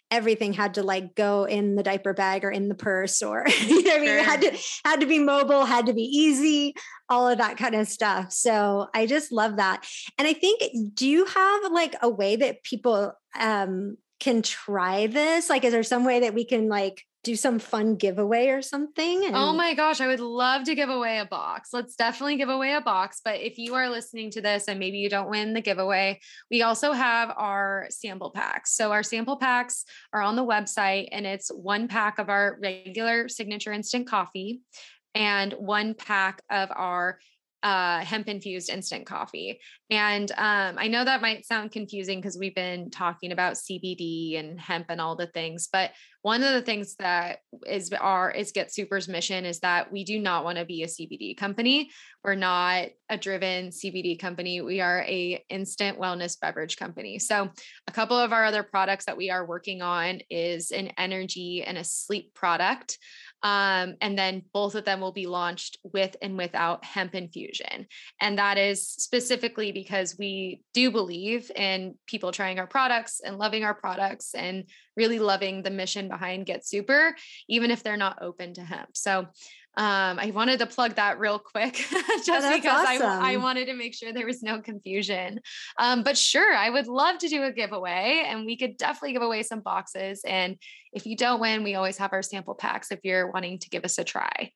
everything 0.10 0.53
had 0.53 0.76
to 0.76 0.84
like 0.84 1.16
go 1.16 1.43
in 1.45 1.76
the 1.76 1.84
diaper 1.84 2.14
bag 2.14 2.43
or 2.45 2.51
in 2.51 2.70
the 2.70 2.76
purse 2.76 3.22
or 3.22 3.45
you 3.68 3.84
know 3.84 3.95
I 3.95 3.99
mean 3.99 4.24
had 4.24 4.41
to 4.41 4.58
had 4.86 5.01
to 5.01 5.05
be 5.05 5.20
mobile, 5.20 5.66
had 5.66 5.88
to 5.88 5.93
be 5.93 6.03
easy, 6.03 6.76
all 7.10 7.28
of 7.28 7.38
that 7.39 7.58
kind 7.58 7.76
of 7.76 7.88
stuff. 7.88 8.32
So 8.32 8.88
I 8.93 9.05
just 9.05 9.32
love 9.32 9.58
that. 9.58 9.86
And 10.18 10.28
I 10.28 10.34
think 10.34 10.62
do 10.93 11.08
you 11.08 11.26
have 11.26 11.72
like 11.72 11.95
a 12.01 12.10
way 12.10 12.36
that 12.38 12.64
people 12.64 13.14
um 13.38 13.97
can 14.20 14.41
try 14.41 15.08
this? 15.08 15.49
Like 15.49 15.64
is 15.64 15.74
there 15.74 15.84
some 15.84 16.05
way 16.05 16.22
that 16.22 16.34
we 16.34 16.45
can 16.45 16.70
like 16.70 17.03
do 17.28 17.36
some 17.36 17.59
fun 17.59 17.95
giveaway 17.95 18.47
or 18.47 18.61
something? 18.61 19.25
And- 19.25 19.36
oh 19.36 19.51
my 19.51 19.73
gosh, 19.73 19.99
I 19.99 20.07
would 20.07 20.21
love 20.21 20.63
to 20.63 20.75
give 20.75 20.89
away 20.89 21.19
a 21.19 21.25
box. 21.25 21.69
Let's 21.73 21.95
definitely 21.95 22.38
give 22.38 22.47
away 22.47 22.73
a 22.73 22.80
box. 22.80 23.19
But 23.23 23.41
if 23.41 23.57
you 23.57 23.75
are 23.75 23.89
listening 23.89 24.32
to 24.32 24.41
this 24.41 24.69
and 24.69 24.80
maybe 24.80 24.97
you 24.97 25.09
don't 25.09 25.30
win 25.30 25.53
the 25.53 25.61
giveaway, 25.61 26.21
we 26.49 26.61
also 26.61 26.93
have 26.93 27.34
our 27.36 27.88
sample 27.89 28.32
packs. 28.32 28.73
So 28.73 28.93
our 28.93 29.03
sample 29.03 29.36
packs 29.36 29.84
are 30.13 30.21
on 30.21 30.38
the 30.38 30.45
website 30.45 31.09
and 31.11 31.25
it's 31.25 31.49
one 31.49 31.89
pack 31.89 32.17
of 32.17 32.30
our 32.30 32.57
regular 32.61 33.28
signature 33.28 33.73
instant 33.73 34.07
coffee 34.07 34.61
and 35.13 35.51
one 35.53 35.95
pack 35.95 36.41
of 36.49 36.69
our 36.73 37.19
uh, 37.64 37.99
hemp 37.99 38.28
infused 38.28 38.70
instant 38.70 39.05
coffee. 39.05 39.60
And 39.89 40.32
um, 40.32 40.76
I 40.78 40.88
know 40.88 41.03
that 41.03 41.22
might 41.22 41.45
sound 41.45 41.72
confusing 41.72 42.20
because 42.20 42.38
we've 42.38 42.55
been 42.55 42.89
talking 42.89 43.32
about 43.32 43.55
CBD 43.55 44.39
and 44.39 44.60
hemp 44.60 44.88
and 44.89 45.01
all 45.01 45.16
the 45.16 45.28
things, 45.28 45.68
but 45.72 45.91
one 46.28 46.43
of 46.43 46.51
the 46.51 46.62
things 46.62 46.95
that 46.95 47.38
is 47.66 47.89
our 47.93 48.30
is 48.30 48.51
Get 48.51 48.74
Supr's 48.74 49.08
mission 49.08 49.45
is 49.45 49.62
that 49.62 49.91
we 49.93 50.03
do 50.03 50.20
not 50.20 50.43
want 50.43 50.58
to 50.58 50.66
be 50.66 50.84
a 50.84 50.88
CBD 50.88 51.38
company. 51.38 51.89
We're 52.22 52.36
not 52.36 52.88
a 53.08 53.18
driven 53.18 53.70
CBD 53.70 54.20
company. 54.20 54.60
We 54.60 54.82
are 54.82 55.03
a 55.03 55.41
instant 55.49 55.97
wellness 55.97 56.38
beverage 56.38 56.76
company. 56.76 57.18
So 57.20 57.49
a 57.88 57.91
couple 57.93 58.18
of 58.18 58.34
our 58.34 58.43
other 58.43 58.64
products 58.64 59.05
that 59.05 59.16
we 59.16 59.30
are 59.30 59.45
working 59.45 59.82
on 59.82 60.20
is 60.30 60.72
an 60.72 60.91
energy 60.97 61.64
and 61.66 61.78
a 61.78 61.86
sleep 61.86 62.34
product. 62.34 62.97
Um, 63.43 63.95
and 64.01 64.17
then 64.17 64.43
both 64.53 64.75
of 64.75 64.85
them 64.85 64.99
will 64.99 65.11
be 65.11 65.27
launched 65.27 65.77
with 65.83 66.15
and 66.21 66.38
without 66.38 66.83
hemp 66.83 67.13
infusion. 67.13 67.88
And 68.19 68.38
that 68.39 68.57
is 68.57 68.88
specifically 68.88 69.71
because 69.71 70.15
we 70.17 70.61
do 70.73 70.91
believe 70.91 71.51
in 71.55 71.95
people 72.07 72.31
trying 72.31 72.59
our 72.59 72.67
products 72.67 73.21
and 73.23 73.38
loving 73.38 73.63
our 73.63 73.75
products 73.75 74.33
and 74.33 74.65
really 74.98 75.20
loving 75.20 75.64
the 75.64 75.70
mission 75.70 76.10
behind 76.10 76.45
Get 76.45 76.64
Supr, 76.64 77.12
even 77.48 77.72
if 77.72 77.84
they're 77.84 77.95
not 77.95 78.22
open 78.22 78.54
to 78.56 78.62
hemp. 78.62 78.89
So 78.98 79.28
um, 79.78 80.18
I 80.18 80.32
wanted 80.34 80.58
to 80.60 80.66
plug 80.66 80.95
that 80.95 81.20
real 81.20 81.38
quick 81.38 81.74
just 82.26 82.48
oh, 82.48 82.56
because 82.56 82.88
awesome. 82.88 83.06
I, 83.06 83.34
I 83.34 83.38
wanted 83.38 83.68
to 83.68 83.76
make 83.76 83.93
sure 83.93 84.12
there 84.12 84.26
was 84.26 84.41
no 84.41 84.60
confusion. 84.60 85.39
Um, 85.78 86.02
but 86.02 86.18
sure, 86.18 86.56
I 86.56 86.72
would 86.72 86.88
love 86.88 87.20
to 87.20 87.30
do 87.30 87.43
a 87.43 87.52
giveaway 87.52 88.24
and 88.28 88.43
we 88.43 88.58
could 88.58 88.78
definitely 88.78 89.14
give 89.14 89.22
away 89.22 89.43
some 89.43 89.60
boxes. 89.60 90.22
And 90.26 90.58
if 90.93 91.06
you 91.06 91.16
don't 91.16 91.39
win, 91.39 91.64
we 91.64 91.76
always 91.76 92.00
have 92.00 92.12
our 92.12 92.24
sample 92.24 92.56
packs 92.56 92.91
if 92.91 93.02
you're 93.04 93.32
wanting 93.32 93.60
to 93.60 93.70
give 93.70 93.86
us 93.86 94.00
a 94.00 94.04
try. 94.04 94.52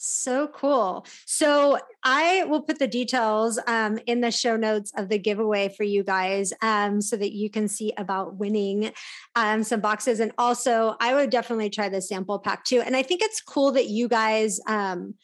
So 0.00 0.46
cool. 0.54 1.04
So 1.26 1.80
I 2.04 2.44
will 2.44 2.62
put 2.62 2.78
the 2.78 2.86
details 2.86 3.58
um, 3.66 3.98
in 4.06 4.20
the 4.20 4.30
show 4.30 4.56
notes 4.56 4.92
of 4.96 5.08
the 5.08 5.18
giveaway 5.18 5.74
for 5.76 5.82
you 5.82 6.04
guys 6.04 6.52
um, 6.62 7.00
so 7.00 7.16
that 7.16 7.32
you 7.32 7.50
can 7.50 7.66
see 7.66 7.92
about 7.98 8.36
winning 8.36 8.92
um, 9.34 9.64
some 9.64 9.80
boxes. 9.80 10.20
And 10.20 10.30
also, 10.38 10.94
I 11.00 11.14
would 11.14 11.30
definitely 11.30 11.70
try 11.70 11.88
the 11.88 12.00
sample 12.00 12.38
pack 12.38 12.64
too. 12.64 12.80
And 12.80 12.94
I 12.94 13.02
think 13.02 13.22
it's 13.22 13.40
cool 13.40 13.72
that 13.72 13.88
you 13.88 14.06
guys 14.06 14.60
um, 14.68 15.14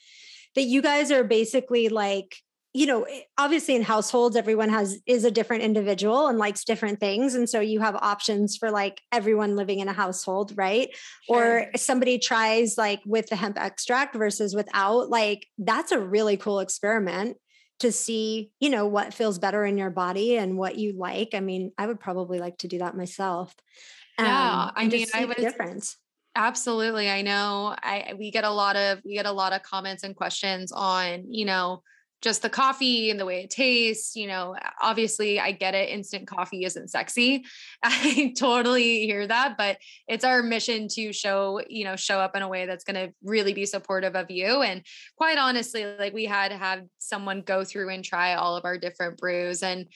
that 0.57 0.65
you 0.65 0.83
guys 0.83 1.13
are 1.13 1.25
basically 1.25 1.89
like 1.89 2.37
you 2.75 2.87
know 2.87 3.05
eh, 3.05 3.21
obviously 3.39 3.75
in 3.75 3.83
households 3.83 4.37
everyone 4.37 4.69
has 4.69 4.99
is 5.07 5.25
a 5.25 5.31
different 5.31 5.63
individual 5.63 6.27
and 6.27 6.39
likes 6.39 6.65
different 6.65 7.01
things 7.01 7.35
and 7.35 7.49
so 7.49 7.61
you 7.61 7.81
have 7.81 7.95
options 7.97 8.57
for 8.57 8.71
like 8.71 9.01
everyone 9.13 9.57
living 9.57 9.79
in 9.79 9.89
a 9.89 9.93
household 9.93 10.53
right? 10.57 10.91
Sure. 11.27 11.61
or 11.61 11.67
somebody 11.77 12.19
tries 12.19 12.77
like 12.77 13.01
with 13.07 13.29
the 13.29 13.37
hemp 13.37 13.59
extract 13.59 14.15
versus 14.15 14.55
without 14.55 15.09
like 15.09 15.47
that's 15.57 15.93
a 15.93 15.99
really 15.99 16.37
cool 16.37 16.61
experiment 16.61 17.39
to 17.79 17.91
see 17.91 18.51
you 18.61 18.69
know 18.69 18.87
what 18.87 19.15
feels 19.15 19.39
better 19.39 19.65
in 19.65 19.79
your 19.79 19.91
body 19.91 20.37
and 20.37 20.59
what 20.59 20.77
you 20.77 20.95
like. 20.99 21.31
I 21.33 21.41
mean 21.41 21.73
i 21.79 21.87
would 21.87 22.01
probably 22.01 22.41
like 22.41 22.59
to 22.59 22.69
do 22.69 22.79
that 22.79 22.97
myself 22.97 23.55
yeah 24.19 24.65
um, 24.65 24.73
i 24.77 24.89
mean 24.89 25.07
i 25.15 25.25
would 25.25 25.37
difference. 25.37 25.97
Absolutely 26.37 27.09
i 27.09 27.23
know 27.23 27.77
i 27.81 28.15
we 28.19 28.33
get 28.33 28.43
a 28.43 28.51
lot 28.51 28.75
of 28.75 29.01
we 29.05 29.15
get 29.15 29.27
a 29.27 29.33
lot 29.33 29.53
of 29.53 29.63
comments 29.63 30.03
and 30.03 30.17
questions 30.17 30.73
on 30.73 31.27
you 31.29 31.45
know 31.45 31.81
just 32.25 32.41
the 32.41 32.49
coffee 32.49 33.11
and 33.11 33.21
the 33.21 33.27
way 33.27 33.43
it 33.43 33.51
tastes, 33.51 34.17
you 34.17 34.27
know, 34.27 34.57
obviously 34.81 35.39
I 35.39 35.53
get 35.53 35.75
it. 35.75 35.91
Instant 35.91 36.27
coffee 36.27 36.65
isn't 36.65 36.89
sexy. 36.89 37.45
I 37.83 38.33
totally 38.37 39.05
hear 39.05 39.27
that, 39.27 39.59
but 39.59 39.77
it's 40.09 40.25
our 40.25 40.43
mission 40.43 40.89
to 40.93 41.13
show, 41.13 41.61
you 41.69 41.85
know, 41.85 41.97
show 41.97 42.19
up 42.19 42.35
in 42.35 42.41
a 42.41 42.49
way 42.49 42.65
that's 42.65 42.83
going 42.83 42.97
to 42.97 43.15
really 43.23 43.53
be 43.53 43.67
supportive 43.67 44.17
of 44.17 44.31
you. 44.31 44.63
And 44.63 44.83
quite 45.19 45.37
honestly, 45.37 45.85
like 45.85 46.15
we 46.15 46.25
had 46.25 46.49
to 46.49 46.57
have 46.57 46.85
someone 46.97 47.43
go 47.43 47.63
through 47.63 47.91
and 47.91 48.03
try 48.03 48.35
all 48.35 48.57
of 48.57 48.65
our 48.65 48.79
different 48.79 49.19
brews 49.19 49.63
and 49.63 49.87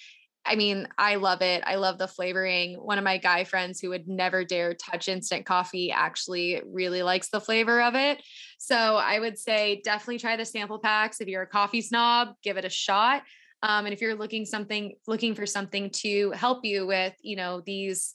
I 0.48 0.56
mean, 0.56 0.88
I 0.96 1.16
love 1.16 1.42
it. 1.42 1.62
I 1.66 1.74
love 1.74 1.98
the 1.98 2.08
flavoring. 2.08 2.74
One 2.76 2.96
of 2.96 3.04
my 3.04 3.18
guy 3.18 3.44
friends 3.44 3.80
who 3.80 3.90
would 3.90 4.08
never 4.08 4.44
dare 4.44 4.74
touch 4.74 5.08
instant 5.08 5.44
coffee 5.44 5.92
actually 5.92 6.62
really 6.66 7.02
likes 7.02 7.28
the 7.28 7.40
flavor 7.40 7.82
of 7.82 7.94
it. 7.94 8.22
So 8.58 8.76
I 8.76 9.20
would 9.20 9.38
say 9.38 9.82
definitely 9.84 10.18
try 10.18 10.36
the 10.36 10.44
sample 10.44 10.78
packs. 10.78 11.20
If 11.20 11.28
you're 11.28 11.42
a 11.42 11.46
coffee 11.46 11.82
snob, 11.82 12.28
give 12.42 12.56
it 12.56 12.64
a 12.64 12.70
shot. 12.70 13.22
Um, 13.62 13.86
and 13.86 13.92
if 13.92 14.00
you're 14.00 14.14
looking 14.14 14.46
something 14.46 14.94
looking 15.06 15.34
for 15.34 15.44
something 15.44 15.90
to 15.90 16.30
help 16.30 16.64
you 16.64 16.86
with, 16.86 17.14
you 17.20 17.36
know, 17.36 17.60
these 17.66 18.14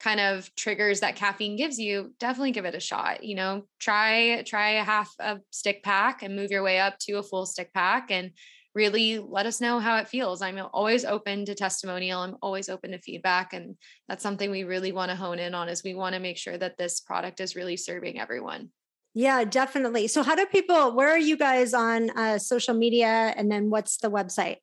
kind 0.00 0.20
of 0.20 0.54
triggers 0.56 1.00
that 1.00 1.16
caffeine 1.16 1.56
gives 1.56 1.78
you, 1.78 2.12
definitely 2.18 2.52
give 2.52 2.64
it 2.64 2.74
a 2.74 2.80
shot. 2.80 3.22
You 3.22 3.36
know, 3.36 3.62
try 3.78 4.42
try 4.42 4.72
a 4.72 4.84
half 4.84 5.14
a 5.18 5.38
stick 5.50 5.82
pack 5.82 6.22
and 6.22 6.36
move 6.36 6.50
your 6.50 6.62
way 6.62 6.78
up 6.80 6.98
to 7.00 7.18
a 7.18 7.22
full 7.22 7.46
stick 7.46 7.72
pack 7.72 8.10
and 8.10 8.32
really 8.74 9.18
let 9.18 9.46
us 9.46 9.60
know 9.60 9.80
how 9.80 9.96
it 9.96 10.08
feels. 10.08 10.42
I'm 10.42 10.58
always 10.72 11.04
open 11.04 11.44
to 11.46 11.54
testimonial. 11.54 12.20
I'm 12.20 12.36
always 12.42 12.68
open 12.68 12.92
to 12.92 12.98
feedback. 12.98 13.52
And 13.52 13.76
that's 14.08 14.22
something 14.22 14.50
we 14.50 14.64
really 14.64 14.92
want 14.92 15.10
to 15.10 15.16
hone 15.16 15.38
in 15.38 15.54
on 15.54 15.68
is 15.68 15.82
we 15.82 15.94
want 15.94 16.14
to 16.14 16.20
make 16.20 16.36
sure 16.36 16.56
that 16.56 16.78
this 16.78 17.00
product 17.00 17.40
is 17.40 17.56
really 17.56 17.76
serving 17.76 18.20
everyone. 18.20 18.70
Yeah, 19.12 19.42
definitely. 19.44 20.06
So 20.06 20.22
how 20.22 20.36
do 20.36 20.46
people, 20.46 20.94
where 20.94 21.10
are 21.10 21.18
you 21.18 21.36
guys 21.36 21.74
on 21.74 22.10
uh, 22.16 22.38
social 22.38 22.74
media? 22.74 23.34
And 23.36 23.50
then 23.50 23.70
what's 23.70 23.96
the 23.96 24.10
website? 24.10 24.58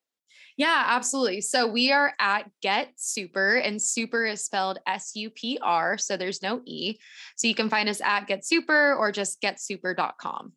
Yeah, 0.56 0.86
absolutely. 0.88 1.42
So 1.42 1.68
we 1.68 1.92
are 1.92 2.14
at 2.20 2.50
Get 2.64 2.98
Supr, 2.98 3.62
and 3.64 3.80
Super 3.80 4.26
is 4.26 4.44
spelled 4.44 4.80
S 4.88 5.12
U 5.14 5.30
P 5.30 5.60
R. 5.62 6.00
So 6.00 6.18
there's 6.18 6.42
no 6.42 6.62
E. 6.66 6.98
So 7.36 7.48
you 7.48 7.54
can 7.54 7.70
find 7.70 7.88
us 7.88 8.02
at 8.02 8.26
Get 8.26 8.42
Supr 8.42 8.98
or 8.98 9.12
just 9.12 9.40
getsupr.com. 9.40 10.54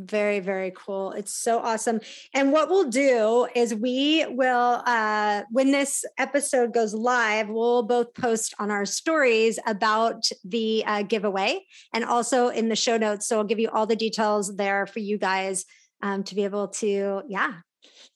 Very, 0.00 0.38
very 0.38 0.72
cool. 0.76 1.10
It's 1.10 1.34
so 1.34 1.58
awesome. 1.58 2.00
And 2.32 2.52
what 2.52 2.68
we'll 2.68 2.88
do 2.88 3.48
is 3.56 3.74
we 3.74 4.24
will, 4.28 4.80
uh, 4.86 5.42
when 5.50 5.72
this 5.72 6.04
episode 6.18 6.72
goes 6.72 6.94
live, 6.94 7.48
we'll 7.48 7.82
both 7.82 8.14
post 8.14 8.54
on 8.60 8.70
our 8.70 8.84
stories 8.84 9.58
about 9.66 10.28
the 10.44 10.84
uh, 10.86 11.02
giveaway 11.02 11.64
and 11.92 12.04
also 12.04 12.46
in 12.46 12.68
the 12.68 12.76
show 12.76 12.96
notes. 12.96 13.26
So 13.26 13.38
I'll 13.38 13.44
give 13.44 13.58
you 13.58 13.70
all 13.70 13.86
the 13.86 13.96
details 13.96 14.54
there 14.54 14.86
for 14.86 15.00
you 15.00 15.18
guys 15.18 15.64
um, 16.00 16.22
to 16.24 16.36
be 16.36 16.44
able 16.44 16.68
to, 16.68 17.22
yeah, 17.26 17.54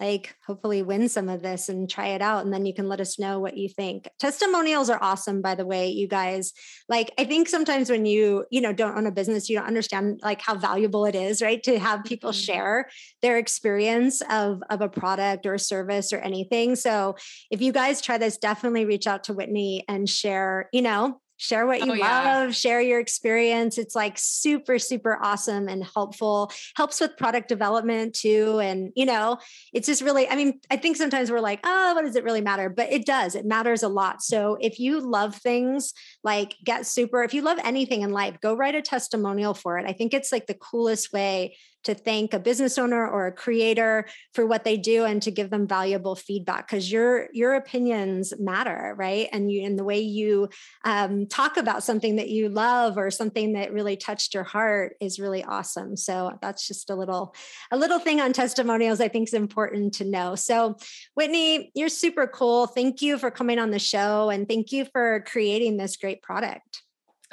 like 0.03 0.35
hopefully 0.45 0.83
win 0.83 1.09
some 1.09 1.29
of 1.29 1.43
this 1.43 1.69
and 1.69 1.89
try 1.89 2.09
it 2.09 2.21
out 2.21 2.45
and 2.45 2.53
then 2.53 2.67
you 2.67 2.75
can 2.75 2.89
let 2.89 3.01
us 3.01 3.21
know 3.21 3.39
what 3.39 3.57
you 3.57 3.69
think. 3.69 4.09
Testimonials 4.19 4.91
are 4.91 4.99
awesome 5.01 5.41
by 5.41 5.55
the 5.55 5.65
way 5.65 5.89
you 5.89 6.09
guys. 6.09 6.53
Like 6.89 7.13
i 7.19 7.25
think 7.25 7.49
sometimes 7.49 7.89
when 7.89 8.05
you 8.05 8.45
you 8.51 8.61
know 8.61 8.73
don't 8.73 8.97
own 8.97 9.07
a 9.07 9.13
business 9.13 9.49
you 9.49 9.57
don't 9.57 9.67
understand 9.67 10.21
like 10.23 10.43
how 10.43 10.57
valuable 10.57 11.05
it 11.05 11.15
is 11.15 11.41
right 11.41 11.63
to 11.63 11.79
have 11.79 12.05
people 12.05 12.31
mm-hmm. 12.31 12.53
share 12.53 12.91
their 13.23 13.39
experience 13.39 14.21
of 14.29 14.61
of 14.71 14.81
a 14.81 14.89
product 14.89 15.47
or 15.47 15.55
a 15.55 15.59
service 15.59 16.13
or 16.13 16.19
anything. 16.19 16.75
So 16.75 17.17
if 17.51 17.63
you 17.63 17.73
guys 17.73 18.01
try 18.01 18.19
this 18.19 18.39
definitely 18.39 18.85
reach 18.85 19.07
out 19.07 19.25
to 19.25 19.33
whitney 19.33 19.85
and 19.89 20.09
share 20.09 20.69
you 20.73 20.83
know 20.83 21.22
share 21.43 21.67
what 21.67 21.81
you 21.81 21.93
oh, 21.93 21.97
love, 21.97 21.99
yeah. 22.01 22.51
share 22.51 22.81
your 22.81 23.01
experience. 23.01 23.77
It's 23.77 23.97
like 23.97 24.15
super, 24.17 24.79
super 24.79 25.19
awesome 25.21 25.69
and 25.69 25.83
helpful. 25.83 26.53
Helps 26.77 27.01
with 27.01 27.17
product 27.17 27.49
development 27.49 28.15
too. 28.15 28.61
And, 28.61 28.93
you 28.95 29.05
know, 29.05 29.39
it's 29.73 29.89
just 29.89 30.03
really, 30.03 30.29
I 30.29 30.37
mean, 30.37 30.61
I 30.71 30.77
think 30.77 30.97
sometimes 30.97 31.33
we're 31.33 31.41
like, 31.41 31.59
oh, 31.65 31.95
what 31.95 32.05
does 32.05 32.15
it 32.15 32.23
really 32.23 32.41
matter? 32.41 32.71
But 32.71 32.93
it 32.93 33.05
does, 33.05 33.35
it 33.35 33.45
matters 33.45 33.83
a 33.83 33.89
lot. 33.89 34.23
So 34.23 34.57
if 34.61 34.79
you 34.79 35.01
love 35.01 35.35
things 35.35 35.93
like 36.23 36.55
get 36.65 36.83
Supr, 36.83 37.25
if 37.25 37.35
you 37.35 37.43
love 37.43 37.59
anything 37.65 38.03
in 38.03 38.11
life, 38.11 38.39
go 38.41 38.55
write 38.55 38.77
a 38.77 38.83
testimonial 38.83 39.53
for 39.53 39.79
it. 39.79 39.87
I 39.89 39.95
think 39.95 40.15
it's 40.15 40.31
like 40.31 40.47
the 40.47 40.55
coolest 40.55 41.13
way 41.13 41.57
to 41.85 41.95
thank 41.95 42.33
a 42.33 42.39
business 42.39 42.79
owner 42.79 43.07
or 43.07 43.27
a 43.27 43.33
creator 43.33 44.07
for 44.35 44.47
what 44.47 44.65
they 44.65 44.77
do 44.77 45.05
and 45.05 45.23
to 45.23 45.31
give 45.31 45.51
them 45.51 45.67
valuable 45.67 46.15
feedback 46.15 46.69
because 46.69 46.91
your 46.91 47.29
your 47.33 47.55
opinions 47.55 48.33
matter 48.39 48.95
right? 48.97 49.29
And 49.33 49.51
you 49.51 49.63
in 49.63 49.77
the 49.77 49.85
way 49.85 50.01
you 50.01 50.49
um, 50.85 51.27
talk 51.27 51.57
about 51.57 51.83
something 51.83 52.17
that 52.17 52.29
you 52.29 52.49
love 52.49 52.99
or 52.99 53.11
something 53.11 53.55
that 53.55 53.73
really 53.73 53.97
touched 53.97 54.35
your 54.35 54.45
heart 54.45 54.97
is 55.01 55.19
really 55.19 55.45
awesome. 55.45 55.97
So 55.97 56.39
that's 56.41 56.67
just 56.67 56.91
a 56.91 56.95
little 56.95 57.35
a 57.71 57.77
little 57.77 57.99
thing 57.99 58.21
on 58.21 58.33
testimonials 58.33 59.01
i 59.01 59.09
think 59.09 59.29
is 59.29 59.35
important 59.35 59.95
to 59.95 60.05
know. 60.05 60.35
So 60.35 60.77
whitney 61.15 61.71
you're 61.75 61.89
super 61.89 62.27
cool. 62.27 62.67
Thank 62.67 63.03
you 63.03 63.19
for 63.19 63.31
coming 63.31 63.59
on 63.59 63.71
the 63.71 63.79
show 63.79 64.31
and 64.31 64.49
thank 64.49 64.73
you 64.73 64.87
for 64.93 65.25
creating 65.27 65.77
this 65.77 65.97
great 65.97 66.23
product 66.23 66.82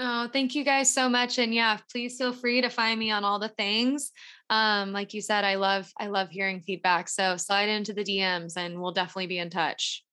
Oh, 0.01 0.29
thank 0.31 0.55
you 0.55 0.63
guys 0.63 0.93
so 0.93 1.09
much. 1.09 1.39
And 1.39 1.53
yeah, 1.53 1.77
please 1.91 2.17
feel 2.17 2.31
free 2.31 2.61
to 2.61 2.69
find 2.69 2.97
me 2.97 3.11
on 3.11 3.25
all 3.25 3.37
the 3.37 3.49
things 3.49 4.11
um, 4.49 4.91
like 4.91 5.13
you 5.13 5.21
said, 5.21 5.43
I 5.43 5.55
love 5.55 5.91
I 5.99 6.07
love 6.07 6.29
hearing 6.29 6.61
feedback. 6.61 7.07
So 7.07 7.37
slide 7.37 7.69
into 7.69 7.93
the 7.93 8.03
DMs 8.03 8.57
and 8.57 8.81
we'll 8.81 8.91
definitely 8.91 9.27
be 9.27 9.39
in 9.39 9.49
touch. 9.49 10.03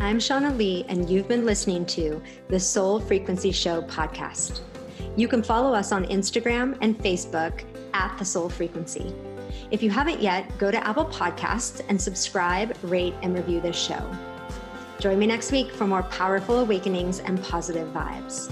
I'm 0.00 0.18
Shauna 0.18 0.56
Lee, 0.56 0.84
and 0.88 1.08
you've 1.08 1.28
been 1.28 1.46
listening 1.46 1.86
to 1.86 2.20
the 2.48 2.58
Soul 2.58 2.98
Frequency 2.98 3.52
Show 3.52 3.82
podcast. 3.82 4.60
You 5.16 5.28
can 5.28 5.42
follow 5.42 5.72
us 5.72 5.92
on 5.92 6.04
Instagram 6.06 6.76
and 6.80 6.98
Facebook 6.98 7.62
at 7.94 8.16
the 8.18 8.24
Soul 8.24 8.48
Frequency. 8.48 9.14
If 9.70 9.82
you 9.84 9.90
haven't 9.90 10.20
yet, 10.20 10.58
go 10.58 10.70
to 10.70 10.86
Apple 10.86 11.04
Podcasts 11.04 11.84
and 11.88 12.00
subscribe, 12.00 12.76
rate, 12.82 13.14
and 13.22 13.34
review 13.34 13.60
this 13.60 13.76
show. 13.76 14.10
Join 15.00 15.18
me 15.18 15.26
next 15.26 15.50
week 15.50 15.72
for 15.72 15.86
more 15.86 16.02
powerful 16.02 16.58
awakenings 16.58 17.20
and 17.20 17.42
positive 17.42 17.88
vibes. 17.88 18.50